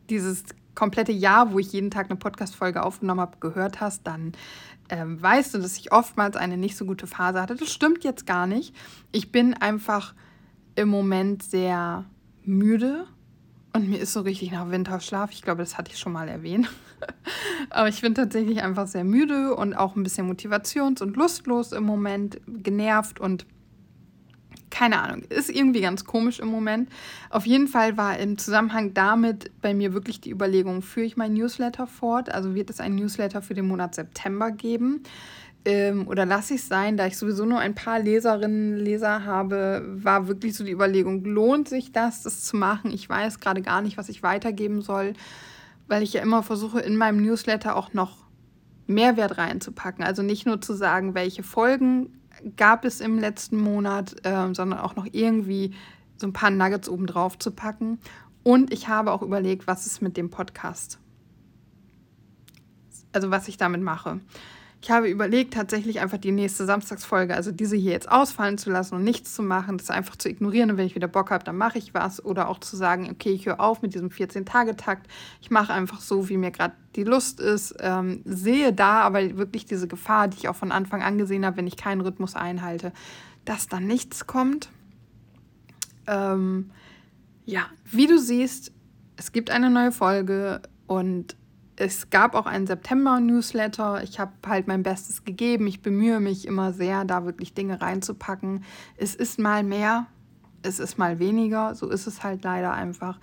dieses 0.09 0.43
komplette 0.76 1.11
Jahr, 1.11 1.53
wo 1.53 1.59
ich 1.59 1.71
jeden 1.71 1.91
Tag 1.91 2.09
eine 2.09 2.17
Podcast-Folge 2.17 2.84
aufgenommen 2.84 3.21
habe, 3.21 3.38
gehört 3.39 3.82
hast, 3.82 4.05
dann 4.05 4.34
ähm, 4.89 5.21
weißt 5.21 5.53
du, 5.53 5.57
dass 5.57 5.78
ich 5.78 5.91
oftmals 5.91 6.36
eine 6.36 6.57
nicht 6.57 6.78
so 6.78 6.86
gute 6.86 7.07
Phase 7.07 7.41
hatte. 7.41 7.55
Das 7.55 7.71
stimmt 7.71 8.03
jetzt 8.03 8.28
gar 8.28 8.45
nicht. 8.45 8.76
Ich 9.11 9.32
bin 9.32 9.53
einfach 9.53 10.13
im 10.76 10.89
Moment 10.89 11.41
sehr 11.41 12.05
müde 12.43 13.07
und 13.73 13.89
mir 13.89 13.99
ist 13.99 14.13
so 14.13 14.21
richtig 14.21 14.51
nach 14.51 14.69
Winterschlaf. 14.69 15.32
Ich 15.32 15.41
glaube, 15.41 15.61
das 15.61 15.78
hatte 15.78 15.91
ich 15.91 15.99
schon 15.99 16.13
mal 16.13 16.30
erwähnt. 16.30 16.69
Aber 17.69 17.89
ich 17.89 18.01
bin 18.01 18.15
tatsächlich 18.15 18.61
einfach 18.63 18.88
sehr 18.88 19.03
müde 19.03 19.55
und 19.55 19.73
auch 19.73 19.95
ein 19.95 20.03
bisschen 20.03 20.32
motivations- 20.32 21.01
und 21.01 21.15
lustlos 21.17 21.71
im 21.71 21.84
Moment, 21.84 22.39
genervt 22.47 23.19
und 23.19 23.45
keine 24.76 25.01
Ahnung, 25.01 25.23
ist 25.30 25.49
irgendwie 25.49 25.82
ganz 25.82 26.03
komisch 26.03 26.39
im 26.39 26.49
Moment. 26.49 26.89
Auf 27.30 27.45
jeden 27.45 27.67
Fall 27.67 27.95
war 27.95 28.19
im 28.19 28.38
Zusammenhang 28.38 28.93
damit 28.93 29.51
bei 29.61 29.73
mir 29.73 29.93
wirklich 29.93 30.19
die 30.19 30.32
Überlegung, 30.32 30.82
führe 30.82 31.05
ich 31.05 31.15
mein 31.15 31.34
Newsletter 31.34 31.88
fort? 31.88 32.30
Also 32.30 32.55
wird 32.55 32.69
es 32.69 32.82
ein 32.82 32.95
Newsletter 32.95 33.41
für 33.41 33.53
den 33.53 33.67
Monat 33.67 33.95
September 33.95 34.51
geben? 34.51 35.03
ähm, 35.65 36.07
oder 36.07 36.26
lasse 36.26 36.53
ich 36.53 36.61
es 36.61 36.67
sein, 36.67 36.95
da 36.95 37.07
ich 37.07 37.17
sowieso 37.17 37.45
nur 37.45 37.59
ein 37.59 37.76
paar 37.76 37.99
Leserinnen, 37.99 38.78
Leser 38.78 39.26
habe, 39.26 39.84
war 39.88 40.28
wirklich 40.28 40.55
so 40.55 40.63
die 40.63 40.71
Überlegung, 40.71 41.23
lohnt 41.26 41.67
sich 41.67 41.91
das, 41.91 42.21
das 42.21 42.43
zu 42.43 42.55
machen? 42.55 42.91
Ich 42.91 43.09
weiß 43.09 43.39
gerade 43.39 43.61
gar 43.61 43.82
nicht, 43.82 43.97
was 43.97 44.09
ich 44.09 44.21
weitergeben 44.21 44.82
soll, 44.82 45.13
weil 45.88 46.03
ich 46.03 46.13
ja 46.13 46.21
immer 46.21 46.43
versuche, 46.43 46.80
in 46.80 46.95
meinem 46.95 47.21
Newsletter 47.21 47.76
auch 47.76 47.93
noch 47.93 48.26
Mehrwert 48.86 49.39
reinzupacken. 49.39 50.03
Also 50.03 50.21
nicht 50.21 50.45
nur 50.45 50.61
zu 50.61 50.73
sagen, 50.73 51.15
welche 51.15 51.41
Folgen 51.41 52.13
gab 52.57 52.85
es 52.85 53.01
im 53.01 53.19
letzten 53.19 53.57
Monat, 53.57 54.15
äh, 54.25 54.53
sondern 54.53 54.79
auch 54.79 54.95
noch 54.95 55.07
irgendwie 55.11 55.73
so 56.17 56.27
ein 56.27 56.33
paar 56.33 56.51
Nuggets 56.51 56.89
obendrauf 56.89 57.37
zu 57.37 57.51
packen. 57.51 57.99
Und 58.43 58.71
ich 58.71 58.87
habe 58.87 59.11
auch 59.11 59.21
überlegt, 59.21 59.67
was 59.67 59.85
ist 59.85 60.01
mit 60.01 60.17
dem 60.17 60.29
Podcast? 60.29 60.99
Also 63.11 63.31
was 63.31 63.47
ich 63.47 63.57
damit 63.57 63.81
mache. 63.81 64.19
Ich 64.86 64.91
habe 64.91 65.09
überlegt, 65.09 65.55
tatsächlich 65.55 65.99
einfach 65.99 66.19
die 66.19 66.31
nächste 66.31 66.67
Samstagsfolge, 66.67 67.33
also 67.33 67.51
diese 67.51 67.75
hier 67.75 67.91
jetzt 67.91 68.07
ausfallen 68.07 68.59
zu 68.59 68.69
lassen 68.69 68.93
und 68.93 69.03
nichts 69.03 69.33
zu 69.33 69.41
machen, 69.41 69.79
das 69.79 69.89
einfach 69.89 70.15
zu 70.15 70.29
ignorieren 70.29 70.69
und 70.69 70.77
wenn 70.77 70.86
ich 70.86 70.93
wieder 70.93 71.07
Bock 71.07 71.31
habe, 71.31 71.43
dann 71.43 71.57
mache 71.57 71.79
ich 71.79 71.95
was. 71.95 72.23
Oder 72.23 72.49
auch 72.49 72.59
zu 72.59 72.75
sagen, 72.75 73.09
okay, 73.09 73.31
ich 73.31 73.47
höre 73.47 73.59
auf 73.59 73.81
mit 73.81 73.95
diesem 73.95 74.09
14-Tage-Takt. 74.09 75.07
Ich 75.41 75.49
mache 75.49 75.73
einfach 75.73 76.01
so, 76.01 76.29
wie 76.29 76.38
mir 76.38 76.51
gerade 76.51 76.75
die 76.95 77.03
Lust 77.03 77.39
ist. 77.39 77.73
Ähm, 77.79 78.21
sehe 78.25 78.73
da 78.73 79.01
aber 79.01 79.39
wirklich 79.39 79.65
diese 79.65 79.88
Gefahr, 79.88 80.27
die 80.27 80.38
ich 80.38 80.49
auch 80.49 80.55
von 80.55 80.71
Anfang 80.71 81.01
an 81.01 81.17
gesehen 81.17 81.47
habe, 81.47 81.57
wenn 81.57 81.65
ich 81.65 81.77
keinen 81.77 82.01
Rhythmus 82.01 82.36
einhalte, 82.36 82.93
dass 83.43 83.67
dann 83.67 83.88
nichts 83.88 84.27
kommt. 84.27 84.69
Ähm, 86.05 86.69
ja, 87.43 87.65
wie 87.86 88.05
du 88.05 88.19
siehst, 88.19 88.71
es 89.17 89.31
gibt 89.31 89.49
eine 89.49 89.71
neue 89.71 89.91
Folge 89.91 90.61
und 90.86 91.36
es 91.78 92.09
gab 92.09 92.36
auch 92.36 92.45
einen 92.45 92.67
September-Newsletter. 92.67 94.01
Ich 94.03 94.19
habe 94.19 94.32
halt 94.47 94.67
mein 94.67 94.84
Bestes 94.84 95.23
gegeben. 95.23 95.67
Ich 95.67 95.82
bemühe 95.82 96.19
mich 96.19 96.45
immer 96.45 96.71
sehr, 96.71 97.03
da 97.03 97.26
wirklich 97.26 97.53
Dinge 97.53 97.82
reinzupacken. 97.82 98.63
Es 98.97 99.15
ist 99.15 99.39
mal 99.39 99.63
mehr, 99.63 100.07
es 100.61 100.80
ist 100.80 100.97
mal 100.97 101.19
weniger. 101.19 101.76
So 101.76 101.89
ist 101.89 102.07
es 102.07 102.23
halt 102.23 102.43
leider 102.43 102.73
einfach. 102.73 103.19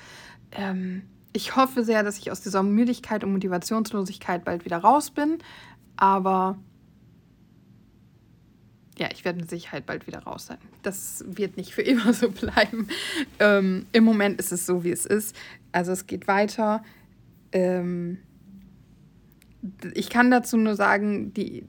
Ähm, 0.50 1.03
ich 1.32 1.57
hoffe 1.57 1.82
sehr, 1.82 2.03
dass 2.03 2.18
ich 2.18 2.30
aus 2.30 2.42
dieser 2.42 2.62
Müdigkeit 2.62 3.24
und 3.24 3.32
Motivationslosigkeit 3.32 4.44
bald 4.44 4.66
wieder 4.66 4.78
raus 4.78 5.11
bin. 5.11 5.38
Aber 5.96 6.59
ja, 8.98 9.09
ich 9.12 9.24
werde 9.24 9.40
mit 9.40 9.48
Sicherheit 9.48 9.86
bald 9.86 10.07
wieder 10.07 10.24
raus 10.24 10.46
sein. 10.46 10.59
Das 10.82 11.24
wird 11.26 11.57
nicht 11.57 11.72
für 11.72 11.82
immer 11.82 12.12
so 12.12 12.30
bleiben. 12.30 12.88
Ähm, 13.38 13.86
Im 13.92 14.05
Moment 14.05 14.38
ist 14.38 14.53
es 14.53 14.66
so, 14.66 14.84
wie 14.84 14.90
es 14.90 15.07
ist. 15.07 15.34
Also 15.72 15.92
es 15.92 16.07
geht 16.07 16.28
weiter. 16.28 16.82
Ähm, 17.53 18.18
ich 19.94 20.10
kann 20.10 20.30
dazu 20.30 20.56
nur 20.56 20.74
sagen, 20.74 21.32
die. 21.34 21.64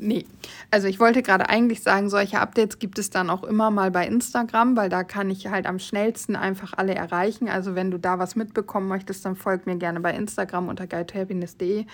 Nee, 0.00 0.26
also 0.70 0.86
ich 0.86 1.00
wollte 1.00 1.22
gerade 1.22 1.48
eigentlich 1.48 1.82
sagen, 1.82 2.08
solche 2.08 2.38
Updates 2.38 2.78
gibt 2.78 3.00
es 3.00 3.10
dann 3.10 3.30
auch 3.30 3.42
immer 3.42 3.72
mal 3.72 3.90
bei 3.90 4.06
Instagram, 4.06 4.76
weil 4.76 4.88
da 4.88 5.02
kann 5.02 5.28
ich 5.28 5.48
halt 5.48 5.66
am 5.66 5.80
schnellsten 5.80 6.36
einfach 6.36 6.72
alle 6.76 6.94
erreichen. 6.94 7.48
Also 7.48 7.74
wenn 7.74 7.90
du 7.90 7.98
da 7.98 8.20
was 8.20 8.36
mitbekommen 8.36 8.86
möchtest, 8.86 9.24
dann 9.24 9.34
folg 9.34 9.66
mir 9.66 9.74
gerne 9.76 9.98
bei 9.98 10.14
Instagram 10.14 10.68
unter 10.68 10.86
guidetohappiness.de. 10.86 11.84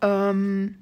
Ähm, 0.00 0.76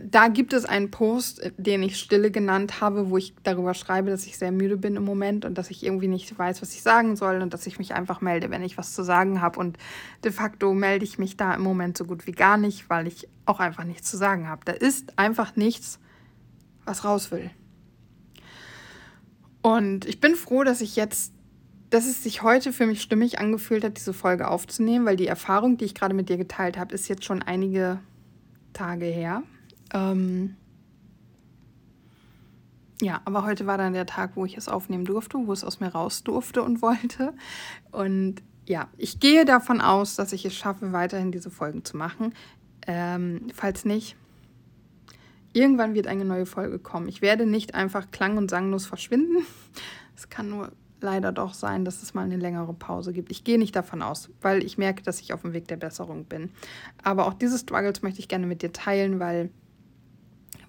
da 0.00 0.28
gibt 0.28 0.54
es 0.54 0.64
einen 0.64 0.90
Post, 0.90 1.52
den 1.58 1.82
ich 1.82 1.98
Stille 1.98 2.30
genannt 2.30 2.80
habe, 2.80 3.10
wo 3.10 3.18
ich 3.18 3.34
darüber 3.42 3.74
schreibe, 3.74 4.10
dass 4.10 4.26
ich 4.26 4.38
sehr 4.38 4.50
müde 4.50 4.78
bin 4.78 4.96
im 4.96 5.04
Moment 5.04 5.44
und 5.44 5.58
dass 5.58 5.70
ich 5.70 5.84
irgendwie 5.84 6.08
nicht 6.08 6.38
weiß, 6.38 6.62
was 6.62 6.74
ich 6.74 6.82
sagen 6.82 7.14
soll 7.14 7.42
und 7.42 7.52
dass 7.52 7.66
ich 7.66 7.78
mich 7.78 7.94
einfach 7.94 8.22
melde, 8.22 8.50
wenn 8.50 8.62
ich 8.62 8.78
was 8.78 8.94
zu 8.94 9.02
sagen 9.02 9.42
habe. 9.42 9.60
Und 9.60 9.76
de 10.24 10.32
facto 10.32 10.72
melde 10.72 11.04
ich 11.04 11.18
mich 11.18 11.36
da 11.36 11.52
im 11.52 11.62
Moment 11.62 11.98
so 11.98 12.06
gut 12.06 12.26
wie 12.26 12.32
gar 12.32 12.56
nicht, 12.56 12.88
weil 12.88 13.06
ich 13.06 13.28
auch 13.44 13.60
einfach 13.60 13.84
nichts 13.84 14.10
zu 14.10 14.16
sagen 14.16 14.48
habe. 14.48 14.62
Da 14.64 14.72
ist 14.72 15.18
einfach 15.18 15.56
nichts, 15.56 15.98
was 16.86 17.04
raus 17.04 17.30
will. 17.30 17.50
Und 19.60 20.06
ich 20.06 20.20
bin 20.20 20.36
froh, 20.36 20.64
dass 20.64 20.80
ich 20.80 20.96
jetzt, 20.96 21.34
dass 21.90 22.06
es 22.06 22.22
sich 22.22 22.42
heute 22.42 22.72
für 22.72 22.86
mich 22.86 23.02
stimmig 23.02 23.38
angefühlt 23.38 23.84
hat, 23.84 23.98
diese 23.98 24.14
Folge 24.14 24.48
aufzunehmen, 24.48 25.04
weil 25.04 25.16
die 25.16 25.26
Erfahrung, 25.26 25.76
die 25.76 25.84
ich 25.84 25.94
gerade 25.94 26.14
mit 26.14 26.30
dir 26.30 26.38
geteilt 26.38 26.78
habe, 26.78 26.94
ist 26.94 27.08
jetzt 27.08 27.24
schon 27.24 27.42
einige 27.42 28.00
Tage 28.72 29.04
her. 29.04 29.42
Ähm 29.92 30.56
ja, 33.00 33.20
aber 33.24 33.44
heute 33.44 33.66
war 33.66 33.78
dann 33.78 33.94
der 33.94 34.06
Tag, 34.06 34.36
wo 34.36 34.44
ich 34.44 34.56
es 34.56 34.68
aufnehmen 34.68 35.04
durfte, 35.04 35.38
wo 35.44 35.52
es 35.52 35.64
aus 35.64 35.80
mir 35.80 35.88
raus 35.88 36.22
durfte 36.22 36.62
und 36.62 36.82
wollte. 36.82 37.34
Und 37.90 38.42
ja, 38.66 38.88
ich 38.96 39.18
gehe 39.18 39.44
davon 39.44 39.80
aus, 39.80 40.14
dass 40.14 40.32
ich 40.32 40.44
es 40.44 40.54
schaffe, 40.54 40.92
weiterhin 40.92 41.32
diese 41.32 41.50
Folgen 41.50 41.84
zu 41.84 41.96
machen. 41.96 42.32
Ähm, 42.86 43.48
falls 43.54 43.84
nicht, 43.84 44.16
irgendwann 45.52 45.94
wird 45.94 46.06
eine 46.06 46.24
neue 46.24 46.46
Folge 46.46 46.78
kommen. 46.78 47.08
Ich 47.08 47.22
werde 47.22 47.44
nicht 47.44 47.74
einfach 47.74 48.10
klang- 48.10 48.38
und 48.38 48.50
sanglos 48.50 48.86
verschwinden. 48.86 49.38
Es 50.14 50.28
kann 50.28 50.50
nur 50.50 50.70
leider 51.00 51.32
doch 51.32 51.52
sein, 51.52 51.84
dass 51.84 52.02
es 52.02 52.14
mal 52.14 52.24
eine 52.24 52.36
längere 52.36 52.74
Pause 52.74 53.12
gibt. 53.12 53.32
Ich 53.32 53.42
gehe 53.42 53.58
nicht 53.58 53.74
davon 53.74 54.02
aus, 54.02 54.30
weil 54.40 54.62
ich 54.62 54.78
merke, 54.78 55.02
dass 55.02 55.20
ich 55.20 55.32
auf 55.32 55.40
dem 55.42 55.52
Weg 55.52 55.66
der 55.66 55.78
Besserung 55.78 56.26
bin. 56.26 56.50
Aber 57.02 57.26
auch 57.26 57.34
diese 57.34 57.58
Struggles 57.58 58.02
möchte 58.02 58.20
ich 58.20 58.28
gerne 58.28 58.46
mit 58.46 58.62
dir 58.62 58.72
teilen, 58.72 59.18
weil 59.18 59.50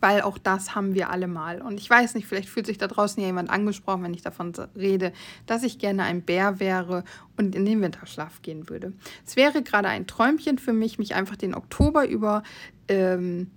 weil 0.03 0.21
auch 0.21 0.37
das 0.37 0.75
haben 0.75 0.95
wir 0.95 1.09
alle 1.09 1.27
mal. 1.27 1.61
Und 1.61 1.79
ich 1.79 1.89
weiß 1.89 2.15
nicht, 2.15 2.27
vielleicht 2.27 2.49
fühlt 2.49 2.65
sich 2.65 2.77
da 2.77 2.87
draußen 2.87 3.21
ja 3.21 3.27
jemand 3.27 3.49
angesprochen, 3.49 4.03
wenn 4.03 4.13
ich 4.13 4.21
davon 4.21 4.51
rede, 4.75 5.13
dass 5.45 5.63
ich 5.63 5.79
gerne 5.79 6.03
ein 6.03 6.23
Bär 6.23 6.59
wäre 6.59 7.05
und 7.37 7.55
in 7.55 7.63
den 7.63 7.81
Winterschlaf 7.81 8.41
gehen 8.41 8.67
würde. 8.69 8.91
Es 9.25 9.37
wäre 9.37 9.63
gerade 9.63 9.87
ein 9.87 10.05
Träumchen 10.05 10.57
für 10.57 10.73
mich, 10.73 10.99
mich 10.99 11.15
einfach 11.15 11.37
den 11.37 11.55
Oktober 11.55 12.05
über 12.05 12.43
ähm, 12.89 13.49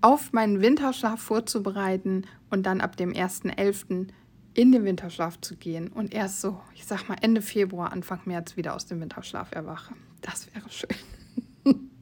auf 0.00 0.32
meinen 0.32 0.60
Winterschlaf 0.60 1.20
vorzubereiten 1.20 2.26
und 2.50 2.66
dann 2.66 2.80
ab 2.80 2.96
dem 2.96 3.12
1.11. 3.12 4.08
in 4.54 4.72
den 4.72 4.84
Winterschlaf 4.84 5.40
zu 5.40 5.54
gehen 5.54 5.86
und 5.86 6.12
erst 6.12 6.40
so, 6.40 6.60
ich 6.74 6.84
sag 6.84 7.08
mal 7.08 7.18
Ende 7.20 7.42
Februar, 7.42 7.92
Anfang 7.92 8.22
März 8.24 8.56
wieder 8.56 8.74
aus 8.74 8.86
dem 8.86 9.00
Winterschlaf 9.00 9.52
erwache. 9.52 9.94
Das 10.20 10.48
wäre 10.52 10.68
schön. 10.68 11.86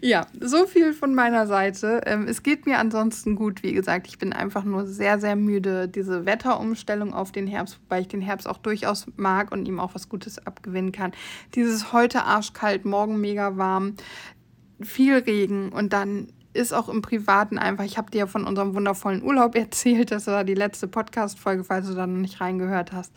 Ja, 0.00 0.26
so 0.40 0.66
viel 0.66 0.92
von 0.92 1.14
meiner 1.14 1.46
Seite. 1.46 2.02
Ähm, 2.06 2.26
es 2.28 2.42
geht 2.42 2.66
mir 2.66 2.78
ansonsten 2.78 3.36
gut. 3.36 3.62
Wie 3.62 3.72
gesagt, 3.72 4.06
ich 4.06 4.18
bin 4.18 4.32
einfach 4.32 4.64
nur 4.64 4.86
sehr, 4.86 5.18
sehr 5.18 5.36
müde. 5.36 5.88
Diese 5.88 6.26
Wetterumstellung 6.26 7.14
auf 7.14 7.32
den 7.32 7.46
Herbst, 7.46 7.80
wobei 7.82 8.00
ich 8.00 8.08
den 8.08 8.20
Herbst 8.20 8.48
auch 8.48 8.58
durchaus 8.58 9.06
mag 9.16 9.52
und 9.52 9.66
ihm 9.66 9.80
auch 9.80 9.94
was 9.94 10.08
Gutes 10.08 10.44
abgewinnen 10.46 10.92
kann. 10.92 11.12
Dieses 11.54 11.92
heute 11.92 12.24
arschkalt, 12.24 12.84
morgen 12.84 13.20
mega 13.20 13.56
warm, 13.56 13.94
viel 14.80 15.14
Regen 15.14 15.70
und 15.70 15.92
dann 15.92 16.28
ist 16.54 16.72
auch 16.72 16.88
im 16.88 17.02
Privaten 17.02 17.58
einfach, 17.58 17.84
ich 17.84 17.98
habe 17.98 18.10
dir 18.10 18.18
ja 18.18 18.26
von 18.26 18.44
unserem 18.44 18.74
wundervollen 18.74 19.22
Urlaub 19.22 19.54
erzählt, 19.56 20.10
das 20.10 20.26
war 20.26 20.44
die 20.44 20.54
letzte 20.54 20.88
Podcast-Folge, 20.88 21.64
falls 21.64 21.86
du 21.88 21.94
da 21.94 22.06
noch 22.06 22.20
nicht 22.20 22.40
reingehört 22.40 22.92
hast. 22.92 23.12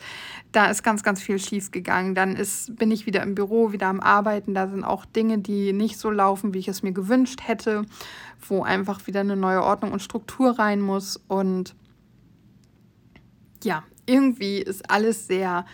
Da 0.52 0.66
ist 0.66 0.82
ganz, 0.82 1.02
ganz 1.02 1.20
viel 1.20 1.38
schief 1.38 1.70
gegangen. 1.70 2.14
Dann 2.14 2.36
ist, 2.36 2.76
bin 2.76 2.90
ich 2.90 3.06
wieder 3.06 3.22
im 3.22 3.34
Büro, 3.34 3.72
wieder 3.72 3.88
am 3.88 4.00
Arbeiten. 4.00 4.54
Da 4.54 4.68
sind 4.68 4.84
auch 4.84 5.04
Dinge, 5.04 5.38
die 5.38 5.72
nicht 5.72 5.98
so 5.98 6.10
laufen, 6.10 6.54
wie 6.54 6.58
ich 6.58 6.68
es 6.68 6.82
mir 6.82 6.92
gewünscht 6.92 7.40
hätte, 7.44 7.84
wo 8.46 8.62
einfach 8.62 9.06
wieder 9.06 9.20
eine 9.20 9.36
neue 9.36 9.62
Ordnung 9.62 9.92
und 9.92 10.02
Struktur 10.02 10.58
rein 10.58 10.80
muss. 10.80 11.16
Und 11.28 11.74
ja, 13.64 13.82
irgendwie 14.06 14.58
ist 14.58 14.90
alles 14.90 15.26
sehr 15.26 15.64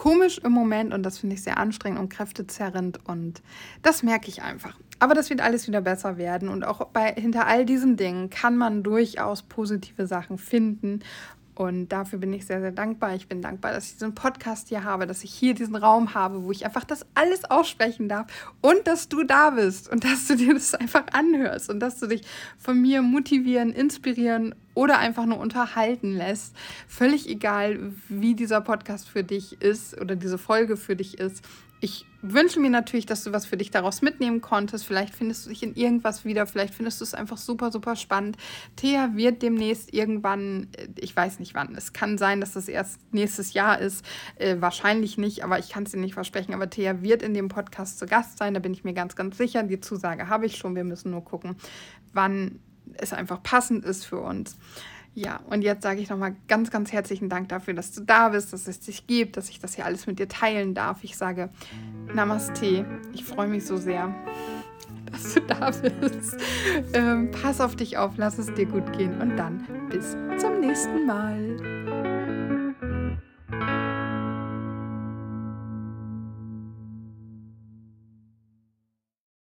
komisch 0.00 0.38
im 0.38 0.52
Moment 0.52 0.94
und 0.94 1.02
das 1.02 1.18
finde 1.18 1.34
ich 1.34 1.42
sehr 1.42 1.58
anstrengend 1.58 2.00
und 2.00 2.08
kräftezerrend 2.08 3.00
und 3.06 3.42
das 3.82 4.02
merke 4.02 4.28
ich 4.28 4.40
einfach. 4.40 4.78
Aber 4.98 5.12
das 5.12 5.28
wird 5.28 5.42
alles 5.42 5.68
wieder 5.68 5.82
besser 5.82 6.16
werden 6.16 6.48
und 6.48 6.64
auch 6.64 6.86
bei, 6.86 7.12
hinter 7.12 7.46
all 7.46 7.66
diesen 7.66 7.98
Dingen 7.98 8.30
kann 8.30 8.56
man 8.56 8.82
durchaus 8.82 9.42
positive 9.42 10.06
Sachen 10.06 10.38
finden 10.38 11.00
und 11.60 11.88
dafür 11.88 12.18
bin 12.18 12.32
ich 12.32 12.46
sehr, 12.46 12.62
sehr 12.62 12.72
dankbar. 12.72 13.14
Ich 13.14 13.28
bin 13.28 13.42
dankbar, 13.42 13.72
dass 13.72 13.88
ich 13.88 13.92
diesen 13.92 14.14
Podcast 14.14 14.70
hier 14.70 14.82
habe, 14.82 15.06
dass 15.06 15.24
ich 15.24 15.30
hier 15.30 15.52
diesen 15.52 15.76
Raum 15.76 16.14
habe, 16.14 16.44
wo 16.44 16.52
ich 16.52 16.64
einfach 16.64 16.84
das 16.84 17.04
alles 17.12 17.44
aussprechen 17.44 18.08
darf 18.08 18.28
und 18.62 18.86
dass 18.86 19.10
du 19.10 19.24
da 19.24 19.50
bist 19.50 19.86
und 19.92 20.04
dass 20.04 20.26
du 20.26 20.36
dir 20.36 20.54
das 20.54 20.74
einfach 20.74 21.04
anhörst 21.12 21.68
und 21.68 21.80
dass 21.80 22.00
du 22.00 22.06
dich 22.06 22.22
von 22.56 22.80
mir 22.80 23.02
motivieren, 23.02 23.74
inspirieren 23.74 24.54
oder 24.72 25.00
einfach 25.00 25.26
nur 25.26 25.38
unterhalten 25.38 26.14
lässt. 26.14 26.56
Völlig 26.88 27.28
egal, 27.28 27.92
wie 28.08 28.34
dieser 28.34 28.62
Podcast 28.62 29.06
für 29.06 29.22
dich 29.22 29.60
ist 29.60 30.00
oder 30.00 30.16
diese 30.16 30.38
Folge 30.38 30.78
für 30.78 30.96
dich 30.96 31.18
ist 31.18 31.44
ich 31.80 32.06
wünsche 32.20 32.60
mir 32.60 32.68
natürlich, 32.68 33.06
dass 33.06 33.24
du 33.24 33.32
was 33.32 33.46
für 33.46 33.56
dich 33.56 33.70
daraus 33.70 34.02
mitnehmen 34.02 34.42
konntest. 34.42 34.86
Vielleicht 34.86 35.14
findest 35.14 35.46
du 35.46 35.48
dich 35.48 35.62
in 35.62 35.74
irgendwas 35.74 36.26
wieder, 36.26 36.46
vielleicht 36.46 36.74
findest 36.74 37.00
du 37.00 37.04
es 37.04 37.14
einfach 37.14 37.38
super, 37.38 37.72
super 37.72 37.96
spannend. 37.96 38.36
Thea 38.76 39.10
wird 39.14 39.40
demnächst 39.40 39.94
irgendwann, 39.94 40.68
äh, 40.76 40.88
ich 40.96 41.16
weiß 41.16 41.38
nicht 41.38 41.54
wann, 41.54 41.74
es 41.74 41.94
kann 41.94 42.18
sein, 42.18 42.40
dass 42.40 42.52
das 42.52 42.68
erst 42.68 43.00
nächstes 43.12 43.54
Jahr 43.54 43.78
ist, 43.78 44.04
äh, 44.36 44.56
wahrscheinlich 44.60 45.16
nicht, 45.16 45.42
aber 45.42 45.58
ich 45.58 45.70
kann 45.70 45.84
es 45.84 45.92
dir 45.92 45.98
nicht 45.98 46.14
versprechen. 46.14 46.52
Aber 46.52 46.68
Thea 46.68 47.00
wird 47.00 47.22
in 47.22 47.32
dem 47.32 47.48
Podcast 47.48 47.98
zu 47.98 48.06
Gast 48.06 48.36
sein, 48.36 48.52
da 48.52 48.60
bin 48.60 48.74
ich 48.74 48.84
mir 48.84 48.92
ganz, 48.92 49.16
ganz 49.16 49.38
sicher. 49.38 49.62
Die 49.62 49.80
Zusage 49.80 50.28
habe 50.28 50.44
ich 50.44 50.56
schon, 50.56 50.76
wir 50.76 50.84
müssen 50.84 51.10
nur 51.10 51.24
gucken, 51.24 51.56
wann 52.12 52.60
es 52.94 53.14
einfach 53.14 53.42
passend 53.42 53.84
ist 53.84 54.04
für 54.04 54.18
uns. 54.18 54.58
Ja, 55.14 55.40
und 55.50 55.62
jetzt 55.62 55.82
sage 55.82 56.00
ich 56.00 56.08
nochmal 56.08 56.36
ganz, 56.46 56.70
ganz 56.70 56.92
herzlichen 56.92 57.28
Dank 57.28 57.48
dafür, 57.48 57.74
dass 57.74 57.92
du 57.92 58.02
da 58.02 58.28
bist, 58.28 58.52
dass 58.52 58.68
es 58.68 58.80
dich 58.80 59.06
gibt, 59.06 59.36
dass 59.36 59.50
ich 59.50 59.58
das 59.58 59.74
hier 59.74 59.84
alles 59.84 60.06
mit 60.06 60.18
dir 60.18 60.28
teilen 60.28 60.74
darf. 60.74 61.02
Ich 61.02 61.16
sage 61.16 61.50
Namaste. 62.14 62.86
Ich 63.12 63.24
freue 63.24 63.48
mich 63.48 63.66
so 63.66 63.76
sehr, 63.76 64.14
dass 65.10 65.34
du 65.34 65.40
da 65.40 65.70
bist. 65.70 66.36
Ähm, 66.94 67.30
pass 67.32 67.60
auf 67.60 67.74
dich 67.74 67.98
auf, 67.98 68.12
lass 68.16 68.38
es 68.38 68.52
dir 68.54 68.66
gut 68.66 68.96
gehen 68.96 69.20
und 69.20 69.36
dann 69.36 69.66
bis 69.90 70.16
zum 70.38 70.60
nächsten 70.60 71.06
Mal. 71.06 72.09